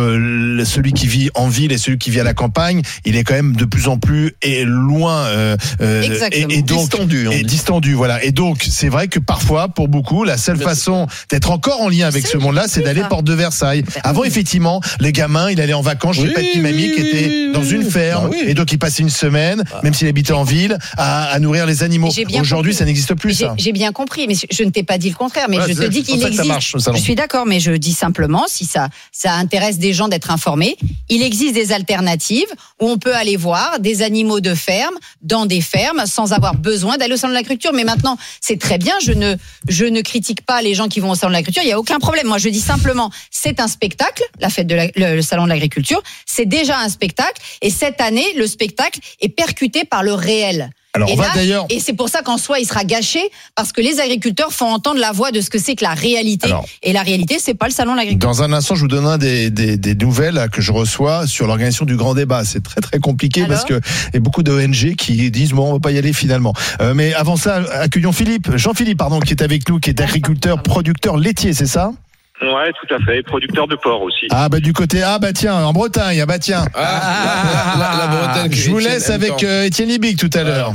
celui 0.66 0.94
qui 0.94 1.08
vit 1.08 1.30
en 1.36 1.48
ville 1.48 1.72
et 1.72 1.78
celui 1.78 1.98
qui 1.98 2.10
vit 2.12 2.20
à 2.20 2.24
la 2.24 2.34
campagne, 2.34 2.82
il 3.06 3.16
est 3.16 3.24
quand 3.24 3.34
même 3.34 3.56
de 3.56 3.66
plus 3.66 3.88
en 3.88 3.98
plus 3.98 4.36
et 4.42 4.64
loin. 4.66 5.26
euh, 5.26 5.58
euh. 5.82 6.02
Et, 6.32 6.42
et 6.50 6.62
donc, 6.62 6.80
Distendu, 6.80 7.28
et 7.32 7.44
distendu, 7.44 7.94
voilà. 7.94 8.24
Et 8.24 8.32
donc, 8.32 8.66
c'est 8.70 8.90
vrai 8.90 9.08
que 9.08 9.20
parfois, 9.20 9.68
pour 9.70 9.88
beaucoup, 9.88 10.24
la 10.24 10.38
seule 10.38 10.58
façon 10.58 11.08
d'être 11.30 11.52
encore 11.52 11.82
en 11.82 11.90
lien 11.90 12.08
avec 12.08 12.28
ce 12.28 12.38
monde-là, 12.38 12.66
c'est 12.68 12.82
d'aller 12.94 13.02
ça. 13.04 13.08
porte 13.10 13.26
de 13.26 13.34
Versailles. 13.34 13.84
Avant, 14.04 14.24
effectivement, 14.24 14.82
les 15.00 15.12
gamins, 15.12 15.50
il 15.50 15.60
allait 15.62 15.74
en 15.74 15.82
vacances 15.82 16.16
chez 16.18 16.24
Oui, 16.24 16.34
papy, 16.34 16.60
mamie, 16.60 16.84
oui, 16.90 16.94
qui 16.96 17.02
était 17.02 17.52
dans 17.52 17.64
une 17.64 17.84
ferme, 17.90 18.30
Bah 18.30 18.36
oui. 18.40 18.44
et 18.48 18.54
donc 18.54 18.72
il 18.72 18.78
passait 18.80 19.02
une 19.04 19.10
semaine, 19.10 19.64
même 19.84 19.94
s'il 19.94 20.08
habitait 20.08 20.34
en 20.34 20.44
ville, 20.44 20.78
à, 20.98 21.26
à 21.32 21.40
nourrir 21.40 21.66
les 21.66 21.84
animaux. 21.84 22.10
Aujourd'hui, 22.40 22.74
ça 22.74 22.86
n'existe 22.86 23.14
plus, 23.16 23.38
J'ai 23.38 23.46
ça. 23.46 23.54
j'ai 23.58 23.72
bien 23.72 23.92
compris, 23.92 24.26
mais 24.28 24.36
je 24.52 24.64
ne 24.64 24.70
t'ai 24.70 24.84
pas 24.84 24.98
dit 24.98 25.10
le 25.10 25.16
contraire. 25.16 25.48
Mais 25.50 25.58
Ouais, 25.58 25.64
je 25.68 25.74
te 25.74 25.86
dis 25.88 26.04
c'est 26.06 26.12
pour 26.12 26.14
qu'il 26.16 26.22
ça 26.22 26.30
que 26.30 26.36
ça 26.36 26.42
existe. 26.42 26.48
marche, 26.48 26.76
au 26.76 26.80
salon. 26.80 26.98
je 26.98 27.02
suis 27.02 27.16
d'accord, 27.16 27.46
mais 27.46 27.60
je 27.60 27.72
dis 27.72 27.94
simplement, 27.94 28.46
si 28.48 28.66
ça, 28.66 28.90
ça 29.12 29.34
intéresse 29.34 29.78
des 29.78 29.94
gens 29.94 30.08
d'être 30.08 30.32
informés, 30.32 30.76
il 31.10 31.22
existe 31.22 31.54
des 31.54 31.72
alternatives 31.72 32.48
où 32.82 32.88
on 32.90 32.98
peut 32.98 33.16
aller 33.16 33.38
voir 33.38 33.80
des 33.80 34.02
animaux 34.02 34.40
de 34.40 34.54
ferme 34.56 34.96
dans 35.22 35.46
des 35.46 35.62
fermes 35.62 36.04
sans 36.06 36.34
avoir 36.34 36.56
besoin 36.56 36.98
d'aller 36.98 37.14
au 37.14 37.18
salon 37.18 37.32
de 37.34 37.38
l'agriculture. 37.38 37.72
Mais 37.74 37.84
maintenant, 37.84 38.18
c'est 38.42 38.60
très 38.60 38.78
bien. 38.78 38.94
Je 39.04 39.12
ne, 39.12 39.36
je 39.68 39.86
ne 39.86 40.02
critique 40.02 40.42
pas 40.46 40.62
les 40.62 40.74
gens 40.74 40.88
qui 40.88 41.00
vont 41.00 41.12
au 41.12 41.16
salon 41.16 41.30
de 41.30 41.34
l'agriculture. 41.34 41.64
Il 41.66 41.70
y 41.70 41.74
a 41.74 41.80
aucun 41.80 42.00
problème. 42.00 42.28
Moi, 42.28 42.38
je 42.38 42.50
dis 42.50 42.60
simplement, 42.76 43.12
c'est 43.30 43.60
un 43.60 43.68
spectacle, 43.68 44.24
la 44.40 44.50
fête 44.50 44.68
de 44.68 44.76
la- 44.76 44.88
le, 44.96 45.16
le 45.16 45.22
salon 45.22 45.44
de 45.44 45.50
l'agriculture. 45.50 46.02
C'est 46.26 46.46
déjà 46.46 46.80
un 46.80 46.90
spectacle. 46.90 47.42
Et 47.62 47.70
cette 47.70 48.00
année, 48.02 48.26
le 48.38 48.48
spectacle 48.48 49.00
est 49.20 49.30
percuté 49.30 49.84
par 49.86 50.04
le 50.04 50.14
réel. 50.14 50.70
Alors, 50.94 51.08
et 51.08 51.14
on 51.14 51.16
va 51.16 51.28
là- 51.28 51.32
d'ailleurs- 51.36 51.66
Et 51.70 51.80
c'est 51.80 51.94
pour 51.94 52.10
ça 52.10 52.22
qu'en 52.22 52.38
soi, 52.38 52.60
il 52.60 52.66
sera 52.66 52.84
gâché 52.84 53.22
parce 53.56 53.72
que 53.72 53.80
les 53.80 54.02
agriculteurs 54.02 54.52
font 54.52 54.66
entendre 54.66 55.00
la 55.00 55.14
voix 55.14 55.32
de 55.32 55.40
ce 55.40 55.50
que 55.50 55.58
c'est 55.58 55.76
que 55.76 55.86
la 55.86 55.94
réalité. 55.94 56.48
Alors- 56.48 56.66
et 56.84 56.92
la 56.92 57.02
réalité, 57.02 57.38
c'est 57.40 57.54
pas 57.54 57.68
le 57.68 57.72
salon 57.74 57.94
de 57.94 57.98
l'agriculture. 57.98 58.28
Dans 58.30 58.44
un 58.44 58.52
instant, 58.52 58.76
je 58.76 58.82
vous 58.82 58.88
donnerai 58.90 59.18
des, 59.18 59.50
des, 59.50 59.78
des 59.78 59.96
nouvelles 59.96 60.50
que 60.52 60.60
je 60.62 60.74
reçois 60.74 61.28
sur 61.28 61.48
l'organisation 61.48 61.86
du 61.86 61.96
grand 61.96 62.14
débat. 62.14 62.44
C'est 62.44 62.62
très 62.62 62.82
très 62.82 63.00
compliqué 63.00 63.44
Alors 63.44 63.52
parce 63.56 63.64
que 63.66 63.76
il 64.10 64.16
y 64.16 64.18
a 64.18 64.20
beaucoup 64.20 64.44
d'ONG 64.44 64.96
qui 64.98 65.32
disent 65.32 65.52
bon, 65.54 65.70
on 65.70 65.74
va 65.74 65.80
pas 65.80 65.92
y 65.92 65.98
aller 65.98 66.12
finalement. 66.12 66.54
Euh, 66.82 66.94
mais 66.94 67.14
avant 67.14 67.38
ça, 67.38 67.64
accueillons 67.72 68.12
Philippe, 68.12 68.58
Jean-Philippe 68.58 68.98
pardon, 68.98 69.22
qui 69.22 69.32
est 69.32 69.42
avec 69.44 69.70
nous, 69.70 69.80
qui 69.80 69.92
est 69.92 70.02
agriculteur, 70.02 70.62
producteur 70.62 71.16
laitier, 71.16 71.54
c'est 71.54 71.68
ça? 71.68 71.94
Ouais, 72.42 72.72
tout 72.82 72.94
à 72.96 73.00
fait. 73.00 73.22
Producteur 73.24 73.68
de 73.68 73.76
porc 73.76 74.02
aussi. 74.02 74.28
Ah 74.32 74.50
bah 74.50 74.60
du 74.60 74.74
côté 74.74 75.04
ah 75.04 75.20
bah 75.20 75.32
tiens 75.34 75.56
en 75.56 75.74
Bretagne 75.74 76.20
ah 76.22 76.26
bah 76.26 76.40
tiens. 76.40 76.66
Ah, 76.74 77.76
la, 77.78 77.80
la, 77.80 77.92
la, 77.92 77.98
la 77.98 78.08
Bretagne. 78.08 78.50
que 78.50 78.56
je 78.56 78.70
vous 78.72 78.80
laisse 78.80 79.10
avec 79.10 79.44
euh, 79.44 79.66
Étienne 79.66 79.90
Libic 79.90 80.18
tout 80.18 80.30
à 80.38 80.44
l'heure, 80.44 80.74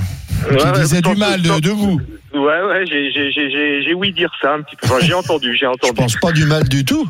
Ouais, 0.50 0.56
qui 0.58 0.64
ouais, 0.66 0.72
disait 0.80 1.00
du 1.02 1.16
mal 1.16 1.42
de, 1.42 1.70
vous. 1.70 2.00
Ouais, 2.34 2.40
ouais, 2.40 2.84
j'ai, 2.86 3.10
j'ai, 3.10 3.32
j'ai, 3.32 3.50
j'ai, 3.50 3.82
j'ai 3.82 3.94
ouï 3.94 4.12
dire 4.12 4.30
ça 4.40 4.54
un 4.54 4.60
petit 4.62 4.76
peu. 4.76 4.86
Enfin, 4.86 4.98
j'ai 5.04 5.14
entendu, 5.22 5.52
j'ai 5.54 5.66
Je 5.66 5.70
entendu. 5.70 5.94
pense 5.94 6.16
pas 6.16 6.30
du 6.32 6.44
mal 6.44 6.68
du 6.68 6.84
tout. 6.84 7.08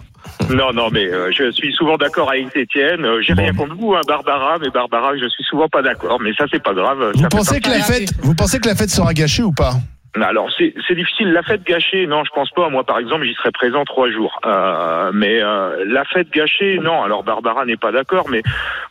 Non, 0.50 0.72
non, 0.72 0.88
mais 0.90 1.04
euh, 1.06 1.30
je 1.36 1.50
suis 1.52 1.72
souvent 1.74 1.96
d'accord 1.96 2.30
avec 2.30 2.46
Étienne. 2.56 3.04
Euh, 3.04 3.20
j'ai 3.22 3.32
rien 3.34 3.52
contre 3.52 3.74
vous, 3.76 3.94
hein, 3.94 4.00
Barbara, 4.06 4.56
mais 4.60 4.70
Barbara, 4.70 5.12
je 5.20 5.28
suis 5.28 5.44
souvent 5.44 5.68
pas 5.68 5.82
d'accord. 5.82 6.18
Mais 6.20 6.30
ça, 6.38 6.46
c'est 6.50 6.62
pas 6.62 6.72
grave. 6.74 6.98
Vous 7.14 7.20
Ça 7.22 7.28
pensez 7.28 7.60
que 7.60 7.68
la 7.70 7.80
fête, 7.82 8.08
vous 8.22 8.34
pensez 8.34 8.58
que 8.58 8.68
la 8.68 8.74
fête 8.74 8.90
sera 8.90 9.12
gâchée 9.12 9.42
ou 9.42 9.52
pas? 9.52 9.74
Alors, 10.22 10.50
c'est, 10.56 10.74
c'est 10.86 10.94
difficile. 10.94 11.32
La 11.32 11.42
fête 11.42 11.64
gâchée, 11.64 12.06
non, 12.06 12.24
je 12.24 12.30
pense 12.30 12.50
pas. 12.50 12.68
Moi, 12.68 12.84
par 12.84 12.98
exemple, 12.98 13.24
j'y 13.24 13.34
serais 13.34 13.50
présent 13.50 13.84
trois 13.84 14.10
jours. 14.10 14.40
Euh, 14.46 15.10
mais 15.12 15.40
euh, 15.42 15.84
la 15.86 16.04
fête 16.04 16.30
gâchée, 16.30 16.78
non. 16.78 17.02
Alors, 17.02 17.22
Barbara 17.22 17.64
n'est 17.64 17.76
pas 17.76 17.92
d'accord, 17.92 18.26
mais 18.30 18.42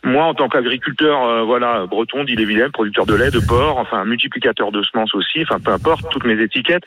moi, 0.04 0.24
en 0.24 0.34
tant 0.34 0.48
qu'agriculteur, 0.48 1.24
euh, 1.24 1.42
voilà, 1.42 1.86
breton, 1.86 2.24
d'Ille-et-Vilaine, 2.24 2.70
producteur 2.70 3.06
de 3.06 3.14
lait, 3.14 3.30
de 3.30 3.40
porc, 3.40 3.78
enfin, 3.78 4.04
multiplicateur 4.04 4.72
de 4.72 4.82
semences 4.82 5.14
aussi, 5.14 5.42
enfin, 5.42 5.58
peu 5.58 5.72
importe, 5.72 6.08
toutes 6.10 6.24
mes 6.24 6.40
étiquettes. 6.40 6.84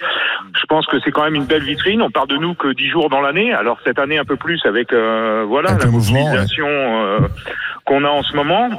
Je 0.55 0.65
pense 0.65 0.85
que 0.87 0.99
c'est 0.99 1.11
quand 1.11 1.23
même 1.23 1.35
une 1.35 1.45
belle 1.45 1.63
vitrine. 1.63 2.01
On 2.01 2.11
parle 2.11 2.27
de 2.27 2.37
nous 2.37 2.53
que 2.53 2.69
dix 2.73 2.87
jours 2.87 3.09
dans 3.09 3.21
l'année. 3.21 3.53
Alors, 3.53 3.79
cette 3.83 3.99
année, 3.99 4.17
un 4.17 4.25
peu 4.25 4.35
plus 4.35 4.61
avec, 4.65 4.93
euh, 4.93 5.43
voilà, 5.47 5.71
Avec 5.71 5.83
la 5.83 5.89
ouais. 5.89 7.27
Qu'on 7.89 8.03
a 8.03 8.09
en 8.09 8.21
ce 8.21 8.35
moment. 8.35 8.69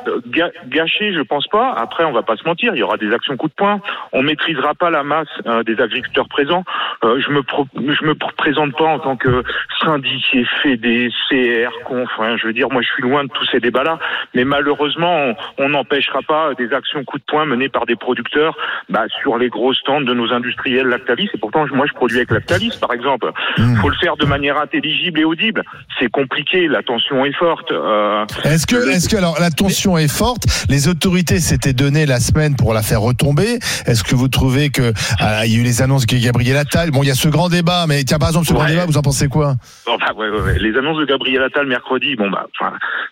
Gâché, 0.69 1.13
je 1.13 1.21
pense 1.21 1.49
pas. 1.49 1.73
Après, 1.77 2.05
on 2.05 2.13
va 2.13 2.23
pas 2.23 2.37
se 2.37 2.45
mentir. 2.45 2.75
Il 2.77 2.79
y 2.79 2.83
aura 2.85 2.97
des 2.97 3.13
actions 3.13 3.37
coup 3.37 3.49
de 3.49 3.53
poing. 3.55 3.81
On 4.13 4.23
maîtrisera 4.23 4.75
pas 4.75 4.89
la 4.91 5.03
masse 5.03 5.27
euh, 5.47 5.65
des 5.65 5.81
agriculteurs 5.81 6.29
présents. 6.29 6.63
Euh, 7.03 7.21
je 7.21 7.31
me 7.31 7.43
pro- 7.43 7.67
je 7.75 8.05
me 8.05 8.13
pr- 8.15 8.33
présente 8.37 8.77
pas 8.79 8.85
en 8.85 9.01
tant 9.01 9.17
que 9.17 9.43
syndiqué, 9.85 10.45
fédé, 10.63 11.11
CR, 11.29 11.73
conf. 11.85 12.09
hein. 12.21 12.37
je 12.41 12.47
veux 12.47 12.53
dire, 12.53 12.69
moi, 12.71 12.83
je 12.83 12.89
suis 12.89 13.03
loin 13.03 13.25
de 13.25 13.31
tous 13.31 13.45
ces 13.47 13.59
débats-là. 13.59 13.99
Mais 14.35 14.45
malheureusement, 14.45 15.35
on- 15.59 15.69
n'empêchera 15.71 16.21
pas 16.27 16.55
des 16.55 16.73
actions 16.73 17.05
coup 17.05 17.19
de 17.19 17.25
poing 17.27 17.47
menées 17.47 17.69
par 17.69 17.87
des 17.87 17.95
producteurs 17.97 18.57
bah, 18.89 19.05
sur 19.23 19.39
les 19.39 19.49
gros 19.49 19.73
stands 19.75 20.01
de 20.01 20.13
nos 20.15 20.33
industriels 20.33 20.87
Lactalis. 20.87 21.31
Et 21.35 21.39
pourtant, 21.39 21.65
moi, 21.73 21.87
je 21.87 21.93
produis 21.95 22.17
avec 22.19 22.31
Lactalis, 22.31 22.77
par 22.81 22.93
exemple. 22.93 23.31
Hmm. 23.57 23.77
Faut 23.77 23.89
le 23.89 23.95
faire 23.97 24.17
de 24.17 24.27
manière 24.27 24.59
intelligible 24.59 25.21
et 25.21 25.25
audible. 25.25 25.63
C'est 25.99 26.11
compliqué. 26.11 26.67
La 26.69 26.83
tension 26.83 27.25
est 27.25 27.33
forte. 27.33 27.71
Euh, 27.73 28.25
Est-ce 28.45 28.67
que, 28.67 28.77
est-ce 29.01 29.09
que 29.09 29.17
alors 29.17 29.41
la 29.41 29.51
tension 29.51 29.97
est 29.97 30.13
forte? 30.13 30.43
Les 30.69 30.87
autorités 30.87 31.41
s'étaient 31.41 31.73
donné 31.73 32.05
la 32.05 32.21
semaine 32.21 32.55
pour 32.55 32.75
la 32.75 32.83
faire 32.83 33.01
retomber. 33.01 33.59
Est-ce 33.87 34.05
que 34.05 34.15
vous 34.15 34.29
trouvez 34.29 34.69
que 34.69 34.93
ah, 35.19 35.47
il 35.47 35.55
y 35.55 35.57
a 35.57 35.61
eu 35.61 35.63
les 35.63 35.81
annonces 35.81 36.05
de 36.05 36.17
Gabriel 36.19 36.59
Attal? 36.59 36.91
Bon, 36.91 37.03
il 37.03 37.07
y 37.07 37.11
a 37.11 37.15
ce 37.15 37.29
grand 37.29 37.49
débat, 37.49 37.87
mais 37.89 38.05
tiens 38.05 38.19
par 38.19 38.29
exemple 38.29 38.47
ce 38.47 38.53
grand 38.53 38.67
débat, 38.67 38.85
vous 38.85 38.99
en 38.99 39.01
pensez 39.01 39.29
quoi? 39.29 39.55
Ouais, 39.87 40.29
ouais. 40.29 40.59
Les 40.59 40.77
annonces 40.77 40.99
de 40.99 41.07
Gabriel 41.07 41.43
Attal 41.43 41.67
mercredi, 41.67 42.15
bon 42.15 42.29
bah, 42.29 42.47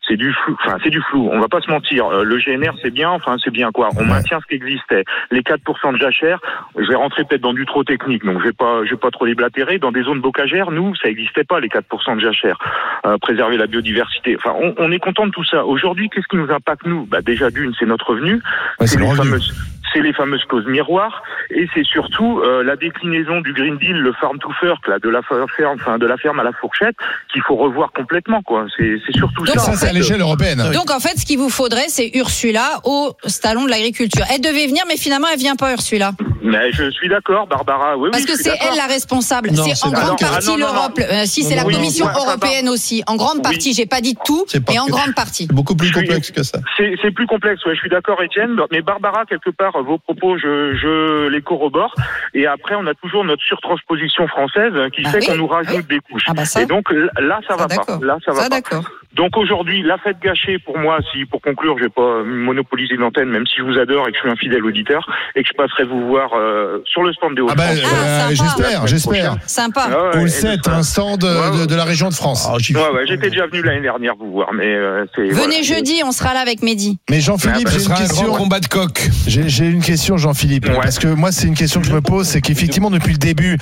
c'est 0.06 0.16
du 0.16 0.32
flou. 0.32 0.56
Enfin, 0.62 0.76
c'est 0.82 0.90
du 0.90 1.00
flou. 1.10 1.28
On 1.32 1.38
va 1.38 1.48
pas 1.48 1.60
se 1.60 1.70
mentir. 1.70 2.06
Euh, 2.06 2.22
le 2.22 2.36
GNR, 2.38 2.72
c'est 2.82 2.90
bien. 2.90 3.10
Enfin, 3.10 3.36
c'est 3.42 3.50
bien 3.50 3.70
quoi. 3.70 3.88
On 3.96 4.04
maintient 4.04 4.40
ce 4.40 4.46
qui 4.46 4.54
existait. 4.54 5.04
Les 5.30 5.40
4% 5.40 5.92
de 5.92 5.98
jachère. 5.98 6.38
Je 6.76 6.86
vais 6.86 6.94
rentrer 6.94 7.24
peut-être 7.24 7.42
dans 7.42 7.52
du 7.52 7.66
trop 7.66 7.84
technique, 7.84 8.24
donc 8.24 8.40
je 8.40 8.44
vais 8.44 8.52
pas, 8.52 8.84
je 8.84 8.90
vais 8.90 8.96
pas 8.96 9.10
trop 9.10 9.26
déblatérer. 9.26 9.78
Dans 9.78 9.92
des 9.92 10.02
zones 10.02 10.20
bocagères, 10.20 10.70
nous, 10.70 10.94
ça 10.96 11.08
existait 11.08 11.44
pas 11.44 11.60
les 11.60 11.68
4% 11.68 12.16
de 12.16 12.20
jachère. 12.20 12.58
Euh, 13.06 13.16
préserver 13.18 13.56
la 13.56 13.66
biodiversité. 13.66 14.36
Enfin, 14.36 14.54
on, 14.60 14.74
on 14.78 14.92
est 14.92 14.98
content 14.98 15.26
de 15.26 15.32
tout 15.32 15.44
ça. 15.44 15.64
Aujourd'hui, 15.78 16.10
qu'est-ce 16.10 16.26
qui 16.26 16.36
nous 16.36 16.50
impacte 16.50 16.84
nous? 16.86 17.06
Bah, 17.06 17.22
déjà 17.22 17.52
d'une, 17.52 17.72
c'est 17.78 17.86
notre 17.86 18.10
revenu. 18.10 18.42
Ouais, 18.80 18.88
c'est 18.88 18.98
les 18.98 19.14
fameuses 19.14 19.54
c'est 19.92 20.00
les 20.00 20.12
fameuses 20.12 20.44
clauses 20.44 20.66
miroirs 20.66 21.22
et 21.50 21.68
c'est 21.74 21.84
surtout 21.84 22.40
euh, 22.40 22.62
la 22.62 22.76
déclinaison 22.76 23.40
du 23.40 23.52
Green 23.52 23.76
Deal, 23.78 23.96
le 23.96 24.12
farm 24.14 24.38
to 24.38 24.50
fork, 24.60 24.86
là, 24.88 24.98
de 24.98 25.08
la 25.08 25.22
ferme, 25.22 25.76
enfin 25.80 25.98
de 25.98 26.06
la 26.06 26.16
ferme 26.16 26.40
à 26.40 26.44
la 26.44 26.52
fourchette, 26.52 26.96
qu'il 27.32 27.42
faut 27.42 27.56
revoir 27.56 27.92
complètement, 27.92 28.42
quoi. 28.42 28.66
C'est 28.76 28.98
surtout 29.16 29.44
Donc, 29.44 29.54
ça. 29.56 29.60
Ça 29.60 29.70
en 29.72 29.74
c'est 29.74 29.88
à 29.88 29.92
l'échelle 29.92 30.20
européenne. 30.20 30.62
Donc 30.72 30.90
en 30.90 31.00
fait, 31.00 31.18
ce 31.18 31.24
qu'il 31.26 31.38
vous 31.38 31.50
faudrait, 31.50 31.88
c'est 31.88 32.10
Ursula 32.14 32.80
au 32.84 33.12
salon 33.26 33.64
de 33.64 33.70
l'agriculture. 33.70 34.24
Elle 34.32 34.40
devait 34.40 34.66
venir, 34.66 34.84
mais 34.88 34.96
finalement, 34.96 35.28
elle 35.32 35.38
vient 35.38 35.56
pas, 35.56 35.72
Ursula. 35.72 36.12
Mais 36.42 36.72
je 36.72 36.90
suis 36.90 37.08
d'accord, 37.08 37.46
Barbara. 37.46 37.96
Oui, 37.96 38.10
Parce 38.10 38.24
oui, 38.24 38.30
que 38.30 38.36
c'est 38.36 38.56
elle 38.60 38.76
la 38.76 38.86
responsable. 38.86 39.50
C'est 39.54 39.86
en 39.86 39.90
grande 39.90 40.18
partie 40.18 40.50
Ah, 40.52 40.56
l'Europe. 40.56 40.98
Euh, 40.98 41.24
si, 41.24 41.42
c'est 41.42 41.56
la 41.56 41.64
Oui, 41.64 41.74
Commission 41.74 42.06
ouais, 42.06 42.12
européenne 42.12 42.68
aussi. 42.68 43.02
En 43.06 43.16
grande 43.16 43.42
partie, 43.42 43.74
j'ai 43.74 43.86
pas 43.86 44.00
dit 44.00 44.16
tout, 44.24 44.46
mais 44.68 44.78
en 44.78 44.86
grande 44.86 45.14
partie. 45.14 45.46
C'est 45.48 45.54
beaucoup 45.54 45.74
plus 45.74 45.90
complexe 45.90 46.30
que 46.30 46.42
ça. 46.42 46.58
C'est 46.76 46.94
c'est 47.02 47.10
plus 47.10 47.26
complexe, 47.26 47.64
ouais, 47.64 47.74
je 47.74 47.80
suis 47.80 47.90
d'accord, 47.90 48.22
Étienne. 48.22 48.56
Mais 48.70 48.82
Barbara, 48.82 49.24
quelque 49.26 49.50
part, 49.50 49.77
vos 49.82 49.98
propos, 49.98 50.36
je, 50.38 50.74
je 50.74 51.28
les 51.28 51.42
corrobore. 51.42 51.94
Et 52.34 52.46
après, 52.46 52.74
on 52.74 52.86
a 52.86 52.94
toujours 52.94 53.24
notre 53.24 53.42
surtransposition 53.42 54.26
française 54.28 54.72
qui 54.92 55.02
Ah 55.06 55.10
fait 55.10 55.18
oui, 55.20 55.26
qu'on 55.26 55.36
nous 55.36 55.46
rajoute 55.46 55.76
oui. 55.76 55.96
des 55.96 56.00
couches. 56.00 56.24
Ah 56.28 56.34
bah 56.34 56.44
ça. 56.44 56.62
Et 56.62 56.66
donc 56.66 56.90
là, 57.18 57.40
ça 57.46 57.56
va 57.56 57.66
pas. 57.68 57.98
Là, 58.02 58.18
ça 58.24 58.32
va 58.32 58.42
Ça, 58.42 58.48
pas. 58.50 58.80
Donc 59.16 59.36
aujourd'hui, 59.36 59.82
la 59.82 59.96
fête 59.98 60.18
gâchée, 60.22 60.58
pour 60.58 60.78
moi, 60.78 60.98
si 61.12 61.24
pour 61.24 61.40
conclure, 61.40 61.76
je 61.78 61.84
vais 61.84 61.88
pas 61.90 62.22
monopoliser 62.24 62.94
l'antenne, 62.96 63.28
même 63.30 63.46
si 63.46 63.54
je 63.58 63.62
vous 63.62 63.78
adore 63.78 64.06
et 64.06 64.12
que 64.12 64.16
je 64.16 64.20
suis 64.22 64.30
un 64.30 64.36
fidèle 64.36 64.64
auditeur, 64.64 65.08
et 65.34 65.42
que 65.42 65.48
je 65.48 65.54
passerai 65.56 65.84
vous 65.84 66.06
voir 66.06 66.30
euh, 66.36 66.82
sur 66.84 67.02
le 67.02 67.12
stand 67.14 67.34
des 67.34 67.42
Ah 67.48 67.54
bah, 67.54 67.64
Hauts-de-France. 67.72 67.92
euh, 67.94 68.18
sympa. 68.34 68.34
j'espère, 68.34 68.86
j'espère. 68.86 69.36
Sympa. 69.46 69.88
Ah 69.90 70.16
ouais, 70.16 70.22
Au 70.22 70.26
et 70.26 70.28
7, 70.28 70.60
ça- 70.64 70.76
un 70.76 70.82
stand 70.82 71.20
de, 71.22 71.60
de- 71.62 71.66
de 71.66 71.74
la 71.74 71.84
région 71.84 72.08
de 72.10 72.14
France. 72.14 72.46
Ah, 72.48 72.56
j'y- 72.58 72.76
Ouais, 72.76 72.82
ouais, 72.94 73.06
j'étais 73.08 73.30
déjà 73.30 73.46
venu 73.46 73.62
l'année 73.62 73.80
dernière 73.80 74.14
vous 74.14 74.30
voir, 74.30 74.52
mais 74.52 74.66
euh, 74.66 75.04
c'est. 75.16 75.22
Venez 75.22 75.32
voilà. 75.34 75.62
jeudi, 75.62 76.02
on 76.04 76.12
sera 76.12 76.34
là 76.34 76.40
avec 76.40 76.62
Mehdi. 76.62 76.98
Mais 77.10 77.20
Jean-Philippe, 77.20 77.56
Ah 77.60 77.64
bah, 77.64 77.70
j'ai 77.72 77.76
une 77.78 77.84
sera 77.84 77.94
un 77.94 77.98
grand 77.98 78.06
question. 78.08 78.32
combat 78.34 78.60
de 78.60 78.66
coq. 78.66 79.08
J'ai 79.26 79.48
j'ai 79.48 79.64
une 79.66 79.82
question, 79.82 80.16
Jean-Philippe, 80.18 80.66
Ouais. 80.68 80.76
parce 80.82 80.98
que 80.98 81.08
moi, 81.08 81.32
c'est 81.32 81.46
une 81.48 81.54
question 81.56 81.80
que 81.80 81.86
je 81.86 81.92
me 81.94 82.02
pose, 82.02 82.26
c'est 82.26 82.40
qu'effectivement, 82.42 82.90
depuis 82.90 83.12
le 83.12 83.18
début, 83.18 83.56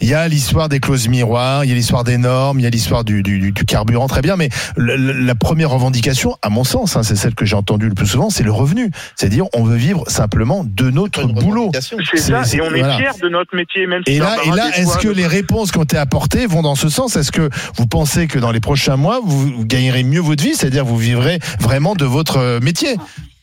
il 0.00 0.08
y 0.08 0.14
a 0.14 0.26
l'histoire 0.28 0.68
des 0.68 0.78
clauses 0.80 1.08
miroirs, 1.08 1.64
il 1.64 1.68
y 1.70 1.72
a 1.72 1.74
l'histoire 1.74 2.04
des 2.04 2.18
normes, 2.18 2.60
il 2.60 2.62
y 2.62 2.66
a 2.66 2.70
l'histoire 2.70 3.02
du, 3.04 3.22
du, 3.24 3.40
du- 3.40 3.52
du 3.52 3.64
carburant, 3.64 4.06
très 4.06 4.22
bien, 4.22 4.36
mais 4.36 4.48
le- 4.76 4.92
la 5.02 5.34
première 5.34 5.70
revendication, 5.70 6.36
à 6.42 6.48
mon 6.48 6.64
sens, 6.64 6.96
hein, 6.96 7.02
c'est 7.02 7.16
celle 7.16 7.34
que 7.34 7.44
j'ai 7.44 7.56
entendue 7.56 7.88
le 7.88 7.94
plus 7.94 8.06
souvent, 8.06 8.30
c'est 8.30 8.42
le 8.42 8.52
revenu. 8.52 8.90
C'est-à-dire, 9.16 9.46
on 9.54 9.64
veut 9.64 9.76
vivre 9.76 10.04
simplement 10.08 10.64
de 10.64 10.90
notre 10.90 11.26
boulot. 11.26 11.70
C'est 11.72 12.16
ça, 12.18 12.42
et 12.52 12.60
on 12.60 12.74
est 12.74 12.96
fiers 12.96 13.20
de 13.22 13.28
notre 13.28 13.54
métier, 13.54 13.86
même 13.86 14.02
si 14.06 14.14
Et 14.14 14.18
là, 14.18 14.36
et 14.44 14.50
là, 14.50 14.70
est-ce 14.76 14.98
que 14.98 15.08
les 15.08 15.26
réponses 15.26 15.72
qui 15.72 15.78
ont 15.78 15.84
été 15.84 15.96
apportées 15.96 16.46
vont 16.46 16.62
dans 16.62 16.74
ce 16.74 16.88
sens? 16.88 17.16
Est-ce 17.16 17.32
que 17.32 17.48
vous 17.76 17.86
pensez 17.86 18.26
que 18.26 18.38
dans 18.38 18.52
les 18.52 18.60
prochains 18.60 18.96
mois, 18.96 19.20
vous, 19.24 19.48
vous 19.48 19.66
gagnerez 19.66 20.04
mieux 20.04 20.20
votre 20.20 20.42
vie, 20.42 20.54
c'est-à-dire 20.54 20.84
vous 20.84 20.98
vivrez 20.98 21.38
vraiment 21.60 21.94
de 21.94 22.04
votre 22.04 22.38
euh, 22.38 22.60
métier? 22.60 22.96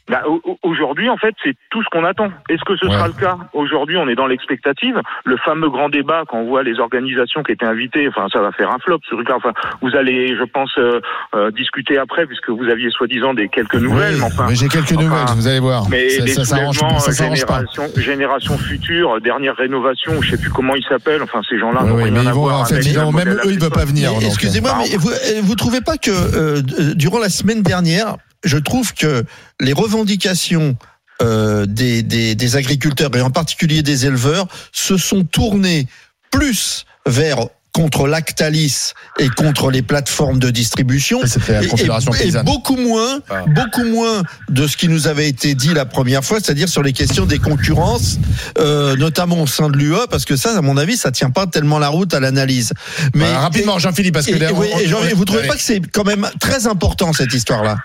Bah, 0.09 0.23
au- 0.27 0.41
au- 0.43 0.57
Aujourd'hui, 0.63 1.09
en 1.09 1.17
fait, 1.17 1.33
c'est 1.43 1.53
tout 1.71 1.81
ce 1.83 1.89
qu'on 1.89 2.03
attend. 2.03 2.29
Est-ce 2.49 2.63
que 2.65 2.75
ce 2.77 2.85
Ouais. 2.85 2.91
sera 2.93 3.07
le 3.07 3.13
cas 3.13 3.37
Aujourd'hui, 3.53 3.97
on 3.97 4.07
est 4.07 4.15
dans 4.15 4.27
l'expectative. 4.27 4.99
Le 5.25 5.37
fameux 5.37 5.69
grand 5.69 5.89
débat, 5.89 6.23
quand 6.27 6.37
on 6.39 6.45
voit 6.47 6.63
les 6.63 6.79
organisations 6.79 7.43
qui 7.43 7.51
étaient 7.53 7.65
invitées, 7.65 8.07
enfin, 8.07 8.27
ça 8.31 8.39
va 8.39 8.51
faire 8.51 8.71
un 8.71 8.77
flop. 8.79 8.99
Ce 9.09 9.15
truc-là. 9.15 9.35
Enfin, 9.37 9.53
vous 9.81 9.95
allez, 9.95 10.35
je 10.37 10.43
pense, 10.43 10.71
euh, 10.77 10.99
euh, 11.35 11.51
discuter 11.51 11.97
après, 11.97 12.25
puisque 12.25 12.49
vous 12.49 12.63
aviez 12.69 12.89
soi-disant 12.91 13.33
des 13.33 13.49
quelques 13.49 13.75
nouvelles. 13.75 14.13
Oui, 14.15 14.19
mais 14.19 14.25
enfin, 14.25 14.45
mais 14.49 14.55
j'ai 14.55 14.67
quelques 14.67 14.91
enfin, 14.93 15.03
nouvelles, 15.03 15.25
vous 15.35 15.47
allez 15.47 15.59
voir. 15.59 15.83
mais 15.89 16.09
ça, 16.09 16.23
les 16.25 16.31
ça 16.33 16.43
soulèvements, 16.45 16.71
génération, 16.99 17.83
génération 17.97 18.57
future, 18.57 19.19
dernière 19.21 19.55
rénovation, 19.55 20.21
je 20.21 20.31
sais 20.31 20.37
plus 20.37 20.49
comment 20.49 20.75
ils 20.75 20.85
s'appellent. 20.85 21.23
Enfin, 21.23 21.41
ces 21.49 21.57
gens-là 21.59 21.81
Oui, 21.83 21.89
n'ont 21.89 21.95
oui, 21.95 22.03
rien 22.03 22.11
mais 22.13 22.19
à 22.19 22.23
ils 22.23 22.29
vont, 22.31 22.41
voir 22.41 22.61
en 22.61 22.65
fait, 22.65 22.75
avec 22.75 22.85
ils 22.87 22.95
le 22.95 23.01
vont- 23.01 23.11
même 23.11 23.29
eux, 23.29 23.51
ils 23.51 23.59
peuvent 23.59 23.69
pas 23.71 23.85
venir. 23.85 24.11
Euh. 24.11 24.19
Excusez-moi, 24.25 24.71
mais 24.79 24.95
vous, 24.97 25.09
euh, 25.11 25.41
vous 25.43 25.55
trouvez 25.55 25.81
pas 25.81 25.97
que 25.97 26.09
euh, 26.11 26.61
durant 26.95 27.19
la 27.19 27.29
semaine 27.29 27.61
dernière, 27.61 28.15
je 28.43 28.57
trouve 28.57 28.93
que 28.93 29.25
les 29.59 29.73
revendications 29.73 30.77
euh, 31.21 31.65
des, 31.65 32.01
des, 32.03 32.35
des 32.35 32.55
agriculteurs 32.55 33.13
et 33.15 33.21
en 33.21 33.31
particulier 33.31 33.81
des 33.83 34.05
éleveurs 34.05 34.47
se 34.71 34.95
sont 34.97 35.23
tournées 35.25 35.87
plus 36.31 36.85
vers 37.05 37.47
contre 37.71 38.07
Lactalis 38.07 38.93
et 39.19 39.29
contre 39.29 39.69
les 39.69 39.81
plateformes 39.83 40.39
de 40.39 40.49
distribution 40.49 41.19
la 41.21 41.61
et, 41.61 41.65
et- 41.65 42.27
et 42.27 42.43
beaucoup 42.43 42.75
moins, 42.77 43.19
Ah. 43.29 43.43
beaucoup 43.47 43.83
moins 43.85 44.23
de 44.49 44.65
ce 44.65 44.75
qui 44.75 44.87
nous 44.87 45.07
avait 45.07 45.29
été 45.29 45.53
dit 45.55 45.73
la 45.73 45.85
première 45.85 46.23
fois, 46.25 46.39
c'est-à-dire 46.39 46.67
sur 46.67 46.81
les 46.83 46.93
questions 46.93 47.25
des 47.25 47.37
concurrences, 47.37 48.17
euh, 48.57 48.95
notamment 48.95 49.41
au 49.43 49.47
sein 49.47 49.69
de 49.69 49.77
l'UE, 49.77 50.07
parce 50.09 50.25
que 50.25 50.35
ça, 50.35 50.57
à 50.57 50.61
mon 50.61 50.77
avis, 50.77 50.97
ça 50.97 51.11
tient 51.11 51.29
pas 51.29 51.45
tellement 51.47 51.77
la 51.79 51.89
route 51.89 52.13
à 52.13 52.19
l'analyse. 52.19 52.73
Mais 53.13 53.25
Voilà, 53.25 53.39
rapidement, 53.39 53.77
Jean-Philippe, 53.77 54.15
parce 54.15 54.25
que 54.25 54.31
et, 54.35 54.39
là, 54.39 54.49
on- 54.51 55.15
vous 55.15 55.25
trouvez 55.25 55.41
allez. 55.41 55.47
pas 55.49 55.55
que 55.55 55.61
c'est 55.61 55.79
quand 55.91 56.05
même 56.05 56.27
très 56.39 56.65
important 56.65 57.13
cette 57.13 57.33
histoire-là? 57.33 57.77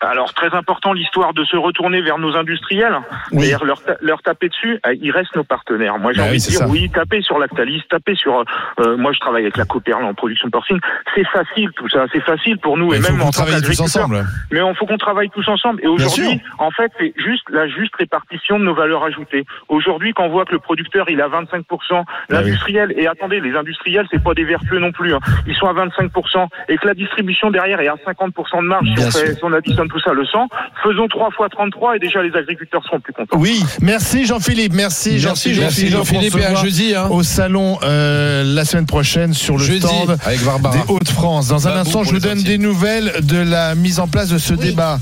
Alors 0.00 0.34
très 0.34 0.54
important 0.54 0.92
l'histoire 0.92 1.32
de 1.32 1.42
se 1.44 1.56
retourner 1.56 2.02
vers 2.02 2.18
nos 2.18 2.36
industriels, 2.36 2.98
Oui. 3.32 3.46
c'est-à-dire 3.46 3.64
leur, 3.64 3.82
ta- 3.82 3.96
leur 4.02 4.20
taper 4.20 4.48
dessus. 4.50 4.78
euh, 4.86 4.94
Ils 5.00 5.10
restent 5.10 5.34
nos 5.34 5.42
partenaires. 5.44 5.98
Moi 5.98 6.12
j'ai 6.12 6.18
Bah 6.20 6.24
envie 6.26 6.32
oui, 6.36 6.44
de 6.44 6.50
dire 6.50 6.58
ça. 6.60 6.68
oui, 6.68 6.90
taper 6.90 7.22
sur 7.22 7.38
Lactalis, 7.38 7.82
taper 7.88 8.14
sur. 8.14 8.44
euh, 8.80 8.96
moi 8.98 9.12
je 9.12 9.18
travaille 9.20 9.44
avec 9.44 9.56
la 9.56 9.64
Coperle 9.64 10.04
en 10.04 10.12
production 10.12 10.50
porcine. 10.50 10.78
C'est 11.14 11.26
facile 11.28 11.70
tout 11.76 11.88
ça, 11.88 12.04
c'est 12.12 12.20
facile 12.20 12.58
pour 12.58 12.76
nous 12.76 12.90
Mais 12.90 12.98
et 12.98 13.00
même 13.00 13.18
tant 13.18 13.30
travaille 13.30 13.62
tous 13.62 13.80
ensemble. 13.80 14.22
Mais 14.52 14.60
on 14.60 14.74
faut 14.74 14.84
qu'on 14.84 14.98
travaille 14.98 15.30
tous 15.30 15.48
ensemble. 15.48 15.80
Et 15.82 15.86
aujourd'hui, 15.86 16.42
en 16.58 16.70
fait, 16.70 16.92
c'est 16.98 17.14
juste 17.16 17.48
la 17.48 17.66
juste 17.66 17.96
répartition 17.96 18.58
de 18.58 18.64
nos 18.64 18.74
valeurs 18.74 19.02
ajoutées. 19.04 19.46
Aujourd'hui, 19.68 20.12
quand 20.14 20.24
on 20.24 20.28
voit 20.30 20.44
que 20.44 20.52
le 20.52 20.58
producteur 20.58 21.08
il 21.08 21.20
a 21.22 21.28
25%, 21.28 21.62
Bah 21.90 22.04
oui. 22.30 22.34
l'industriel 22.34 22.92
et 22.98 23.06
attendez, 23.06 23.40
les 23.40 23.56
industriels 23.56 24.06
c'est 24.10 24.22
pas 24.22 24.34
des 24.34 24.44
vertueux 24.44 24.78
non 24.78 24.92
plus. 24.92 25.14
hein. 25.14 25.20
Ils 25.46 25.54
sont 25.54 25.66
à 25.68 25.72
25% 25.72 26.48
et 26.68 26.76
que 26.76 26.86
la 26.86 26.94
distribution 26.94 27.50
derrière 27.50 27.80
est 27.80 27.88
à 27.88 27.96
50% 28.06 28.62
de 28.62 28.66
marge. 28.68 28.86
Si 28.94 29.04
on, 29.06 29.10
fait- 29.10 29.34
si 29.34 29.44
on 29.44 29.52
additionne 29.54 29.85
tout 29.88 30.00
ça 30.00 30.12
le 30.12 30.24
100, 30.26 30.48
faisons 30.82 31.08
3 31.08 31.30
fois 31.32 31.48
33 31.48 31.96
et 31.96 31.98
déjà 31.98 32.22
les 32.22 32.34
agriculteurs 32.36 32.82
seront 32.84 33.00
plus 33.00 33.12
contents. 33.12 33.36
Oui. 33.38 33.62
Merci 33.80 34.26
Jean-Philippe, 34.26 34.72
merci 34.74 35.10
Merci, 35.10 35.20
Jean-Philippe. 35.20 35.60
Merci 35.60 35.88
Jean-Philippe 35.88 36.36
et 36.38 36.44
à 36.44 36.54
jeudi. 36.54 36.94
Hein. 36.94 37.08
Au 37.10 37.22
salon 37.22 37.78
euh, 37.82 38.42
la 38.44 38.64
semaine 38.64 38.86
prochaine 38.86 39.34
sur 39.34 39.58
le 39.58 39.64
Jeudi 39.64 39.86
stand 39.86 40.16
avec 40.24 40.42
Barbara. 40.44 40.74
des 40.76 40.82
Hauts-de-France. 40.92 41.48
Dans 41.48 41.66
un 41.66 41.70
Babou 41.70 41.80
instant, 41.80 42.04
je 42.04 42.10
vous 42.12 42.20
donne 42.20 42.42
des 42.42 42.58
nouvelles 42.58 43.12
de 43.22 43.38
la 43.38 43.74
mise 43.74 44.00
en 44.00 44.08
place 44.08 44.28
de 44.28 44.38
ce 44.38 44.54
Oui. 44.54 44.60
débat. 44.60 44.98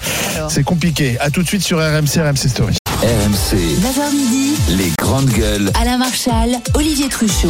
C'est 0.49 0.65
compliqué. 0.65 1.17
À 1.21 1.31
tout 1.31 1.43
de 1.43 1.47
suite 1.49 1.63
sur 1.63 1.79
RMC, 1.79 2.19
RMC 2.21 2.49
Story. 2.49 2.75
RMC, 3.03 3.57
9h 3.57 4.13
midi, 4.15 4.55
les 4.71 4.91
grandes 4.99 5.29
gueules. 5.31 5.71
Alain 5.81 5.99
Marchal, 5.99 6.51
Olivier 6.75 7.09
Truchot. 7.09 7.49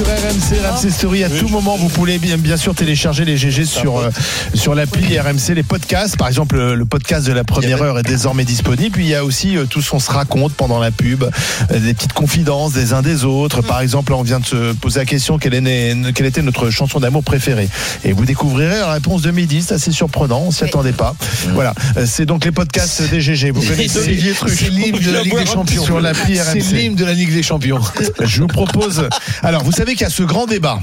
Sur 0.00 0.08
RMC, 0.08 0.66
RMC 0.66 0.90
Story, 0.90 1.24
à 1.24 1.28
tout 1.28 1.48
moment, 1.48 1.76
vous 1.76 1.90
pouvez 1.90 2.16
bien, 2.16 2.38
bien 2.38 2.56
sûr 2.56 2.74
télécharger 2.74 3.26
les 3.26 3.36
GG 3.36 3.66
sur, 3.66 3.98
euh, 3.98 4.08
sur 4.54 4.74
l'appli 4.74 5.18
RMC, 5.20 5.52
les 5.54 5.62
podcasts. 5.62 6.16
Par 6.16 6.26
exemple, 6.26 6.56
le, 6.56 6.74
le 6.74 6.86
podcast 6.86 7.26
de 7.26 7.34
la 7.34 7.44
première 7.44 7.82
heure 7.82 7.98
est 7.98 8.02
désormais 8.02 8.44
disponible. 8.46 8.92
Puis 8.92 9.04
il 9.04 9.10
y 9.10 9.14
a 9.14 9.26
aussi 9.26 9.58
euh, 9.58 9.66
tout 9.66 9.82
ce 9.82 9.90
qu'on 9.90 9.98
se 9.98 10.10
raconte 10.10 10.54
pendant 10.54 10.78
la 10.78 10.90
pub, 10.90 11.24
euh, 11.24 11.78
des 11.78 11.92
petites 11.92 12.14
confidences 12.14 12.72
des 12.72 12.94
uns 12.94 13.02
des 13.02 13.24
autres. 13.26 13.60
Par 13.60 13.82
exemple, 13.82 14.12
là, 14.12 14.16
on 14.18 14.22
vient 14.22 14.40
de 14.40 14.46
se 14.46 14.72
poser 14.72 15.00
la 15.00 15.04
question 15.04 15.36
quelle, 15.36 15.52
est, 15.52 15.60
né- 15.60 15.94
quelle 16.14 16.24
était 16.26 16.40
notre 16.40 16.70
chanson 16.70 16.98
d'amour 16.98 17.22
préférée? 17.22 17.68
Et 18.02 18.12
vous 18.12 18.24
découvrirez 18.24 18.78
la 18.78 18.92
réponse 18.92 19.20
de 19.20 19.30
midi. 19.30 19.60
C'est 19.60 19.74
assez 19.74 19.92
surprenant, 19.92 20.44
on 20.46 20.50
s'y 20.50 20.62
Oui. 20.62 20.70
attendait 20.70 20.92
pas. 20.92 21.14
Voilà, 21.52 21.74
Euh, 21.98 22.06
c'est 22.06 22.24
donc 22.24 22.46
les 22.46 22.52
podcasts 22.52 23.02
des 23.10 23.20
GG. 23.20 23.50
Vous 23.50 23.60
connaissez 23.60 23.98
Olivier 23.98 24.32
Truchot. 24.32 24.54
C'est 24.56 24.70
l'hymne 24.70 24.98
de 24.98 25.10
la 25.10 25.22
Ligue 25.22 25.36
des 25.36 25.44
Champions. 25.44 25.84
sur 25.84 26.00
l'appli 26.00 26.36
C'est 26.36 26.52
RMC. 26.52 26.72
l'hymne 26.74 26.94
de 26.94 27.04
la 27.04 27.12
Ligue 27.12 27.34
des 27.34 27.42
Champions. 27.42 27.80
Je 28.20 28.40
vous 28.40 28.46
propose. 28.46 29.06
Alors, 29.42 29.62
vous 29.62 29.72
savez 29.72 29.89
qu'il 29.92 30.02
y 30.02 30.04
a 30.04 30.10
ce 30.10 30.22
grand 30.22 30.46
débat 30.46 30.80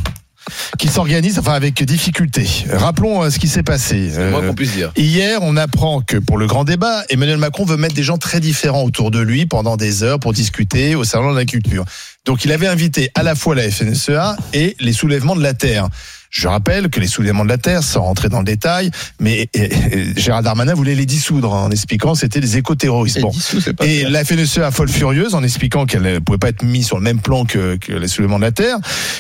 qui 0.78 0.88
s'organise, 0.88 1.40
enfin 1.40 1.54
avec 1.54 1.84
difficulté. 1.84 2.48
Rappelons 2.72 3.24
euh, 3.24 3.30
ce 3.30 3.40
qui 3.40 3.48
s'est 3.48 3.64
passé. 3.64 4.12
C'est 4.14 4.20
Euh, 4.20 4.48
qu'on 4.48 4.54
puisse 4.54 4.74
dire. 4.74 4.92
Hier, 4.96 5.40
on 5.42 5.58
apprend 5.58 6.02
que 6.02 6.18
pour 6.18 6.38
le 6.38 6.48
grand 6.48 6.64
débat, 6.64 7.04
Emmanuel 7.10 7.38
Macron 7.38 7.66
veut 7.66 7.78
mettre 7.78 7.96
des 7.96 8.04
gens 8.04 8.18
très 8.18 8.40
différents 8.40 8.84
autour 8.84 9.12
de 9.12 9.20
lui 9.20 9.46
pendant 9.46 9.78
des 9.78 10.04
heures 10.04 10.20
pour 10.20 10.34
discuter 10.34 10.96
au 10.96 11.04
salon 11.04 11.32
de 11.32 11.38
la 11.38 11.46
culture. 11.46 11.84
Donc, 12.26 12.46
il 12.46 12.52
avait 12.52 12.68
invité 12.68 13.10
à 13.16 13.24
la 13.24 13.36
fois 13.36 13.56
la 13.56 13.70
FNSEA 13.70 14.38
et 14.54 14.76
les 14.80 14.94
soulèvements 14.94 15.36
de 15.36 15.44
la 15.44 15.54
terre. 15.54 15.88
Je 16.38 16.48
rappelle 16.48 16.90
que 16.90 17.00
les 17.00 17.08
soulèvements 17.08 17.44
de 17.44 17.50
la 17.50 17.58
terre, 17.58 17.82
sans 17.82 18.02
rentrer 18.04 18.30
dans 18.30 18.40
le 18.40 18.46
détail, 18.46 18.92
mais 19.20 19.50
et- 19.54 19.74
et 19.94 20.14
Gérald 20.16 20.46
Darmanin 20.46 20.76
voulait 20.76 20.94
les 20.94 21.08
dissoudre 21.08 21.52
en 21.52 21.72
expliquant 21.72 22.14
que 22.14 22.20
c'était 22.20 22.40
des 22.40 22.58
éco-terroristes. 22.58 23.22
Bon. 23.22 23.32
Et 23.84 24.04
la 24.04 24.24
FNSEA 24.24 24.70
folle 24.72 24.90
furieuse 24.90 25.34
en 25.34 25.42
expliquant 25.44 25.86
qu'elle 25.88 26.04
ne 26.04 26.20
pouvait 26.20 26.38
pas 26.38 26.50
être 26.50 26.62
mise 26.64 26.86
sur 26.86 26.98
le 26.98 27.04
même 27.04 27.20
plan 27.22 27.44
que, 27.46 27.78
que 27.78 27.92
les 27.94 28.08
soulèvements 28.08 28.38
de 28.38 28.44
la 28.44 28.52
Terre. 28.52 28.78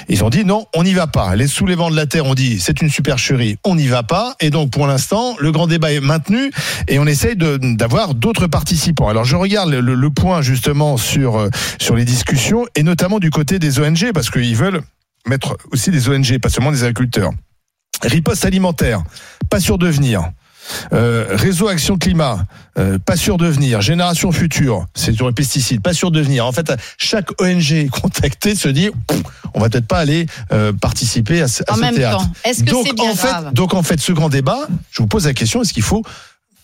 Ils 0.09 0.23
ont 0.23 0.29
dit 0.29 0.45
non, 0.45 0.65
on 0.75 0.83
n'y 0.83 0.93
va 0.93 1.07
pas. 1.07 1.35
Les 1.35 1.47
soulèvements 1.47 1.89
de 1.89 1.95
la 1.95 2.05
Terre 2.05 2.25
ont 2.27 2.35
dit 2.35 2.59
c'est 2.59 2.81
une 2.81 2.89
supercherie, 2.89 3.57
on 3.65 3.73
n'y 3.75 3.87
va 3.87 4.03
pas. 4.03 4.35
Et 4.39 4.51
donc 4.51 4.69
pour 4.71 4.85
l'instant, 4.85 5.35
le 5.39 5.51
grand 5.51 5.65
débat 5.67 5.91
est 5.91 5.99
maintenu 5.99 6.51
et 6.87 6.99
on 6.99 7.07
essaye 7.07 7.35
d'avoir 7.35 8.13
d'autres 8.13 8.45
participants. 8.47 9.07
Alors 9.09 9.25
je 9.25 9.35
regarde 9.35 9.71
le, 9.71 9.81
le 9.95 10.09
point 10.11 10.41
justement 10.43 10.97
sur, 10.97 11.37
euh, 11.39 11.49
sur 11.79 11.95
les 11.95 12.05
discussions 12.05 12.65
et 12.75 12.83
notamment 12.83 13.17
du 13.19 13.31
côté 13.31 13.57
des 13.57 13.79
ONG 13.79 14.11
parce 14.13 14.29
qu'ils 14.29 14.55
veulent 14.55 14.81
mettre 15.27 15.57
aussi 15.71 15.91
des 15.91 16.09
ONG, 16.09 16.39
pas 16.39 16.49
seulement 16.49 16.71
des 16.71 16.83
agriculteurs. 16.83 17.31
Riposte 18.03 18.45
alimentaire, 18.45 19.03
pas 19.49 19.59
sûr 19.59 19.77
de 19.77 19.87
venir. 19.87 20.29
Euh, 20.91 21.25
réseau 21.29 21.69
Action 21.69 21.97
Climat, 21.97 22.43
euh, 22.77 22.99
pas 22.99 23.15
sûr 23.15 23.37
de 23.37 23.47
venir. 23.47 23.81
Génération 23.81 24.31
Future, 24.33 24.85
c'est 24.95 25.13
sur 25.13 25.27
les 25.27 25.33
pesticides, 25.33 25.81
pas 25.81 25.93
sûr 25.93 26.11
de 26.11 26.19
venir. 26.21 26.45
En 26.45 26.51
fait, 26.51 26.71
chaque 26.97 27.29
ONG 27.41 27.89
contactée 27.91 28.53
se 28.53 28.67
dit, 28.67 28.89
on 29.53 29.59
va 29.61 29.69
peut-être 29.69 29.87
pas 29.87 29.99
aller 29.99 30.25
euh, 30.51 30.73
participer 30.73 31.41
à 31.41 31.47
ce, 31.47 31.63
à 31.67 31.71
En 31.71 31.75
ce 31.75 31.81
même 31.81 31.95
théâtre. 31.95 32.17
temps, 32.17 32.31
est-ce 32.43 32.63
que 32.63 32.71
donc, 32.71 32.85
c'est 32.85 32.93
bien 32.93 33.11
en 33.11 33.15
fait, 33.15 33.27
grave 33.27 33.53
donc 33.53 33.73
en 33.73 33.83
fait, 33.83 33.99
ce 33.99 34.11
grand 34.11 34.29
débat, 34.29 34.67
je 34.91 35.01
vous 35.01 35.07
pose 35.07 35.25
la 35.25 35.33
question 35.33 35.61
est-ce 35.61 35.73
qu'il 35.73 35.83
faut 35.83 36.03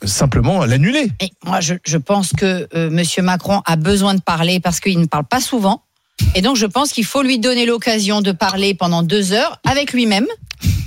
simplement 0.03 0.65
l'annuler? 0.65 1.11
Et 1.21 1.31
moi, 1.45 1.61
je, 1.61 1.75
je 1.85 1.97
pense 1.97 2.33
que 2.33 2.67
euh, 2.75 2.89
Monsieur 2.89 3.23
Macron 3.23 3.61
a 3.65 3.77
besoin 3.77 4.15
de 4.15 4.21
parler 4.21 4.59
parce 4.59 4.81
qu'il 4.81 4.99
ne 4.99 5.05
parle 5.05 5.25
pas 5.25 5.39
souvent. 5.39 5.81
Et 6.35 6.41
donc, 6.41 6.55
je 6.55 6.65
pense 6.65 6.91
qu'il 6.91 7.05
faut 7.05 7.21
lui 7.21 7.39
donner 7.39 7.65
l'occasion 7.65 8.21
de 8.21 8.31
parler 8.31 8.73
pendant 8.73 9.03
deux 9.03 9.33
heures 9.33 9.59
avec 9.69 9.93
lui-même 9.93 10.25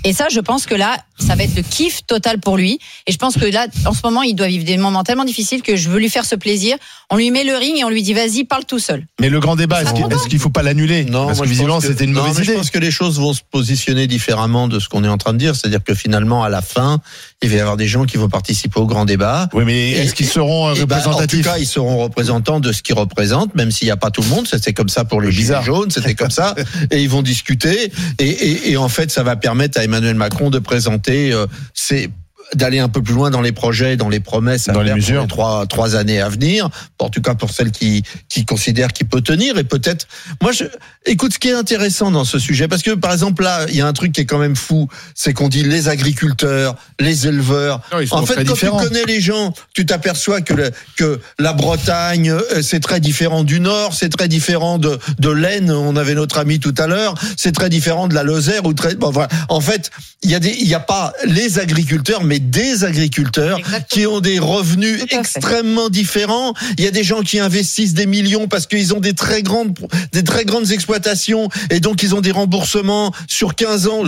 Et 0.04 0.12
ça, 0.12 0.26
je 0.30 0.40
pense 0.40 0.66
que 0.66 0.74
là, 0.74 0.98
ça 1.18 1.34
va 1.34 1.44
être 1.44 1.56
le 1.56 1.62
kiff 1.62 2.04
total 2.06 2.38
pour 2.38 2.56
lui. 2.56 2.78
Et 3.06 3.12
je 3.12 3.18
pense 3.18 3.36
que 3.36 3.44
là, 3.44 3.66
en 3.86 3.92
ce 3.92 4.00
moment, 4.04 4.22
il 4.22 4.34
doit 4.34 4.46
vivre 4.48 4.64
des 4.64 4.76
moments 4.76 5.02
tellement 5.02 5.24
difficiles 5.24 5.62
que 5.62 5.76
je 5.76 5.88
veux 5.88 5.98
lui 5.98 6.10
faire 6.10 6.24
ce 6.24 6.34
plaisir. 6.34 6.76
On 7.10 7.16
lui 7.16 7.30
met 7.30 7.44
le 7.44 7.56
ring 7.56 7.78
et 7.78 7.84
on 7.84 7.88
lui 7.88 8.02
dit 8.02 8.12
vas-y, 8.12 8.44
parle 8.44 8.64
tout 8.64 8.78
seul. 8.78 9.06
Mais 9.20 9.28
le 9.28 9.40
grand 9.40 9.56
débat, 9.56 9.82
est-ce 9.82 9.94
qu'il 9.94 10.04
est-ce 10.04 10.28
qu'il 10.28 10.38
faut 10.38 10.50
pas 10.50 10.62
l'annuler 10.62 11.04
Non, 11.04 11.26
Parce 11.26 11.38
moi, 11.38 11.44
que 11.44 11.48
je 11.48 11.50
visiblement, 11.50 11.80
c'était 11.80 12.04
une 12.04 12.12
non, 12.12 12.20
mauvaise 12.22 12.38
mais 12.38 12.44
idée. 12.44 12.52
Je 12.52 12.58
pense 12.58 12.70
que 12.70 12.78
les 12.78 12.90
choses 12.90 13.18
vont 13.18 13.32
se 13.32 13.42
positionner 13.50 14.06
différemment 14.06 14.68
de 14.68 14.78
ce 14.78 14.88
qu'on 14.88 15.04
est 15.04 15.08
en 15.08 15.18
train 15.18 15.32
de 15.32 15.38
dire. 15.38 15.56
C'est-à-dire 15.56 15.82
que 15.82 15.94
finalement, 15.94 16.44
à 16.44 16.48
la 16.48 16.62
fin, 16.62 17.00
il 17.42 17.50
va 17.50 17.56
y 17.56 17.60
avoir 17.60 17.76
des 17.76 17.86
gens 17.86 18.04
qui 18.04 18.16
vont 18.16 18.28
participer 18.28 18.80
au 18.80 18.86
grand 18.86 19.04
débat. 19.04 19.48
Oui, 19.52 19.64
mais 19.66 19.90
est-ce 19.92 20.14
qu'ils 20.14 20.26
seront 20.26 20.68
euh, 20.68 20.74
Eh 20.74 20.82
en 20.82 20.86
tout 20.86 20.94
représentatifs 20.94 21.44
cas, 21.44 21.58
ils 21.58 21.66
seront 21.66 21.98
représentants 21.98 22.60
de 22.60 22.72
ce 22.72 22.82
qu'ils 22.82 22.94
représentent, 22.94 23.54
même 23.54 23.70
s'il 23.70 23.86
n'y 23.86 23.92
a 23.92 23.96
pas 23.96 24.10
tout 24.10 24.22
le 24.22 24.28
monde. 24.28 24.46
C'était 24.48 24.72
comme 24.72 24.88
ça 24.88 25.04
pour 25.04 25.20
les 25.20 25.30
Gilets 25.30 25.62
jaunes, 25.62 25.90
c'était 25.90 26.14
comme 26.14 26.30
ça. 26.30 26.54
Et 26.90 27.02
ils 27.02 27.10
vont 27.10 27.22
discuter. 27.22 27.92
Et, 28.18 28.24
et, 28.24 28.70
et 28.70 28.76
en 28.76 28.88
fait, 28.88 29.10
ça 29.10 29.22
va 29.22 29.36
permettre 29.36 29.78
à 29.78 29.84
Emmanuel 29.84 30.14
Macron 30.14 30.48
de 30.48 30.58
présenter 30.58 31.32
euh, 31.32 31.46
ses 31.74 32.10
d'aller 32.54 32.78
un 32.78 32.88
peu 32.88 33.02
plus 33.02 33.14
loin 33.14 33.30
dans 33.30 33.40
les 33.40 33.52
projets, 33.52 33.96
dans 33.96 34.08
les 34.08 34.20
promesses, 34.20 34.68
à 34.68 34.72
Dans 34.72 34.82
les 34.82 34.94
mesures. 34.94 35.26
trois 35.26 35.66
trois 35.66 35.96
années 35.96 36.20
à 36.20 36.28
venir. 36.28 36.68
En 36.98 37.08
tout 37.10 37.20
cas, 37.20 37.34
pour 37.34 37.50
celles 37.50 37.70
qui 37.72 38.02
qui 38.28 38.44
considèrent 38.44 38.92
qu'il 38.92 39.08
peut 39.08 39.20
tenir 39.20 39.58
et 39.58 39.64
peut-être. 39.64 40.06
Moi, 40.40 40.52
je 40.52 40.64
écoute 41.06 41.32
ce 41.34 41.38
qui 41.38 41.48
est 41.48 41.54
intéressant 41.54 42.10
dans 42.10 42.24
ce 42.24 42.38
sujet 42.38 42.68
parce 42.68 42.82
que 42.82 42.92
par 42.92 43.12
exemple 43.12 43.42
là, 43.42 43.66
il 43.68 43.76
y 43.76 43.80
a 43.80 43.86
un 43.86 43.92
truc 43.92 44.12
qui 44.12 44.20
est 44.20 44.26
quand 44.26 44.38
même 44.38 44.56
fou, 44.56 44.88
c'est 45.14 45.32
qu'on 45.32 45.48
dit 45.48 45.62
les 45.64 45.88
agriculteurs, 45.88 46.76
les 47.00 47.26
éleveurs. 47.26 47.80
Non, 47.92 48.00
ils 48.00 48.08
sont 48.08 48.16
en 48.16 48.26
fait, 48.26 48.36
quand 48.44 48.52
différents. 48.52 48.80
tu 48.80 48.88
connais 48.88 49.04
les 49.04 49.20
gens, 49.20 49.52
tu 49.74 49.84
t'aperçois 49.86 50.40
que 50.40 50.54
le- 50.54 50.70
que 50.96 51.20
la 51.38 51.52
Bretagne, 51.52 52.30
euh, 52.30 52.62
c'est 52.62 52.80
très 52.80 53.00
différent 53.00 53.44
du 53.44 53.60
Nord, 53.60 53.92
c'est 53.94 54.08
très 54.08 54.28
différent 54.28 54.78
de 54.78 54.98
de 55.18 55.30
l'Aisne. 55.30 55.70
On 55.70 55.96
avait 55.96 56.14
notre 56.14 56.38
ami 56.38 56.60
tout 56.60 56.74
à 56.78 56.86
l'heure. 56.86 57.14
C'est 57.36 57.52
très 57.52 57.68
différent 57.68 58.06
de 58.08 58.14
la 58.14 58.22
Lozère 58.22 58.64
ou 58.64 58.72
très. 58.72 58.94
Bon, 58.94 59.10
voilà. 59.10 59.28
En 59.48 59.60
fait, 59.60 59.90
il 60.22 60.30
y 60.30 60.34
a 60.34 60.38
des, 60.40 60.50
il 60.60 60.68
y 60.68 60.74
a 60.74 60.80
pas 60.80 61.12
les 61.26 61.58
agriculteurs, 61.58 62.22
mais 62.24 62.35
des 62.38 62.84
agriculteurs 62.84 63.58
Exactement. 63.58 63.86
qui 63.90 64.06
ont 64.06 64.20
des 64.20 64.38
revenus 64.38 65.02
extrêmement 65.10 65.88
différents. 65.88 66.54
Il 66.78 66.84
y 66.84 66.86
a 66.86 66.90
des 66.90 67.04
gens 67.04 67.22
qui 67.22 67.38
investissent 67.38 67.94
des 67.94 68.06
millions 68.06 68.48
parce 68.48 68.66
qu'ils 68.66 68.94
ont 68.94 69.00
des 69.00 69.12
très 69.14 69.42
grandes, 69.42 69.76
des 70.12 70.24
très 70.24 70.44
grandes 70.44 70.70
exploitations 70.72 71.48
et 71.70 71.80
donc 71.80 72.02
ils 72.02 72.14
ont 72.14 72.20
des 72.20 72.30
remboursements 72.30 73.12
sur 73.28 73.54
15 73.54 73.86
ans. 73.88 74.04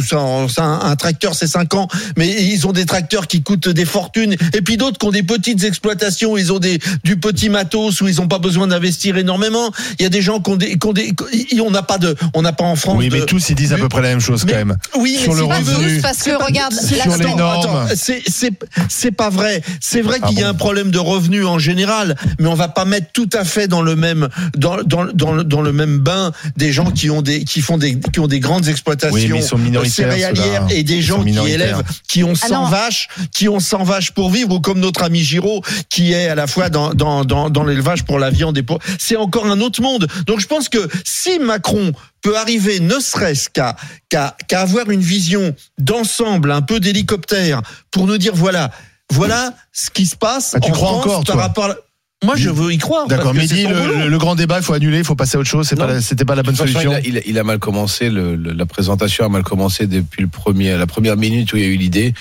Un, 0.58 0.96
tracteur, 0.96 1.34
c'est 1.34 1.46
5 1.46 1.74
ans, 1.74 1.88
mais 2.16 2.28
ils 2.28 2.66
ont 2.66 2.72
des 2.72 2.86
tracteurs 2.86 3.26
qui 3.26 3.42
coûtent 3.42 3.68
des 3.68 3.84
fortunes. 3.84 4.36
Et 4.54 4.62
puis 4.62 4.76
d'autres 4.76 4.98
qui 4.98 5.06
ont 5.06 5.10
des 5.10 5.22
petites 5.22 5.64
exploitations, 5.64 6.36
ils 6.36 6.52
ont 6.52 6.58
des, 6.58 6.78
du 7.04 7.16
petit 7.18 7.48
matos 7.48 8.00
où 8.00 8.08
ils 8.08 8.16
n'ont 8.16 8.28
pas 8.28 8.38
besoin 8.38 8.66
d'investir 8.66 9.16
énormément. 9.16 9.70
Il 9.98 10.02
y 10.02 10.06
a 10.06 10.08
des 10.08 10.22
gens 10.22 10.40
qui 10.40 10.50
ont 10.50 10.56
des, 10.56 10.78
qui 10.78 10.86
ont 10.86 10.92
des, 10.92 11.12
on 11.60 11.70
n'a 11.70 11.82
pas 11.82 11.98
de, 11.98 12.16
on 12.34 12.42
n'a 12.42 12.52
pas 12.52 12.64
en 12.64 12.76
France. 12.76 12.96
Oui, 12.98 13.08
mais 13.12 13.20
de- 13.20 13.24
tous 13.24 13.48
ils 13.50 13.54
disent 13.54 13.72
à 13.72 13.76
peu 13.76 13.88
près 13.88 14.02
la 14.02 14.08
même 14.08 14.20
chose 14.20 14.44
mais- 14.44 14.52
quand 14.52 14.58
même. 14.58 14.76
Oui, 14.96 15.16
Sur 15.22 15.34
mais 15.34 15.40
le 15.40 15.44
revenu. 15.46 15.96
Tous, 15.96 16.02
parce 16.02 16.22
que 16.22 16.30
regarde, 16.44 16.72
c'est- 16.72 16.96
la- 16.96 17.02
Sur 17.04 17.16
les 17.16 17.34
normes. 17.34 17.86
attends, 17.86 17.96
c'est 18.26 19.10
pas 19.10 19.30
vrai. 19.30 19.62
C'est 19.80 20.00
vrai 20.00 20.18
Ah 20.22 20.28
qu'il 20.28 20.38
y 20.38 20.42
a 20.42 20.48
un 20.48 20.54
problème 20.54 20.90
de 20.90 20.98
revenus 20.98 21.46
en 21.46 21.58
général, 21.58 22.16
mais 22.38 22.48
on 22.48 22.54
va 22.54 22.68
pas 22.68 22.84
mettre 22.84 23.08
tout 23.12 23.28
à 23.32 23.44
fait 23.44 23.68
dans 23.68 23.82
le 23.82 23.96
même 23.96 24.28
dans 24.56 24.82
dans 24.82 25.04
dans 25.06 25.32
le, 25.32 25.44
dans 25.44 25.60
le 25.60 25.72
même 25.72 25.98
bain 25.98 26.32
des 26.56 26.72
gens 26.72 26.90
qui 26.90 27.10
ont 27.10 27.22
des 27.22 27.44
qui 27.44 27.60
font 27.60 27.78
des 27.78 27.98
qui 28.00 28.20
ont 28.20 28.26
des 28.26 28.40
grandes 28.40 28.68
exploitations 28.68 29.38
Oui, 29.40 29.90
céréalières 29.90 30.66
et 30.70 30.82
des 30.82 31.02
gens 31.02 31.24
qui 31.24 31.38
élèvent 31.38 31.82
qui 32.08 32.24
ont 32.24 32.34
100 32.34 32.46
Ah 32.66 32.70
vaches, 32.70 33.08
qui 33.32 33.48
ont 33.48 33.60
100 33.60 33.84
vaches 33.84 34.10
pour 34.12 34.30
vivre 34.30 34.52
ou 34.54 34.60
comme 34.60 34.80
notre 34.80 35.02
ami 35.02 35.20
Giraud 35.20 35.62
qui 35.88 36.12
est 36.12 36.28
à 36.28 36.34
la 36.34 36.46
fois 36.46 36.68
dans 36.70 36.94
dans 36.94 37.24
dans, 37.24 37.50
dans 37.50 37.64
l'élevage 37.64 38.04
pour 38.04 38.18
la 38.18 38.30
viande 38.30 38.58
et 38.58 38.62
pour 38.62 38.78
c'est 38.98 39.16
encore 39.16 39.46
un 39.46 39.60
autre 39.60 39.82
monde. 39.82 40.06
Donc 40.26 40.40
je 40.40 40.46
pense 40.46 40.68
que 40.68 40.88
si 41.04 41.38
Macron 41.38 41.92
peut 42.22 42.36
arriver 42.36 42.80
ne 42.80 42.98
serait-ce 42.98 43.48
qu'à 43.48 43.76
qu'à 44.08 44.36
qu'à 44.48 44.60
avoir 44.62 44.90
une 44.90 45.00
vision 45.00 45.54
d'ensemble 45.78 46.50
un 46.52 46.62
peu 46.62 46.80
d'hélicoptère 46.80 47.62
pour 47.90 48.06
nous 48.06 48.18
dire 48.18 48.34
voilà 48.34 48.70
voilà 49.12 49.54
ce 49.72 49.90
qui 49.90 50.06
se 50.06 50.16
passe 50.16 50.52
Ah, 50.54 50.60
tu 50.60 50.70
en 50.70 50.74
crois 50.74 50.88
France 50.88 51.04
encore, 51.06 51.24
par 51.24 51.34
toi 51.34 51.42
rapport 51.42 51.64
à... 51.70 51.76
moi 52.24 52.36
je 52.36 52.50
veux 52.50 52.72
y 52.72 52.78
croire 52.78 53.06
D'accord, 53.06 53.32
mais 53.34 53.46
dis 53.46 53.66
le, 53.66 54.00
le- 54.02 54.08
le 54.08 54.18
grand 54.18 54.34
débat, 54.34 54.58
il 54.58 54.62
faut 54.64 54.74
annuler, 54.74 54.98
il 54.98 55.04
faut 55.04 55.14
passer 55.14 55.36
à 55.36 55.40
autre 55.40 55.48
chose. 55.48 55.66
C'est 55.68 55.76
pas, 55.76 56.00
c'était 56.00 56.24
pas 56.24 56.34
la 56.34 56.42
bonne 56.42 56.56
façon, 56.56 56.72
solution. 56.72 56.92
il, 56.92 56.96
a, 56.96 57.00
il 57.08 57.18
a- 57.18 57.22
il 57.26 57.38
a 57.38 57.44
mal 57.44 57.58
commencé. 57.58 58.10
Le, 58.10 58.36
le- 58.36 58.52
la 58.52 58.66
présentation 58.66 59.24
a 59.24 59.28
mal 59.28 59.42
commencé 59.44 59.86
depuis 59.86 60.20
le 60.22 60.28
premier, 60.28 60.76
la 60.76 60.86
première 60.86 61.16
minute 61.16 61.52
où 61.52 61.56
il 61.56 61.62
y 61.62 61.66
a 61.66 61.68
eu 61.68 61.76
l'idée. 61.76 62.12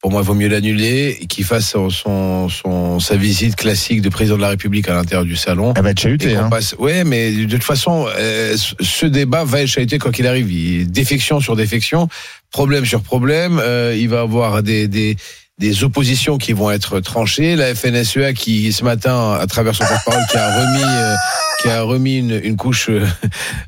Pour 0.00 0.12
moi, 0.12 0.20
il 0.22 0.26
vaut 0.26 0.34
mieux 0.34 0.46
l'annuler 0.48 1.18
et 1.20 1.26
qu'il 1.26 1.44
fasse 1.44 1.70
son, 1.70 1.90
son, 1.90 2.48
son- 2.48 3.00
sa 3.00 3.16
visite 3.16 3.56
classique 3.56 4.00
de 4.00 4.08
président 4.08 4.36
de 4.36 4.42
la 4.42 4.50
République 4.50 4.88
à 4.88 4.94
l'intérieur 4.94 5.24
du 5.24 5.34
salon. 5.34 5.74
Elle 5.76 5.82
va 5.82 5.90
être 5.90 5.98
chahutée. 6.00 6.36
Hein. 6.36 6.48
passe- 6.50 6.76
Ouais, 6.78 7.02
mais 7.02 7.32
de 7.32 7.46
toute 7.50 7.64
façon, 7.64 8.06
euh, 8.16 8.56
ce- 8.80 9.06
débat 9.06 9.42
va 9.42 9.62
être 9.62 9.66
chahuté 9.68 9.98
quoi 9.98 10.12
qu'il 10.12 10.28
arrive. 10.28 10.52
Il, 10.52 10.88
défection 10.90 11.40
sur 11.40 11.56
défection, 11.56 12.08
problème 12.52 12.84
sur 12.84 13.02
problème. 13.02 13.58
euh, 13.60 13.96
il 13.98 14.08
va 14.08 14.20
avoir 14.20 14.62
des, 14.62 14.86
des, 14.86 15.16
des 15.58 15.82
oppositions 15.82 16.38
qui 16.38 16.52
vont 16.52 16.70
être 16.70 17.00
tranchées. 17.00 17.56
La 17.56 17.74
FNSEA 17.74 18.34
qui, 18.34 18.72
ce 18.72 18.84
matin, 18.84 19.32
à 19.40 19.46
travers 19.48 19.74
son 19.74 19.82
porte-parole, 19.84 20.22
qui 20.30 20.36
a 20.36 20.60
remis, 20.60 20.84
euh, 20.84 21.14
qui 21.60 21.68
a 21.70 21.82
remis 21.82 22.18
une, 22.18 22.40
une 22.44 22.56
couche 22.56 22.88
euh, 22.88 23.04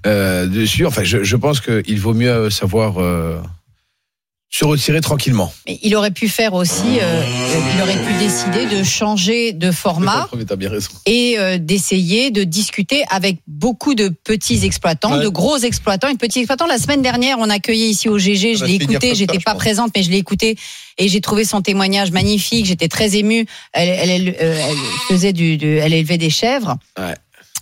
euh, 0.07 0.47
dessus. 0.47 0.87
Enfin, 0.87 1.03
je, 1.03 1.25
je 1.25 1.37
pense 1.37 1.61
qu'il 1.61 1.99
vaut 1.99 2.15
mieux 2.15 2.51
savoir 2.51 2.99
euh, 3.03 3.41
se 4.53 4.65
retirer 4.65 5.01
tranquillement. 5.01 5.53
Mais 5.67 5.79
il 5.83 5.95
aurait 5.95 6.11
pu 6.11 6.29
faire 6.29 6.55
aussi, 6.55 6.99
euh, 7.01 7.23
il 7.77 7.83
aurait 7.83 8.05
pu 8.05 8.13
décider 8.19 8.67
de 8.67 8.83
changer 8.83 9.53
de 9.53 9.71
format 9.71 10.29
bien 10.59 10.71
et 11.07 11.37
euh, 11.39 11.59
d'essayer 11.59 12.33
de 12.33 12.43
discuter 12.43 13.05
avec 13.11 13.39
beaucoup 13.47 13.95
de 13.95 14.09
petits 14.09 14.65
exploitants, 14.65 15.17
Ouais. 15.17 15.23
de 15.23 15.29
gros 15.29 15.57
exploitants 15.59 16.09
et 16.09 16.15
de 16.15 16.19
petits 16.19 16.41
exploitants. 16.41 16.67
La 16.67 16.79
semaine 16.79 17.01
dernière, 17.01 17.37
on 17.39 17.49
a 17.49 17.55
accueilli 17.55 17.91
ici 17.91 18.09
au 18.09 18.19
GG, 18.19 18.57
je 18.57 18.65
l'ai 18.65 18.75
écouté, 18.75 19.15
j'étais 19.15 19.39
pas 19.39 19.53
pense. 19.53 19.61
présente, 19.63 19.93
mais 19.97 20.03
je 20.03 20.11
l'ai 20.11 20.19
écouté 20.19 20.57
et 20.99 21.09
j'ai 21.09 21.21
trouvé 21.21 21.45
son 21.45 21.63
témoignage 21.63 22.11
magnifique. 22.11 22.67
J'étais 22.67 22.89
très 22.89 23.17
émue. 23.17 23.47
Elle, 23.73 23.89
elle, 23.89 24.11
elle, 24.11 24.37
euh, 24.41 24.67
elle 24.69 24.77
faisait 25.09 25.33
du, 25.33 25.57
du- 25.59 25.77
elle 25.79 25.95
élevait 25.95 26.19
des 26.19 26.31
chèvres. 26.31 26.77
Ouais. 26.99 27.15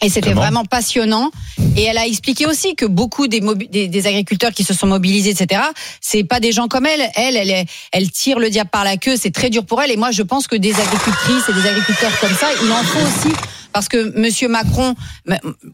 Et 0.02 0.08
c'était 0.08 0.32
Vraiment 0.32 0.64
passionnant. 0.64 1.30
Et 1.76 1.82
elle 1.82 1.98
a 1.98 2.06
expliqué 2.06 2.46
aussi 2.46 2.76
que 2.76 2.86
beaucoup 2.86 3.26
des, 3.26 3.40
des, 3.70 3.88
des 3.88 4.06
agriculteurs 4.06 4.52
qui 4.52 4.62
se 4.62 4.72
sont 4.74 4.86
mobilisés, 4.86 5.30
etc., 5.30 5.60
c'est 6.00 6.22
pas 6.24 6.38
des 6.40 6.52
gens 6.52 6.68
comme 6.68 6.86
elle. 6.86 7.02
Elle, 7.16 7.36
elle, 7.36 7.50
est- 7.50 7.66
elle 7.92 8.10
tire 8.10 8.38
le 8.38 8.48
diable 8.50 8.70
par 8.70 8.84
la 8.84 8.96
queue. 8.96 9.16
C'est 9.20 9.32
très 9.32 9.50
dur 9.50 9.64
pour 9.64 9.82
elle. 9.82 9.90
Et 9.90 9.96
moi, 9.96 10.10
je 10.12 10.22
pense 10.22 10.46
que 10.46 10.54
des 10.56 10.72
agricultrices 10.72 11.48
et 11.48 11.52
des 11.52 11.66
agriculteurs 11.68 12.12
comme 12.20 12.34
ça, 12.34 12.46
il 12.62 12.70
en 12.70 12.82
faut 12.84 13.00
aussi. 13.00 13.34
Parce 13.78 13.88
que 13.88 14.18
Monsieur 14.18 14.48
Macron, 14.48 14.96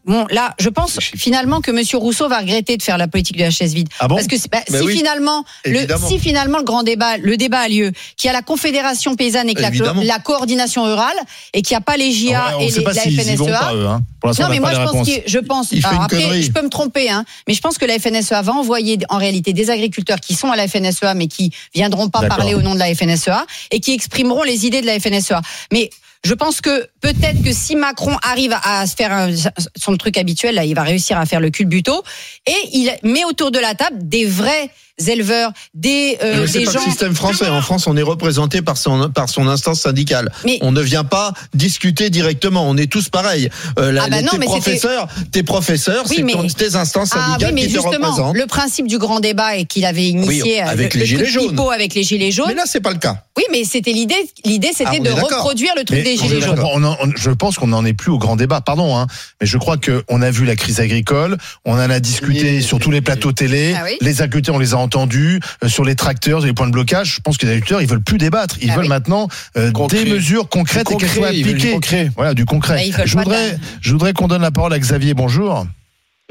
bon, 0.05 0.27
là, 0.29 0.53
je 0.59 0.69
pense 0.69 0.99
finalement 0.99 1.59
que 1.59 1.71
Monsieur 1.71 1.97
Rousseau 1.97 2.29
va 2.29 2.37
regretter 2.37 2.77
de 2.77 2.83
faire 2.83 2.99
la 2.99 3.07
politique 3.07 3.35
de 3.35 3.41
la 3.41 3.49
chaise 3.49 3.73
vide. 3.73 3.89
Ah 3.99 4.07
bon 4.07 4.13
Parce 4.13 4.27
que 4.27 4.35
bah, 4.47 4.59
Ben 4.69 4.79
si 4.79 4.85
oui, 4.85 4.95
finalement, 4.95 5.43
le, 5.65 5.87
si 6.07 6.19
finalement 6.19 6.59
le 6.59 6.63
grand 6.63 6.83
débat, 6.83 7.17
le 7.17 7.35
débat 7.35 7.61
a 7.61 7.67
lieu, 7.67 7.91
qu'il 8.15 8.27
y 8.27 8.29
a 8.29 8.33
la 8.33 8.43
Confédération 8.43 9.15
paysanne 9.15 9.49
et 9.49 9.55
que 9.55 9.61
la, 10.03 10.19
coordination 10.19 10.83
rurale 10.83 11.17
et 11.55 11.63
qu'il 11.63 11.73
n'y 11.73 11.79
a 11.79 11.81
pas 11.81 11.97
les 11.97 12.11
JA 12.11 12.57
Ouais, 12.59 12.67
et 12.67 12.69
les, 12.69 12.83
la 12.83 12.93
FNSEA. 12.93 13.73
eux. 13.73 13.87
Hein. 13.87 14.03
Non, 14.23 14.31
on 14.39 14.49
mais 14.49 14.59
moi, 14.59 14.71
je 14.75 14.81
pense, 14.83 15.07
qu'il- 15.07 15.23
je 15.25 15.39
pense. 15.39 15.73
Après, 15.83 16.21
connerie. 16.21 16.43
je 16.43 16.51
peux 16.51 16.61
me 16.61 16.69
tromper, 16.69 17.09
hein, 17.09 17.25
mais 17.47 17.55
je 17.55 17.61
pense 17.61 17.79
que 17.79 17.85
la 17.85 17.97
FNSEA 17.97 18.43
va 18.43 18.53
envoyer 18.53 18.99
en 19.09 19.17
réalité 19.17 19.51
des 19.51 19.71
agriculteurs 19.71 20.19
qui 20.19 20.35
sont 20.35 20.51
à 20.51 20.55
la 20.55 20.67
FNSEA, 20.67 21.15
mais 21.15 21.25
qui 21.25 21.49
viendront 21.73 22.09
pas 22.09 22.27
parler 22.27 22.53
au 22.53 22.61
nom 22.61 22.75
de 22.75 22.79
la 22.79 22.93
FNSEA 22.93 23.47
et 23.71 23.79
qui 23.79 23.93
exprimeront 23.93 24.43
les 24.43 24.67
idées 24.67 24.81
de 24.81 24.85
la 24.85 24.99
FNSEA. 24.99 25.41
Mais 25.71 25.89
je 26.25 26.33
pense 26.33 26.59
que 26.59 26.89
peut-être 27.01 27.43
que 27.43 27.53
si 27.53 27.75
Macron 27.75 28.17
arrive 28.23 28.55
à, 28.63 28.87
se 28.87 28.95
faire 28.95 29.29
son 29.75 29.95
truc 29.95 30.17
habituel, 30.17 30.55
là, 30.55 30.65
il 30.65 30.73
va 30.73 30.81
réussir 30.81 31.19
à 31.19 31.25
faire 31.27 31.39
le 31.39 31.51
culbuto 31.51 32.03
et 32.47 32.55
il 32.73 32.91
met 33.03 33.23
autour 33.25 33.51
de 33.51 33.59
la 33.59 33.75
table 33.75 34.07
des 34.07 34.25
vrais 34.25 34.71
éleveurs, 35.07 35.51
des, 35.73 36.17
euh, 36.23 36.41
Mais 36.41 36.47
c'est 36.47 36.59
des 36.59 36.65
pas 36.65 36.71
gens. 36.71 36.79
le 36.79 36.85
système 36.91 37.15
français. 37.15 37.47
En 37.49 37.61
France, 37.61 37.87
on 37.87 37.97
est 37.97 38.01
représenté 38.01 38.61
par 38.61 38.77
son 38.77 39.09
par 39.09 39.29
son 39.29 39.47
instance 39.47 39.81
syndicale. 39.81 40.31
Mais- 40.45 40.57
on 40.61 40.71
ne 40.71 40.81
vient 40.81 41.03
pas 41.03 41.33
discuter 41.53 42.09
directement. 42.09 42.67
On 42.69 42.77
est 42.77 42.89
tous 42.91 43.09
pareils. 43.09 43.49
Euh, 43.77 43.91
la- 43.91 44.03
Ah 44.05 44.09
bah 44.09 44.17
les- 44.17 44.23
non, 44.23 44.31
tes 44.31 44.37
mais 44.37 44.45
c'était- 44.47 44.59
professeurs, 44.61 45.07
tes 45.31 45.43
professeurs, 45.43 46.05
Oui, 46.09 46.15
c'est 46.17 46.23
mais- 46.23 46.33
tes 46.55 46.75
instances 46.75 47.09
Ah 47.13 47.19
syndicales 47.27 47.49
oui, 47.49 47.55
mais 47.55 47.61
qui 47.67 47.67
te 47.67 47.81
justement, 47.81 48.09
représentent. 48.11 48.35
le 48.37 48.45
principe 48.45 48.87
du 48.87 48.97
grand 48.97 49.19
débat 49.19 49.57
et 49.57 49.65
qu'il 49.65 49.85
avait 49.85 50.05
initié 50.05 50.41
Oui, 50.43 50.59
euh, 50.59 50.65
avec 50.67 50.93
le, 50.93 51.01
les 51.01 51.05
le 51.07 51.17
truc 51.17 51.27
gilets 51.29 51.47
jaunes. 51.47 51.59
avec 51.73 51.93
les 51.93 52.03
gilets 52.03 52.31
jaunes. 52.31 52.45
Mais 52.47 52.53
là, 52.55 52.63
c'est 52.65 52.81
pas 52.81 52.91
le 52.91 52.99
cas. 52.99 53.23
Oui, 53.37 53.43
mais 53.51 53.63
c'était 53.65 53.91
l'idée. 53.91 54.15
L'idée, 54.45 54.69
c'était 54.73 54.89
Ah, 54.93 54.95
on 54.99 55.03
de 55.03 55.09
reproduire 55.11 55.73
le 55.75 55.83
truc 55.83 55.97
Mais 55.97 56.03
des 56.03 56.17
on 56.21 56.27
gilets 56.27 56.41
jaunes. 56.41 56.59
On 56.59 56.83
en- 56.83 56.97
on- 57.01 57.11
je 57.15 57.31
pense 57.31 57.57
qu'on 57.57 57.67
n'en 57.67 57.83
est 57.83 57.93
plus 57.93 58.11
au 58.11 58.17
grand 58.17 58.37
débat, 58.37 58.61
pardon, 58.61 58.97
hein, 58.97 59.07
mais 59.41 59.47
je 59.47 59.57
crois 59.57 59.75
qu'on 59.77 60.21
a 60.21 60.31
vu 60.31 60.45
la 60.45 60.55
crise 60.55 60.79
agricole, 60.79 61.37
on 61.65 61.73
en 61.73 61.89
a 61.89 61.99
discuté 61.99 62.57
Oui. 62.57 62.63
sur 62.63 62.79
tous 62.79 62.91
les 62.91 63.01
plateaux 63.01 63.33
télé, 63.33 63.75
Ah 63.77 63.81
oui. 63.83 63.97
les 63.99 64.21
agriculteurs, 64.21 64.55
on 64.55 64.59
les 64.59 64.73
a 64.73 64.77
entendus, 64.85 65.39
euh, 65.63 65.67
sur 65.67 65.83
les 65.83 65.95
tracteurs, 65.95 66.39
sur 66.39 66.47
les 66.47 66.53
points 66.53 66.67
de 66.67 66.71
blocage. 66.71 67.15
Je 67.15 67.21
pense 67.21 67.37
que 67.37 67.45
les 67.45 67.51
agriculteurs, 67.53 67.81
ils 67.81 67.87
veulent 67.87 68.01
plus 68.03 68.17
débattre, 68.17 68.55
ils 68.61 68.69
Ah 68.71 68.75
veulent 68.75 68.83
oui. 68.83 68.89
maintenant 68.89 69.27
euh, 69.57 69.71
des 69.89 70.05
mesures 70.05 70.47
concrètes 70.47 70.89
et 70.91 70.95
qu'elles 70.97 71.09
soient 71.09 71.31
du 71.31 71.41
appliquées. 71.41 71.71
concret. 71.71 72.09
Voilà, 72.15 72.33
du 72.33 72.45
concret. 72.45 72.89
Bah, 72.95 73.03
je 73.05 73.15
de 73.15 73.19
voudrais, 73.21 73.51
la- 73.51 73.57
je 73.81 73.91
voudrais 73.91 74.13
qu'on 74.13 74.27
donne 74.27 74.41
la 74.43 74.51
parole 74.51 74.73
à 74.73 74.79
Xavier. 74.79 75.13
Bonjour. 75.13 75.65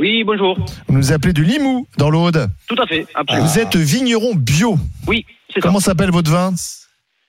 Oui, 0.00 0.24
bonjour. 0.24 0.58
Vous 0.88 0.96
nous 0.96 1.12
appelez 1.12 1.32
du 1.32 1.44
Limoux, 1.44 1.86
dans 1.98 2.10
l'Aude. 2.10 2.48
Tout 2.66 2.80
à 2.82 2.86
fait, 2.86 3.06
absolument. 3.14 3.46
Vous 3.46 3.58
êtes 3.58 3.76
vigneron 3.76 4.34
bio. 4.34 4.76
Oui, 5.06 5.24
c'est 5.48 5.60
ça. 5.60 5.68
Comment 5.68 5.78
s'appelle 5.80 6.10
votre 6.10 6.30
vin? 6.30 6.52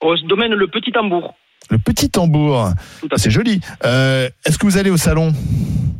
Au 0.00 0.16
domaine 0.28 0.52
Le 0.52 0.66
Petit 0.66 0.90
Tambour. 0.92 1.34
Le 1.70 1.78
petit 1.78 2.10
tambour. 2.10 2.70
C'est 3.16 3.30
joli. 3.30 3.60
Euh, 3.84 4.28
Est-ce 4.44 4.58
que 4.58 4.66
vous 4.66 4.76
allez 4.78 4.90
au 4.90 4.96
salon? 4.96 5.32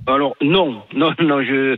Alors 0.09 0.37
non, 0.41 0.83
non, 0.95 1.11
non, 1.21 1.43
je 1.43 1.77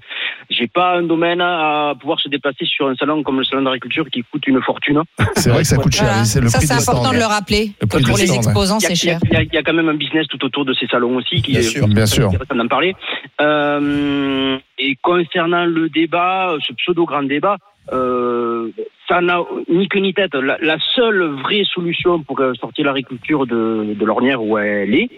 j'ai 0.51 0.67
pas 0.67 0.99
un 0.99 1.03
domaine 1.03 1.41
à 1.41 1.95
pouvoir 1.99 2.21
se 2.21 2.29
déplacer 2.29 2.67
sur 2.67 2.87
un 2.89 2.95
salon 2.95 3.23
comme 3.23 3.39
le 3.39 3.45
salon 3.45 3.63
d'agriculture 3.63 4.07
qui 4.11 4.23
coûte 4.31 4.47
une 4.47 4.61
fortune. 4.61 5.01
C'est 5.37 5.49
vrai 5.49 5.63
que 5.63 5.67
ça 5.69 5.77
coûte 5.77 5.95
cher. 5.95 6.05
Voilà. 6.09 6.25
C'est 6.27 6.41
le 6.43 6.49
Ça, 6.49 6.61
c'est 6.61 6.73
important 6.73 7.05
stands. 7.05 7.13
de 7.15 7.19
le 7.19 7.25
rappeler. 7.25 7.73
Le 7.81 7.87
que 7.87 7.97
prix 7.97 8.03
pour 8.05 8.19
les 8.19 8.27
stands, 8.27 8.37
exposants, 8.43 8.81
c'est 8.81 8.95
cher. 8.95 9.19
il 9.25 9.33
y 9.33 9.37
a- 9.37 9.43
il 9.43 9.55
y 9.55 9.57
a 9.57 9.63
quand 9.63 9.73
même 9.73 9.89
un 9.89 9.95
business 9.95 10.27
tout 10.29 10.45
autour 10.45 10.67
de 10.67 10.75
ces 10.75 10.87
salons 10.89 11.17
aussi 11.17 11.41
qui 11.41 11.53
Bien 11.53 11.61
est 11.61 11.63
sûr. 11.63 11.89
Bien 11.89 12.05
sûr. 12.07 12.27
intéressant 12.29 12.55
d'en 12.57 12.69
parler. 12.69 12.95
Euh, 13.41 14.59
et 14.79 14.97
concernant 15.03 15.65
le 15.65 15.89
débat, 15.89 16.55
ce 16.67 16.73
pseudo 16.75 17.07
grand 17.07 17.23
débat, 17.23 17.57
euh, 17.93 18.71
ça 19.09 19.21
n'a 19.21 19.41
ni 19.69 19.89
queue 19.89 20.01
ni 20.01 20.13
tête. 20.15 20.35
La, 20.35 20.77
seule 20.95 21.23
vraie 21.43 21.65
solution 21.65 22.23
pour 22.23 22.41
euh, 22.41 22.55
sortir 22.55 22.87
l'agriculture 22.87 23.47
de, 23.47 23.97
l'ornière 24.05 24.43
où 24.43 24.59
elle 24.59 24.95
est, 24.95 25.09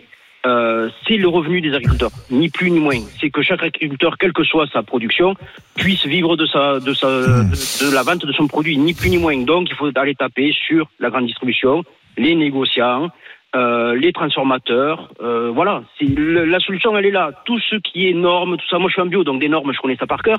euh, 0.46 0.88
c'est 1.06 1.16
le 1.16 1.28
revenu 1.28 1.60
des 1.60 1.74
agriculteurs, 1.74 2.10
ni 2.30 2.48
plus 2.48 2.70
ni 2.70 2.80
moins. 2.80 3.00
C'est 3.20 3.30
que 3.30 3.42
chaque 3.42 3.62
agriculteur, 3.62 4.16
quelle 4.16 4.32
que 4.32 4.44
soit 4.44 4.66
sa 4.72 4.82
production, 4.82 5.34
puisse 5.76 6.06
vivre 6.06 6.36
de 6.36 6.46
sa, 6.46 6.80
de 6.80 6.94
sa, 6.94 7.08
de, 7.08 7.94
la 7.94 8.02
vente 8.02 8.24
de 8.24 8.32
son 8.32 8.46
produit, 8.46 8.78
ni 8.78 8.94
plus 8.94 9.10
ni 9.10 9.18
moins. 9.18 9.36
Donc, 9.42 9.68
il 9.68 9.74
faut 9.74 9.90
aller 9.96 10.14
taper 10.14 10.52
sur 10.66 10.88
la 10.98 11.10
grande 11.10 11.26
distribution, 11.26 11.84
les 12.16 12.34
négociants, 12.34 13.10
euh, 13.56 13.94
les 13.96 14.12
transformateurs. 14.12 15.10
Euh, 15.20 15.50
voilà, 15.52 15.82
le- 16.00 16.44
la 16.44 16.60
solution, 16.60 16.96
elle 16.96 17.06
est 17.06 17.10
là. 17.10 17.32
Tout 17.44 17.58
ce 17.58 17.76
qui 17.76 18.08
est 18.08 18.14
normes, 18.14 18.56
tout 18.56 18.68
ça. 18.70 18.78
Moi, 18.78 18.88
je 18.88 18.94
suis 18.94 19.02
en 19.02 19.06
bio, 19.06 19.24
donc 19.24 19.40
des 19.40 19.48
normes, 19.48 19.72
je 19.74 19.80
connais 19.80 19.96
ça 19.96 20.06
par 20.06 20.22
cœur. 20.22 20.38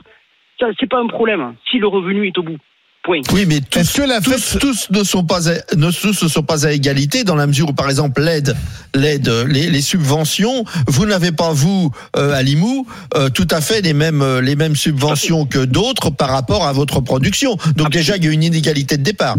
Ça, 0.62 0.68
c'est 0.80 0.88
pas 0.89 0.99
un 1.01 1.07
problème. 1.07 1.55
Si 1.70 1.78
le 1.80 1.88
revenu 1.88 2.26
est 2.28 2.38
au 2.38 2.43
bout. 2.43 2.57
Point. 3.03 3.22
Oui, 3.34 3.45
mais 3.47 3.62
tous, 3.62 3.93
que 3.93 4.03
la 4.07 4.22
tous, 4.22 4.30
fête- 4.32 4.59
tous 4.62 4.91
ne 4.91 5.03
sont 5.03 5.26
pas, 5.26 5.49
à- 5.49 5.76
ne, 5.76 5.89
tous 5.89 6.22
ne 6.22 6.30
sont 6.30 6.43
pas 6.43 6.68
à 6.68 6.72
égalité 6.72 7.24
dans 7.24 7.34
la 7.36 7.47
mesure 7.47 7.70
où, 7.70 7.74
par 7.74 7.89
exemple, 7.89 8.22
l'aide, 8.22 8.53
l'aide, 8.93 9.28
les, 9.47 9.72
les 9.72 9.82
subventions, 9.82 10.66
vous 10.88 11.07
n'avez 11.07 11.32
pas 11.32 11.51
vous 11.51 11.89
euh, 12.16 12.32
à 12.34 12.43
Limoux 12.43 12.86
euh, 13.16 13.30
tout 13.30 13.47
à 13.49 13.59
fait 13.59 13.82
les 13.82 13.93
mêmes, 13.93 14.22
euh, 14.22 14.39
les 14.39 14.55
mêmes 14.55 14.76
subventions 14.76 15.47
que 15.47 15.66
d'autres 15.66 16.12
par 16.12 16.30
rapport 16.30 16.64
à 16.68 16.74
votre 16.74 17.01
production. 17.01 17.55
Donc 17.76 17.89
déjà, 17.89 18.18
il 18.18 18.24
y 18.24 18.28
a 18.28 18.32
une 18.32 18.43
inégalité 18.43 18.97
de 18.97 19.03
départ. 19.03 19.36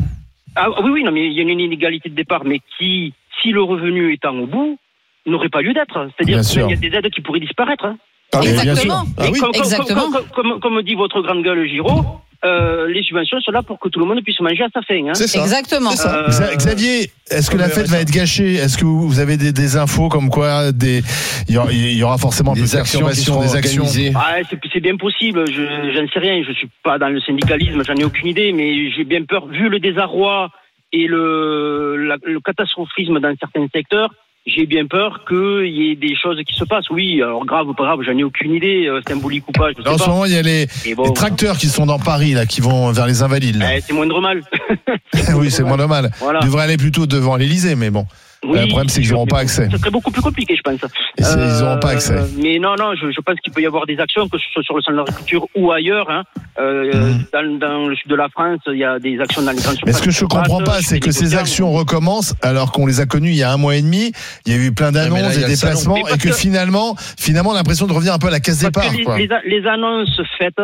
Ah 0.56 0.68
oui, 0.82 0.90
oui, 0.90 1.04
non, 1.04 1.12
mais 1.12 1.28
il 1.28 1.32
y 1.32 1.38
a 1.38 1.42
une 1.42 1.60
inégalité 1.60 2.08
de 2.08 2.16
départ, 2.16 2.42
mais 2.44 2.58
qui, 2.78 3.14
si 3.40 3.52
le 3.52 3.62
revenu 3.62 4.12
étant 4.12 4.34
au 4.40 4.46
bout, 4.48 4.76
n'aurait 5.24 5.50
pas 5.50 5.62
lieu 5.62 5.72
d'être. 5.72 6.08
C'est-à-dire 6.16 6.40
Bien 6.40 6.66
qu'il 6.66 6.84
y 6.84 6.86
a 6.86 6.90
des 6.90 6.96
aides 6.96 7.10
qui 7.14 7.20
pourraient 7.20 7.38
disparaître. 7.38 7.84
hein. 7.84 7.96
Ah 8.34 8.38
oui, 8.40 8.48
bien 8.52 8.60
sûr. 8.62 8.70
Exactement. 8.70 9.04
Ah 9.18 9.24
oui. 9.30 9.38
comme, 9.38 9.50
Exactement. 9.54 10.00
comme- 10.00 10.12
comme- 10.12 10.50
comme- 10.52 10.60
comme 10.60 10.82
dit 10.82 10.94
votre 10.94 11.20
grande 11.22 11.42
gueule 11.44 11.66
Giraud, 11.68 12.02
euh, 12.44 12.88
les 12.88 13.02
subventions 13.02 13.40
sont 13.40 13.52
là 13.52 13.62
pour 13.62 13.78
que 13.78 13.88
tout 13.88 14.00
le 14.00 14.06
monde 14.06 14.20
puisse 14.22 14.40
manger 14.40 14.64
à 14.64 14.68
sa 14.74 14.82
faim. 14.82 15.04
Hein. 15.08 15.14
C'est 15.14 15.26
ça. 15.28 15.40
Exactement. 15.42 15.90
C'est 15.90 15.98
ça. 15.98 16.14
Euh, 16.16 16.28
Xa- 16.28 16.56
Xavier, 16.56 17.10
est-ce 17.30 17.50
que 17.50 17.56
la 17.56 17.68
fête 17.68 17.88
va 17.88 18.00
être 18.00 18.10
gâchée? 18.10 18.54
Est-ce 18.54 18.76
que 18.78 18.84
vous 18.84 19.20
avez 19.20 19.36
des, 19.36 19.52
des 19.52 19.76
infos 19.76 20.08
comme 20.08 20.28
quoi 20.30 20.72
des 20.72 21.02
il 21.48 21.54
y 21.54 21.58
aura, 21.58 21.70
il 21.72 21.92
y 21.96 22.02
aura 22.02 22.18
forcément 22.18 22.54
Des 22.54 22.74
actions 22.76 23.00
des. 23.06 24.12
Ah, 24.16 24.36
c'est, 24.48 24.58
c'est 24.72 24.80
bien 24.80 24.96
possible, 24.96 25.44
je, 25.50 25.62
j'en 25.94 26.08
sais 26.12 26.18
rien, 26.18 26.42
je 26.46 26.52
suis 26.52 26.68
pas 26.82 26.98
dans 26.98 27.08
le 27.10 27.20
syndicalisme, 27.20 27.82
j'en 27.86 27.94
ai 27.94 28.04
aucune 28.04 28.28
idée, 28.28 28.52
mais 28.52 28.90
j'ai 28.90 29.04
bien 29.04 29.22
peur, 29.24 29.46
vu 29.46 29.68
le 29.68 29.78
désarroi 29.78 30.48
et 30.92 31.06
le, 31.06 31.96
la- 32.08 32.16
le 32.24 32.40
catastrophisme 32.40 33.20
dans 33.20 33.34
certains 33.38 33.66
secteurs, 33.74 34.10
j'ai 34.46 34.66
bien 34.66 34.86
peur 34.86 35.24
qu'il 35.26 35.66
y 35.66 35.92
ait 35.92 35.96
des 35.96 36.14
choses 36.16 36.38
qui 36.46 36.54
se 36.54 36.64
passent. 36.64 36.90
Oui, 36.90 37.22
alors 37.22 37.44
grave 37.46 37.68
ou 37.68 37.74
pas 37.74 37.84
grave, 37.84 38.00
j'en 38.02 38.16
ai 38.16 38.24
aucune 38.24 38.54
idée, 38.54 38.86
euh, 38.86 39.00
symbolique 39.06 39.48
ou 39.48 39.52
pas, 39.52 39.70
je 39.76 39.82
sais 39.82 39.88
En 39.88 39.98
ce 39.98 40.08
moment, 40.08 40.24
il 40.24 40.32
y 40.32 40.36
a 40.36 40.42
les, 40.42 40.66
Mais 40.84 40.94
bon, 40.94 41.04
les 41.04 41.12
tracteurs 41.12 41.56
qui 41.56 41.68
sont 41.68 41.86
dans 41.86 41.98
Paris 41.98 42.32
là, 42.32 42.46
qui 42.46 42.60
vont 42.60 42.90
vers 42.92 43.06
les 43.06 43.22
Invalides. 43.22 43.64
eh, 43.76 43.80
c'est 43.80 43.92
moindre 43.92 44.20
mal. 44.20 44.42
oui, 45.36 45.50
c'est 45.50 45.62
moins 45.62 45.76
normal. 45.76 46.10
Voilà. 46.18 46.40
Ils 46.42 46.46
devraient 46.46 46.64
aller 46.64 46.76
plutôt 46.76 47.06
devant 47.06 47.36
l'Elysée, 47.36 47.76
mais 47.76 47.90
bon. 47.90 48.06
Oui, 48.44 48.58
le 48.60 48.66
problème, 48.66 48.88
c'est 48.88 49.00
qu'ils 49.00 49.12
n'auront 49.12 49.26
pas 49.26 49.38
accès. 49.38 49.68
Ce 49.70 49.76
serait 49.78 49.90
beaucoup 49.90 50.10
plus 50.10 50.20
compliqué, 50.22 50.56
je 50.56 50.62
pense. 50.62 50.80
Et 51.16 51.22
c'est- 51.22 51.34
ils 51.38 51.62
n'auront 51.62 51.78
pas 51.78 51.90
accès. 51.90 52.14
Euh, 52.14 52.24
mais 52.42 52.58
non, 52.58 52.74
non, 52.76 52.94
je, 53.00 53.10
je 53.12 53.20
pense 53.20 53.36
qu'il 53.40 53.52
peut 53.52 53.60
y 53.62 53.66
avoir 53.66 53.86
des 53.86 53.98
actions, 54.00 54.28
que 54.28 54.36
ce 54.36 54.44
soit 54.52 54.62
sur 54.64 54.74
le 54.74 54.82
centre 54.82 54.94
de 54.94 54.98
l'agriculture 54.98 55.46
ou 55.54 55.70
ailleurs. 55.70 56.10
Hein. 56.10 56.24
Euh, 56.58 56.90
dans, 57.32 57.58
dans 57.58 57.86
le 57.86 57.94
sud 57.94 58.10
de 58.10 58.16
la 58.16 58.28
France, 58.28 58.58
il 58.66 58.78
y 58.78 58.84
a 58.84 58.98
des 58.98 59.20
actions 59.20 59.42
dans 59.42 59.52
les 59.52 59.58
grandes 59.62 59.74
Mhm. 59.76 59.82
Mais 59.86 59.92
ce 59.92 60.02
que 60.02 60.10
je 60.10 60.18
se 60.18 60.24
comprends 60.24 60.62
pas, 60.62 60.80
c'est 60.82 60.94
les 60.96 61.00
que 61.00 61.12
ces 61.12 61.36
actions 61.36 61.70
recommencent 61.72 62.34
alors 62.42 62.72
qu'on 62.72 62.86
les 62.86 62.98
a 63.00 63.06
connues 63.06 63.30
il 63.30 63.36
y 63.36 63.42
a 63.44 63.52
un 63.52 63.56
mois 63.58 63.76
et 63.76 63.82
demi. 63.82 64.12
Il 64.44 64.52
y 64.52 64.56
a 64.56 64.58
eu 64.58 64.72
plein 64.72 64.90
d'annonces, 64.90 65.34
salon. 65.34 65.46
déplacements, 65.48 65.96
et 66.08 66.18
que 66.18 66.28
que- 66.28 66.32
finalement, 66.32 66.96
finalement, 67.18 67.50
on 67.50 67.54
a 67.54 67.58
l'impression 67.58 67.86
de 67.86 67.92
revenir 67.92 68.12
un 68.12 68.18
peu 68.18 68.26
à 68.26 68.30
la 68.30 68.40
case 68.40 68.60
Parce 68.72 68.86
départ. 68.88 68.98
que 68.98 69.04
Quoi. 69.04 69.18
les, 69.18 69.28
les- 69.28 69.60
les 69.60 69.68
annonces 69.68 70.20
faites 70.36 70.58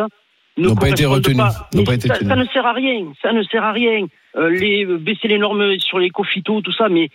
ne 0.57 0.67
N'ont 0.67 0.75
pas 0.75 0.89
été 0.89 1.03
correspondent 1.05 1.25
retenues. 1.25 1.37
pas. 1.37 1.69
N'ont 1.73 1.79
Mais 1.79 1.83
pas 1.85 1.93
été 1.93 2.07
ça, 2.09 2.15
ça 2.15 2.35
ne 2.35 2.45
sert 2.47 2.65
à 2.65 2.73
rien. 2.73 3.05
Ça 3.21 3.31
ne 3.31 3.41
sert 3.43 3.63
à 3.63 3.71
rien. 3.71 4.05
Euh, 4.37 4.49
les, 4.49 4.85
baisser 4.85 5.27
les 5.29 5.39
normes 5.39 5.79
sur 5.79 5.97
les 5.97 6.09
cophytos, 6.09 6.61
tout 6.61 6.73
ça, 6.73 6.87
mais 6.89 7.09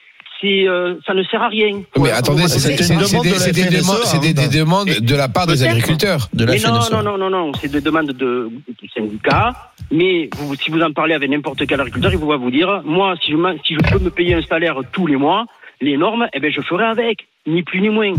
c'est, 0.45 0.69
euh, 0.69 0.95
ça 1.07 1.15
ne 1.15 1.23
sert 1.25 1.43
à 1.43 1.49
rien. 1.49 1.83
Mais 1.99 2.11
attendez, 2.11 2.49
c'est 2.49 2.77
des, 2.77 2.85
demandes, 2.85 4.01
hein. 4.05 4.19
des 4.21 4.49
demandes 4.49 4.89
de 4.89 5.15
la 5.15 5.29
part 5.29 5.47
des 5.47 5.63
agriculteurs. 5.65 6.29
De 6.35 6.45
la 6.45 6.53
mais 6.53 6.59
non, 6.59 6.81
non, 6.93 7.03
non, 7.03 7.19
non, 7.19 7.31
non, 7.31 7.53
c'est 7.61 7.71
des 7.71 7.81
demandes 7.81 8.13
de, 8.13 8.51
du 8.81 8.89
syndicat. 8.89 9.53
Mais 9.91 10.29
vous, 10.37 10.55
si 10.57 10.71
vous 10.71 10.81
en 10.83 10.93
parlez 10.93 11.15
avec 11.15 11.31
n'importe 11.31 11.67
quel 11.67 11.81
agriculteur, 11.81 12.13
il 12.13 12.19
va 12.19 12.37
vous 12.37 12.51
dire, 12.51 12.83
moi, 12.85 13.15
si 13.25 13.33
je, 13.33 13.37
m'en- 13.37 13.57
si 13.65 13.75
je 13.75 13.91
peux 13.91 13.99
me 13.99 14.11
payer 14.11 14.35
un 14.35 14.43
salaire 14.43 14.77
tous 14.93 15.07
les 15.07 15.17
mois, 15.17 15.47
les 15.81 15.97
normes, 15.97 16.27
eh 16.35 16.41
ben, 16.41 16.53
je 16.53 16.61
ferai 16.61 16.85
avec, 16.85 17.27
ni 17.47 17.63
plus 17.63 17.81
ni 17.81 17.89
moins. 17.89 18.13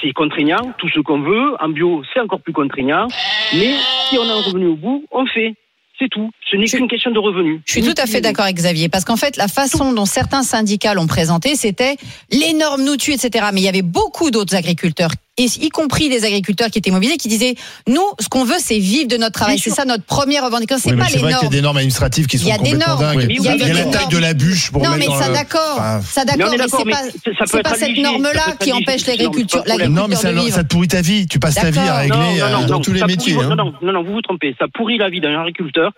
C'est 0.00 0.12
contraignant, 0.12 0.72
tout 0.78 0.88
ce 0.88 1.00
qu'on 1.00 1.20
veut. 1.22 1.54
En 1.60 1.68
bio, 1.68 2.02
c'est 2.12 2.20
encore 2.20 2.40
plus 2.40 2.52
contraignant. 2.52 3.06
Mais 3.54 3.74
si 4.08 4.18
on 4.18 4.22
a 4.28 4.32
un 4.32 4.42
revenu 4.42 4.66
au 4.66 4.76
bout, 4.76 5.04
on 5.10 5.26
fait. 5.26 5.54
C'est 6.02 6.08
tout. 6.08 6.30
Ce 6.50 6.56
n'est 6.56 6.66
qu'une 6.66 6.88
question 6.88 7.12
de 7.12 7.18
revenu. 7.20 7.60
Je 7.64 7.72
suis 7.74 7.82
tout 7.82 7.94
à 7.96 8.06
fait 8.06 8.20
d'accord 8.20 8.44
avec 8.44 8.56
Xavier, 8.56 8.88
parce 8.88 9.04
qu'en 9.04 9.16
fait, 9.16 9.36
la 9.36 9.46
façon 9.46 9.92
dont 9.92 10.04
certains 10.04 10.42
syndicats 10.42 10.94
l'ont 10.94 11.06
présenté, 11.06 11.54
c'était 11.54 11.96
les 12.32 12.54
normes 12.54 12.82
nous 12.82 12.96
tuent, 12.96 13.12
etc. 13.12 13.46
Mais 13.52 13.60
il 13.60 13.64
y 13.64 13.68
avait 13.68 13.82
beaucoup 13.82 14.32
d'autres 14.32 14.56
agriculteurs, 14.56 15.12
et 15.38 15.44
y 15.44 15.68
compris 15.70 16.10
des 16.10 16.24
agriculteurs 16.26 16.68
qui 16.68 16.78
étaient 16.78 16.90
mobilisés, 16.90 17.16
qui 17.16 17.28
disaient 17.28 17.54
nous, 17.88 18.02
ce 18.20 18.28
qu'on 18.28 18.44
veut, 18.44 18.58
c'est 18.58 18.78
vivre 18.78 19.08
de 19.08 19.16
notre 19.16 19.32
travail. 19.32 19.58
C'est 19.58 19.70
ça 19.70 19.84
notre 19.86 20.04
première 20.04 20.44
revendication. 20.44 20.90
Oui, 20.90 20.90
C'est 20.90 20.96
mais 20.96 21.02
pas 21.04 21.08
c'est 21.08 21.16
les 21.16 21.22
vrai 21.22 21.28
qu'il 21.30 21.36
y 21.36 21.38
a 21.38 21.42
normes. 21.44 21.54
des 21.54 21.62
normes 21.62 21.76
administratives 21.78 22.26
qui 22.26 22.36
Il 22.36 22.40
sont 22.40 22.48
y 22.48 22.52
a 22.52 22.58
des 22.58 22.70
complètement 22.72 22.86
normes. 23.00 23.16
dingues. 23.16 23.26
Il 23.30 23.42
y 23.42 23.48
a, 23.48 23.52
oui, 23.52 23.58
il 23.62 23.66
y 23.66 23.70
a 23.70 23.74
la 23.74 23.84
des 23.84 23.90
taille 23.90 24.00
normes. 24.02 24.12
de 24.12 24.18
la 24.18 24.34
bûche 24.34 24.70
pour 24.70 24.82
Non, 24.82 24.90
mais 24.98 25.06
dans 25.06 25.18
ça 25.18 25.28
le- 25.28 25.34
d'accord, 25.34 25.76
Enfin, 25.78 26.00
ça 26.02 26.24
d'accord, 26.26 26.50
mais 26.50 26.58
c'est 26.68 26.84
pas, 26.90 26.96
ça- 26.96 27.02
ça 27.02 27.08
peut 27.08 27.44
c'est 27.46 27.56
être 27.58 27.62
pas 27.70 27.74
cette 27.76 27.96
norme-là 27.96 28.56
qui 28.60 28.72
empêche 28.72 29.06
l'agriculture, 29.06 29.64
non, 29.66 30.06
mais 30.08 30.16
ça, 30.16 30.30
l'agriculteur 30.30 30.32
de 30.34 30.40
vivre. 30.40 30.54
ça 30.56 30.62
te 30.64 30.68
pourrit 30.68 30.88
ta 30.88 31.00
vie. 31.00 31.26
Tu 31.26 31.38
passes 31.38 31.54
ta 31.54 31.70
vie 31.70 31.78
à 31.78 31.98
régler. 32.00 32.40
euh, 32.42 32.66
dans 32.66 32.80
tous 32.80 32.92
les 32.92 33.02
métiers, 33.04 33.34
hein. 33.40 33.54
Non, 33.56 33.72
non, 33.82 33.92
non, 33.92 34.02
vous 34.04 34.12
vous 34.12 34.22
trompez. 34.22 34.54
Ça 34.58 34.66
pourrit 34.72 34.98
la 34.98 35.08
vie 35.08 35.20
d'un 35.22 35.40
agriculteur. 35.40 35.92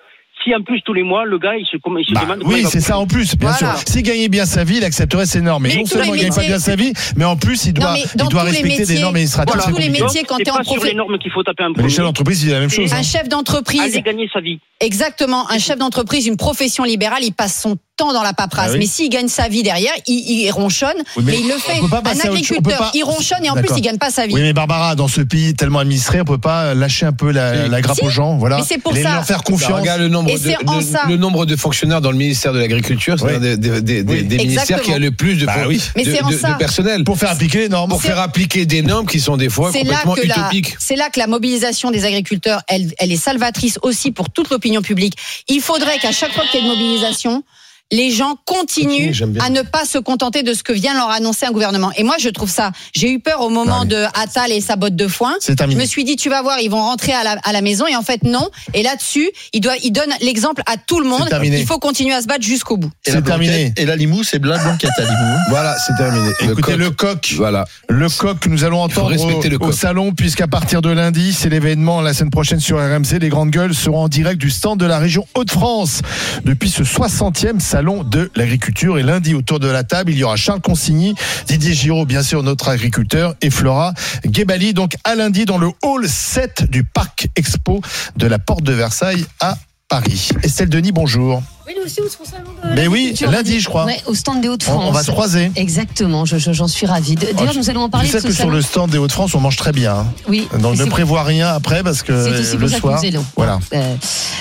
Si 0.44 0.54
en 0.54 0.62
plus 0.62 0.82
tous 0.82 0.92
les 0.92 1.02
mois, 1.02 1.24
le 1.24 1.38
gars, 1.38 1.56
il 1.58 1.64
se, 1.64 1.76
il 1.76 2.04
se 2.06 2.12
Bah, 2.12 2.20
demande. 2.22 2.42
oui, 2.44 2.64
c'est 2.68 2.80
ça 2.80 2.98
en 2.98 3.06
plus, 3.06 3.34
bien 3.36 3.50
Voilà. 3.58 3.76
sûr. 3.78 3.88
S'il 3.88 4.02
gagnait 4.02 4.28
bien 4.28 4.44
sa 4.44 4.62
vie, 4.62 4.76
il 4.76 4.84
accepterait 4.84 5.24
ces 5.24 5.40
normes. 5.40 5.62
Mais, 5.62 5.70
Mais 5.70 5.76
non 5.80 5.86
seulement 5.86 6.14
il 6.14 6.20
gagne 6.20 6.34
pas 6.34 6.42
bien 6.42 6.58
sa 6.58 6.76
vie, 6.76 6.92
mais 7.16 7.24
en 7.24 7.36
plus 7.36 7.64
il 7.64 7.72
doit, 7.72 7.94
il 7.96 8.28
doit 8.28 8.42
respecter 8.42 8.68
des 8.70 8.78
métiers- 8.80 9.00
normes 9.00 9.14
administratives. 9.14 9.54
Voilà. 9.56 9.72
Tous 9.72 9.80
les 9.80 9.88
métiers, 9.88 10.24
quand 10.24 10.36
c'est 10.36 10.44
t'es 10.44 10.50
en 10.50 10.62
profil- 10.62 10.84
les 10.90 10.94
normes 10.94 11.18
qu'il 11.18 11.30
faut 11.32 11.42
taper 11.42 11.64
un 11.64 11.72
premier. 11.72 11.96
d'entreprise, 11.96 12.42
il 12.42 12.46
dit 12.46 12.52
la 12.52 12.60
même 12.60 12.68
chose. 12.70 12.92
Un 12.92 12.98
hein. 12.98 13.02
chef 13.02 13.28
d'entreprise, 13.28 13.96
gagner 14.02 14.28
sa 14.32 14.40
vie. 14.40 14.58
Exactement. 14.80 15.50
Un 15.50 15.58
chef 15.58 15.78
d'entreprise, 15.78 16.26
une 16.26 16.36
profession 16.36 16.84
libérale, 16.84 17.22
il 17.24 17.32
passe 17.32 17.58
son 17.62 17.76
temps 17.96 18.12
dans 18.12 18.22
la 18.22 18.32
paperasse. 18.32 18.68
Ah 18.70 18.72
oui. 18.72 18.78
Mais 18.80 18.86
s'il 18.86 19.08
gagne 19.08 19.28
sa 19.28 19.48
vie 19.48 19.62
derrière, 19.62 19.92
il, 20.06 20.14
il 20.44 20.50
ronchonne, 20.50 20.96
Oui, 21.16 21.22
mais 21.24 21.32
mais, 21.32 21.38
il 21.40 21.48
le 21.48 21.54
fait. 21.58 21.72
Un 21.80 22.28
agriculteur, 22.30 22.78
pas- 22.78 22.90
il 22.94 23.04
ronchonne 23.04 23.44
et 23.44 23.50
en 23.50 23.54
plus, 23.54 23.68
il 23.76 23.80
gagne 23.82 23.98
pas 23.98 24.10
sa 24.10 24.26
vie. 24.26 24.34
Oui, 24.34 24.40
mais 24.42 24.52
Barbara, 24.52 24.94
dans 24.94 25.08
ce 25.08 25.20
pays 25.20 25.54
tellement 25.54 25.78
administré, 25.78 26.20
on 26.20 26.24
peut 26.24 26.38
pas 26.38 26.74
lâcher 26.74 27.06
un 27.06 27.12
peu 27.12 27.30
la, 27.30 27.68
la 27.68 27.80
grappe 27.80 27.96
Si. 27.98 28.04
aux 28.04 28.10
gens, 28.10 28.36
voilà. 28.36 28.58
Mais 28.58 28.62
c'est 28.66 28.78
pour 28.78 28.92
Les- 28.92 29.02
ça. 29.02 29.12
leur 29.14 29.24
faire 29.24 29.38
Ça 29.38 29.42
confiance. 29.44 29.80
regarde 29.80 30.00
le 30.00 30.08
nombre, 30.08 30.30
Et 30.30 30.36
c'est 30.38 30.56
en 30.68 30.78
de, 30.78 30.82
ça. 30.82 31.02
le, 31.06 31.10
le 31.12 31.16
nombre 31.16 31.46
de 31.46 31.56
fonctionnaires 31.56 32.00
dans 32.00 32.10
le 32.10 32.16
ministère 32.16 32.52
de 32.52 32.58
l'Agriculture, 32.58 33.16
c'est-à-dire 33.18 33.40
Oui. 33.52 33.58
des, 33.58 33.80
des, 33.80 34.02
des, 34.02 34.12
Oui. 34.12 34.24
des 34.24 34.36
ministères 34.38 34.80
qui 34.82 34.92
a 34.92 34.98
le 34.98 35.10
plus 35.12 35.36
de, 35.36 35.46
Bah 35.46 35.62
de- 35.62 35.68
oui. 35.68 35.80
Mais 35.96 36.04
de- 36.04 36.12
c'est 36.12 36.22
en 36.22 36.30
de- 36.30 36.36
ça. 36.36 36.52
de 36.52 36.58
personnel. 36.58 37.04
Pour 37.04 37.18
faire 37.18 37.30
appliquer 37.30 37.58
les 37.58 37.68
normes. 37.68 37.90
Pour 37.90 38.02
faire 38.02 38.18
appliquer 38.18 38.66
des 38.66 38.82
normes 38.82 39.06
qui 39.06 39.20
sont 39.20 39.36
des 39.36 39.48
fois 39.48 39.70
C'est 39.72 39.80
complètement 39.80 40.16
utopiques. 40.16 40.76
c'est 40.80 40.96
là 40.96 41.10
que 41.10 41.20
la 41.20 41.26
mobilisation 41.26 41.90
des 41.90 42.04
agriculteurs, 42.04 42.62
elle, 42.68 42.92
elle 42.98 43.12
est 43.12 43.16
salvatrice 43.16 43.78
aussi 43.82 44.10
pour 44.10 44.30
toute 44.30 44.50
l'opinion 44.50 44.82
publique. 44.82 45.14
Il 45.48 45.60
faudrait 45.60 45.98
qu'à 45.98 46.12
chaque 46.12 46.32
fois 46.32 46.44
qu'il 46.50 46.60
y 46.60 46.62
ait 46.62 46.66
une 46.66 46.72
mobilisation, 46.72 47.44
les 47.92 48.10
gens 48.10 48.36
continuent 48.44 49.12
Continue, 49.12 49.38
à 49.40 49.50
ne 49.50 49.62
pas 49.62 49.84
se 49.84 49.98
contenter 49.98 50.42
de 50.42 50.52
ce 50.54 50.62
que 50.62 50.72
vient 50.72 50.94
leur 50.94 51.10
annoncer 51.10 51.46
un 51.46 51.52
gouvernement. 51.52 51.92
Et 51.96 52.02
moi, 52.02 52.16
je 52.18 52.28
trouve 52.28 52.50
ça. 52.50 52.72
J'ai 52.94 53.10
eu 53.10 53.20
peur 53.20 53.40
au 53.42 53.50
moment 53.50 53.80
Allez. 53.82 53.90
de 53.90 54.04
Attal 54.20 54.50
et 54.52 54.60
sa 54.60 54.76
botte 54.76 54.96
de 54.96 55.06
foin. 55.06 55.34
C'est 55.40 55.60
Je 55.60 55.76
me 55.76 55.84
suis 55.84 56.02
dit, 56.04 56.16
tu 56.16 56.28
vas 56.28 56.42
voir, 56.42 56.58
ils 56.60 56.70
vont 56.70 56.80
rentrer 56.82 57.12
à 57.12 57.22
la, 57.22 57.32
à 57.44 57.52
la 57.52 57.60
maison. 57.60 57.86
Et 57.86 57.94
en 57.94 58.02
fait, 58.02 58.24
non. 58.24 58.48
Et 58.72 58.82
là-dessus, 58.82 59.30
il, 59.52 59.60
doit, 59.60 59.74
il 59.82 59.92
donne 59.92 60.10
l'exemple 60.22 60.62
à 60.66 60.76
tout 60.76 60.98
le 60.98 61.06
monde. 61.08 61.28
Il 61.42 61.66
faut 61.66 61.78
continuer 61.78 62.14
à 62.14 62.22
se 62.22 62.26
battre 62.26 62.42
jusqu'au 62.44 62.76
bout. 62.76 62.90
Et 63.06 63.10
la 63.10 63.16
C'est 63.18 63.22
terminé. 63.22 63.72
Et 63.76 63.84
la 63.86 63.96
Limou, 63.96 64.24
c'est 64.24 64.42
la 64.44 64.58
blanquette 64.58 64.90
à 64.96 65.02
Limoux. 65.02 65.14
hein. 65.14 65.38
Voilà, 65.50 65.76
c'est 65.78 65.94
terminé. 65.96 66.30
Écoutez, 66.40 66.76
le 66.76 66.90
coq. 66.90 67.20
coq. 67.20 67.34
Voilà. 67.36 67.64
Le 67.88 68.08
coq 68.08 68.38
que 68.40 68.48
nous 68.48 68.64
allons 68.64 68.80
entendre 68.82 69.10
respecter 69.10 69.46
au, 69.48 69.50
le 69.50 69.56
au 69.56 69.66
coq. 69.66 69.74
salon, 69.74 70.12
puisqu'à 70.12 70.48
partir 70.48 70.82
de 70.82 70.90
lundi, 70.90 71.32
c'est 71.32 71.48
l'événement 71.50 72.00
la 72.00 72.12
semaine 72.14 72.30
prochaine 72.30 72.60
sur 72.60 72.78
RMC. 72.78 73.18
Les 73.20 73.28
grandes 73.28 73.50
gueules 73.50 73.74
seront 73.74 74.04
en 74.04 74.08
direct 74.08 74.40
du 74.40 74.50
stand 74.50 74.80
de 74.80 74.86
la 74.86 74.98
région 74.98 75.26
Hauts-de-France 75.34 76.00
depuis 76.44 76.70
ce 76.70 76.82
60e 76.82 77.60
salon 77.60 77.83
de 77.84 78.30
l'agriculture. 78.34 78.98
Et 78.98 79.02
lundi, 79.02 79.34
autour 79.34 79.60
de 79.60 79.68
la 79.68 79.84
table, 79.84 80.12
il 80.12 80.18
y 80.18 80.24
aura 80.24 80.36
Charles 80.36 80.62
Consigny, 80.62 81.14
Didier 81.46 81.74
Giraud, 81.74 82.06
bien 82.06 82.22
sûr, 82.22 82.42
notre 82.42 82.68
agriculteur, 82.68 83.34
et 83.42 83.50
Flora 83.50 83.92
Gebali. 84.30 84.72
Donc 84.72 84.94
à 85.04 85.14
lundi, 85.14 85.44
dans 85.44 85.58
le 85.58 85.68
hall 85.82 86.08
7 86.08 86.64
du 86.70 86.82
Parc 86.84 87.28
Expo 87.36 87.82
de 88.16 88.26
la 88.26 88.38
Porte 88.38 88.62
de 88.62 88.72
Versailles 88.72 89.26
à 89.40 89.58
Paris. 89.88 90.30
Estelle 90.42 90.70
Denis, 90.70 90.92
bonjour. 90.92 91.42
Oui, 91.66 91.72
nous 91.78 91.86
aussi, 91.86 91.98
on 92.02 92.24
se 92.24 92.30
salon 92.30 92.44
de 92.62 92.74
Mais 92.74 92.86
oui, 92.88 93.14
lundi, 93.30 93.58
je 93.58 93.68
crois. 93.70 93.86
Ouais, 93.86 93.98
au 94.06 94.14
stand 94.14 94.42
des 94.42 94.48
On, 94.48 94.52
Hauts-de-France. 94.52 94.84
on 94.86 94.90
va 94.92 95.02
se 95.02 95.10
croiser. 95.10 95.50
Exactement, 95.56 96.26
je- 96.26 96.36
je- 96.36 96.52
j'en 96.52 96.68
suis 96.68 96.84
ravie. 96.84 97.14
De- 97.14 97.20
D'ailleurs, 97.32 97.52
Oh, 97.54 97.58
nous 97.58 97.70
allons 97.70 97.80
en 97.82 97.84
Tu 97.86 97.90
parler 97.90 98.08
sais 98.08 98.18
de 98.18 98.22
ce 98.22 98.26
que 98.26 98.32
sur 98.34 98.44
salon. 98.44 98.52
le 98.56 98.60
stand 98.62 98.90
des 98.90 98.98
Hauts-de-France, 98.98 99.34
on 99.34 99.40
mange 99.40 99.56
très 99.56 99.72
bien. 99.72 99.94
hein. 99.94 100.06
Oui. 100.28 100.46
Donc 100.60 100.76
ne 100.76 100.84
prévois 100.84 101.22
rien 101.22 101.48
après 101.48 101.82
parce 101.82 102.02
que 102.02 102.12
aussi 102.12 102.52
le 102.52 102.58
pour 102.58 102.68
ça 102.68 102.74
que 102.76 102.80
soir. 102.80 103.00
nous 103.02 103.08
allons. 103.08 103.24
Voilà. 103.36 103.58
Euh, 103.72 103.94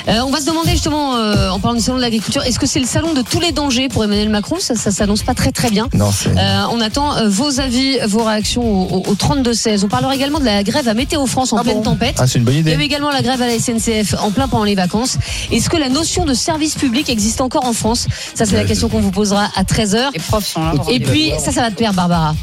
euh, 0.10 0.20
on 0.26 0.32
va 0.32 0.42
se 0.42 0.46
demander 0.48 0.72
justement, 0.72 1.16
euh, 1.16 1.50
en 1.50 1.60
parlant 1.60 1.78
du 1.78 1.84
salon 1.84 1.98
de 1.98 2.02
l'agriculture, 2.02 2.44
est-ce 2.44 2.60
que 2.60 2.66
c'est 2.68 2.82
le 2.82 2.86
salon 2.88 3.14
de 3.14 3.22
tous 3.22 3.40
les 3.40 3.54
dangers 3.54 3.88
pour 3.88 4.04
Emmanuel 4.04 4.28
Macron? 4.30 4.58
Ça, 4.60 4.76
ça 4.76 4.92
s'annonce 4.92 5.24
pas 5.24 5.34
très 5.34 5.52
très 5.54 5.70
bien. 5.70 5.88
Non, 5.94 6.12
c'est. 6.12 6.30
Euh, 6.38 6.64
on 6.72 6.82
attend 6.82 7.14
vos 7.30 7.62
avis, 7.62 8.00
vos 8.06 8.24
réactions 8.26 8.64
au, 8.64 8.98
au- 8.98 9.12
au 9.12 9.16
32-16. 9.16 9.86
On 9.86 9.88
parlera 9.88 10.14
également 10.14 10.40
de 10.40 10.46
la 10.46 10.62
grève 10.64 10.90
à 10.90 10.94
Météo 10.94 11.26
France 11.26 11.54
en 11.54 11.58
Ah 11.58 11.64
pleine 11.64 11.78
bon? 11.78 11.84
tempête. 11.84 12.16
Ah, 12.20 12.28
c'est 12.28 12.40
une 12.40 12.44
bonne 12.44 12.56
Il 12.56 12.58
y 12.58 12.62
idée. 12.62 12.74
avait 12.74 12.86
également 12.86 13.12
la 13.12 13.22
grève 13.22 13.42
à 13.42 13.48
la 13.48 13.58
SNCF 13.58 14.16
en 14.22 14.32
plein 14.32 14.50
pendant 14.50 14.66
les 14.66 14.76
vacances. 14.76 15.18
Est-ce 15.54 15.70
que 15.70 15.78
la 15.78 15.88
notion 15.88 16.26
de 16.26 16.34
service 16.34 16.76
public 16.76 17.10
existe 17.14 17.42
encore 17.42 17.66
en 17.66 17.74
France 17.74 18.08
Ça, 18.34 18.46
c'est 18.46 18.56
la 18.56 18.66
question 18.66 18.90
qu'on 18.90 19.00
vous 19.00 19.12
posera 19.12 19.50
à 19.56 19.64
13h. 19.64 20.10
Les 20.14 20.20
profs 20.20 20.48
sont 20.48 20.64
là. 20.64 20.74
Et 20.90 21.00
puis, 21.00 21.32
ça, 21.40 21.52
ça 21.52 21.62
va 21.62 21.72
te 21.72 21.76
plaire, 21.76 21.94
Barbara. 21.94 22.36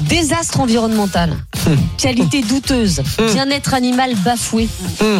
Désastre 0.00 0.60
environnemental, 0.60 1.32
qualité 1.98 2.42
douteuse, 2.42 3.02
bien-être 3.32 3.72
animal 3.74 4.14
bafoué. 4.16 4.68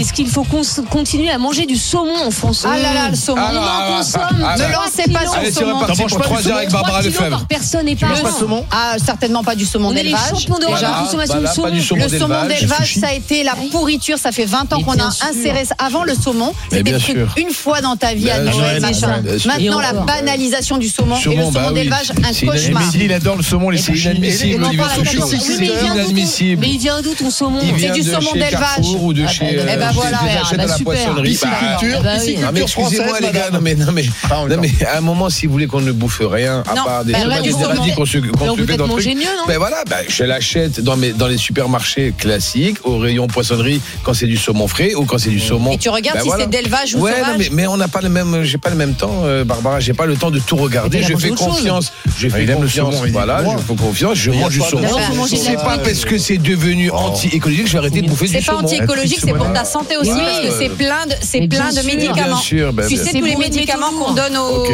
Est-ce 0.01 0.12
qu'il 0.12 0.29
faut 0.29 0.45
cons- 0.45 0.62
continuer 0.91 1.31
à 1.31 1.39
manger 1.39 1.66
du 1.66 1.77
saumon 1.77 2.16
en 2.27 2.31
France? 2.31 2.64
Ah 2.66 2.77
là 2.77 2.93
là, 2.93 3.09
le 3.09 3.16
saumon. 3.16 3.41
On 3.43 3.45
Ah, 3.45 3.59
en 3.59 3.62
ah, 3.62 3.97
consomme. 3.99 4.23
ah, 4.45 4.57
Ne 4.59 4.64
ah, 4.64 4.73
lancez 4.73 5.11
pas 5.11 5.20
sur 5.23 5.35
Allez, 5.35 5.47
le 5.47 5.53
c'est 5.53 5.61
saumon. 5.61 5.75
reparti 5.79 5.97
T'en 5.97 6.03
manges 6.03 6.11
pour 6.12 6.18
pas 6.20 6.25
du 6.29 6.43
3 6.43 6.49
heures 6.49 6.57
avec 6.57 6.68
Trois 6.68 6.83
Barbara 6.83 7.01
kilos 7.03 7.14
Lefebvre. 7.14 7.37
par 7.39 7.47
personne 7.47 7.89
et 7.89 7.97
par 7.97 8.09
Mange 8.11 8.23
pas 8.23 8.29
de 8.31 8.35
an. 8.35 8.39
saumon? 8.39 8.64
Ah, 8.70 8.97
certainement 9.05 9.45
pas 9.45 9.55
du 9.55 9.64
saumon 9.64 9.89
On 9.89 9.93
est 9.93 9.97
les 9.97 10.03
d'élevage. 10.05 10.29
champions 10.31 10.59
d'Europe 10.59 10.75
déjà. 10.77 10.91
de 10.91 11.05
consommation 11.05 11.35
Voilà, 11.35 11.49
de 11.49 11.55
saumon. 11.55 11.68
pas 11.68 11.75
du 11.75 11.83
saumon 11.83 12.03
Le 12.11 12.18
saumon 12.18 12.47
d'élevage. 12.49 12.95
ça 13.01 13.07
a 13.09 13.12
été 13.12 13.45
la 13.45 13.55
pourriture. 13.70 14.18
Ça 14.18 14.33
fait 14.33 14.45
20 14.47 14.73
ans 14.73 14.79
Mais 14.79 14.85
qu'on 14.85 14.93
bien 14.95 15.09
a 15.09 15.11
sûr. 15.11 15.27
inséré 15.27 15.64
ça. 15.64 15.75
Avant 15.79 16.05
le 16.05 16.14
saumon, 16.14 16.53
Mais 16.70 16.79
c'était 16.79 16.83
bien 16.91 16.99
sûr. 16.99 17.35
une 17.37 17.51
fois 17.51 17.81
dans 17.81 17.97
ta 17.97 18.14
vie 18.14 18.31
à 18.31 18.41
Bien 18.41 18.53
Noël, 18.53 18.81
sûr, 18.81 18.89
machin. 19.07 19.20
bien 19.20 19.39
sûr. 19.39 19.51
Maintenant, 19.51 19.79
Et 19.81 19.83
la 19.83 19.91
encore. 19.93 20.05
banalisation 20.07 20.79
du 20.79 20.89
saumon, 20.89 21.14
et 21.16 21.18
le 21.18 21.23
Saumon, 21.25 21.37
saumon 21.47 21.51
bah 21.53 21.66
oui. 21.68 21.75
d'élevage, 21.75 22.11
un 22.25 22.33
C'est 22.33 22.47
cauchemar. 22.47 22.83
Mehdi, 22.85 23.05
il 23.05 23.12
adore 23.12 23.37
le 23.37 23.43
saumon, 23.43 23.70
les 23.70 23.79
C'est 23.79 23.93
sushis. 23.93 24.09
inadmissible, 24.09 24.61
Olivier 24.64 24.84
C'est 25.26 25.58
mais 25.58 25.66
il 25.66 25.72
vient 25.72 25.80
d'où 25.80 25.86
ton- 25.88 25.94
inadmissible. 25.94 26.60
Mais 26.60 26.68
il 26.70 26.78
vient 26.78 27.02
d'où 27.02 27.14
ton 27.14 27.30
saumon 27.30 27.60
C'est 27.78 27.90
du 27.92 28.02
saumon 28.02 28.32
d'élevage. 28.32 28.86
Ou 29.00 29.12
de 29.12 29.24
Ah, 29.26 29.28
chez. 29.28 29.44
eh 29.52 29.56
ben 29.76 29.90
voilà. 29.92 30.18
à 30.18 30.56
la 30.56 30.78
poissonnerie. 30.78 31.38
Ah 31.44 32.50
excusez-moi 32.54 33.20
les 33.20 33.30
gars, 33.30 33.50
non 33.52 33.60
mais 33.60 33.74
non 33.74 33.92
mais 33.92 34.04
Ah, 34.30 34.44
non 34.48 34.56
mais 34.60 34.70
à 34.86 34.98
un 34.98 35.00
moment 35.00 35.30
si 35.30 35.46
vous 35.46 35.52
voulez 35.52 35.66
qu'on 35.66 35.80
ne 35.80 35.92
bouffe 35.92 36.20
rien 36.24 36.62
à 36.68 36.74
part 36.74 37.04
des 37.04 37.12
bah, 37.12 37.18
radis 37.26 37.50
qu'on 37.94 38.06
se 38.06 38.18
fait 38.18 38.76
dans 38.76 38.86
le 38.86 38.92
truc. 39.02 39.16
Ben 39.48 39.58
voilà, 39.58 39.82
ben, 39.88 39.96
je 40.08 40.24
l'achète 40.24 40.80
dans 40.80 40.96
mes 40.96 41.12
dans 41.12 41.26
les 41.26 41.36
supermarchés 41.38 42.14
classiques 42.16 42.78
au 42.84 42.98
rayon 42.98 43.26
poissonnerie 43.26 43.80
quand 44.02 44.14
c'est 44.14 44.26
du 44.26 44.36
saumon 44.36 44.66
frais 44.68 44.94
ou 44.94 45.04
quand 45.04 45.18
c'est 45.18 45.30
du 45.30 45.40
saumon. 45.40 45.72
Et 45.72 45.78
tu 45.78 45.88
regardes 45.88 46.18
Ben 46.18 46.22
si 46.22 46.28
voilà. 46.28 46.44
c'est 46.44 46.50
d'élevage 46.50 46.94
ou 46.94 47.00
Ouais, 47.00 47.10
non, 47.12 47.18
sauvage. 47.26 47.36
mais, 47.38 47.48
mais 47.52 47.66
on 47.66 47.76
n'a 47.76 47.88
pas 47.88 48.00
le 48.00 48.08
même, 48.08 48.42
j'ai 48.44 48.58
pas 48.58 48.70
le 48.70 48.76
même 48.76 48.94
temps, 48.94 49.22
euh, 49.24 49.44
Barbara. 49.44 49.80
J'ai 49.80 49.94
pas 49.94 50.06
le 50.06 50.16
temps 50.16 50.30
de 50.30 50.38
tout 50.38 50.56
regarder. 50.56 51.02
Je 51.02 51.12
mangé 51.12 51.28
fais 51.28 51.34
confiance. 51.34 51.92
Je 52.18 52.28
Ah, 52.32 52.36
fais 52.36 52.46
confiance. 52.46 52.94
Voilà, 53.10 53.42
je 53.44 53.62
fais 53.62 53.74
confiance. 53.76 54.14
Je 54.18 54.30
mange 54.30 54.51
du 54.53 54.61
saumon. 54.61 55.26
C'est 55.26 55.55
pas 55.55 55.78
parce 55.78 56.05
que 56.05 56.18
c'est 56.18 56.38
devenu 56.38 56.90
anti-écologique 56.90 57.64
que 57.64 57.68
je 57.68 57.72
vais 57.74 57.78
arrêter 57.78 58.03
de 58.03 58.09
bouffer 58.09 58.26
du 58.26 58.32
C'est 58.32 58.38
pas 58.46 58.53
saumon. 58.53 58.64
anti-écologique, 58.66 59.18
c'est 59.24 59.32
pour 59.32 59.53
ta 59.53 59.64
santé 59.64 59.96
aussi, 59.96 60.11
parce 60.11 60.40
que 60.40 60.50
c'est 60.59 60.68
plein 60.70 61.07
de, 61.07 61.14
c'est 61.20 61.46
plein 61.48 61.70
médicaments. 61.82 62.40
Ben, 62.72 62.86
tu 62.88 62.94
bien 62.94 63.05
sais 63.05 63.18
tous 63.18 63.24
les 63.24 63.36
médicaments 63.36 63.90
qu'on 63.90 64.12
donne 64.12 64.36
aux, 64.36 64.64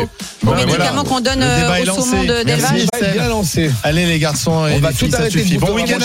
ben 0.43 0.55
médicaments 0.55 1.03
voilà. 1.03 1.03
qu'on 1.09 1.21
donne 1.21 1.43
euh, 1.43 1.81
au 1.83 1.85
lancé. 1.85 2.01
saumon 2.01 2.23
de- 2.25 2.43
Merci. 2.45 2.73
d'élevage. 2.73 2.87
Pas 2.93 3.07
bien 3.13 3.29
lancé. 3.29 3.71
Allez 3.83 4.07
les 4.07 4.19
garçons 4.19 4.67
et 4.67 4.75
On 4.75 4.79
va 4.81 4.93
tout 4.93 5.09
arrêter. 5.13 5.45
Bon 5.59 5.75
week-end. 5.75 5.99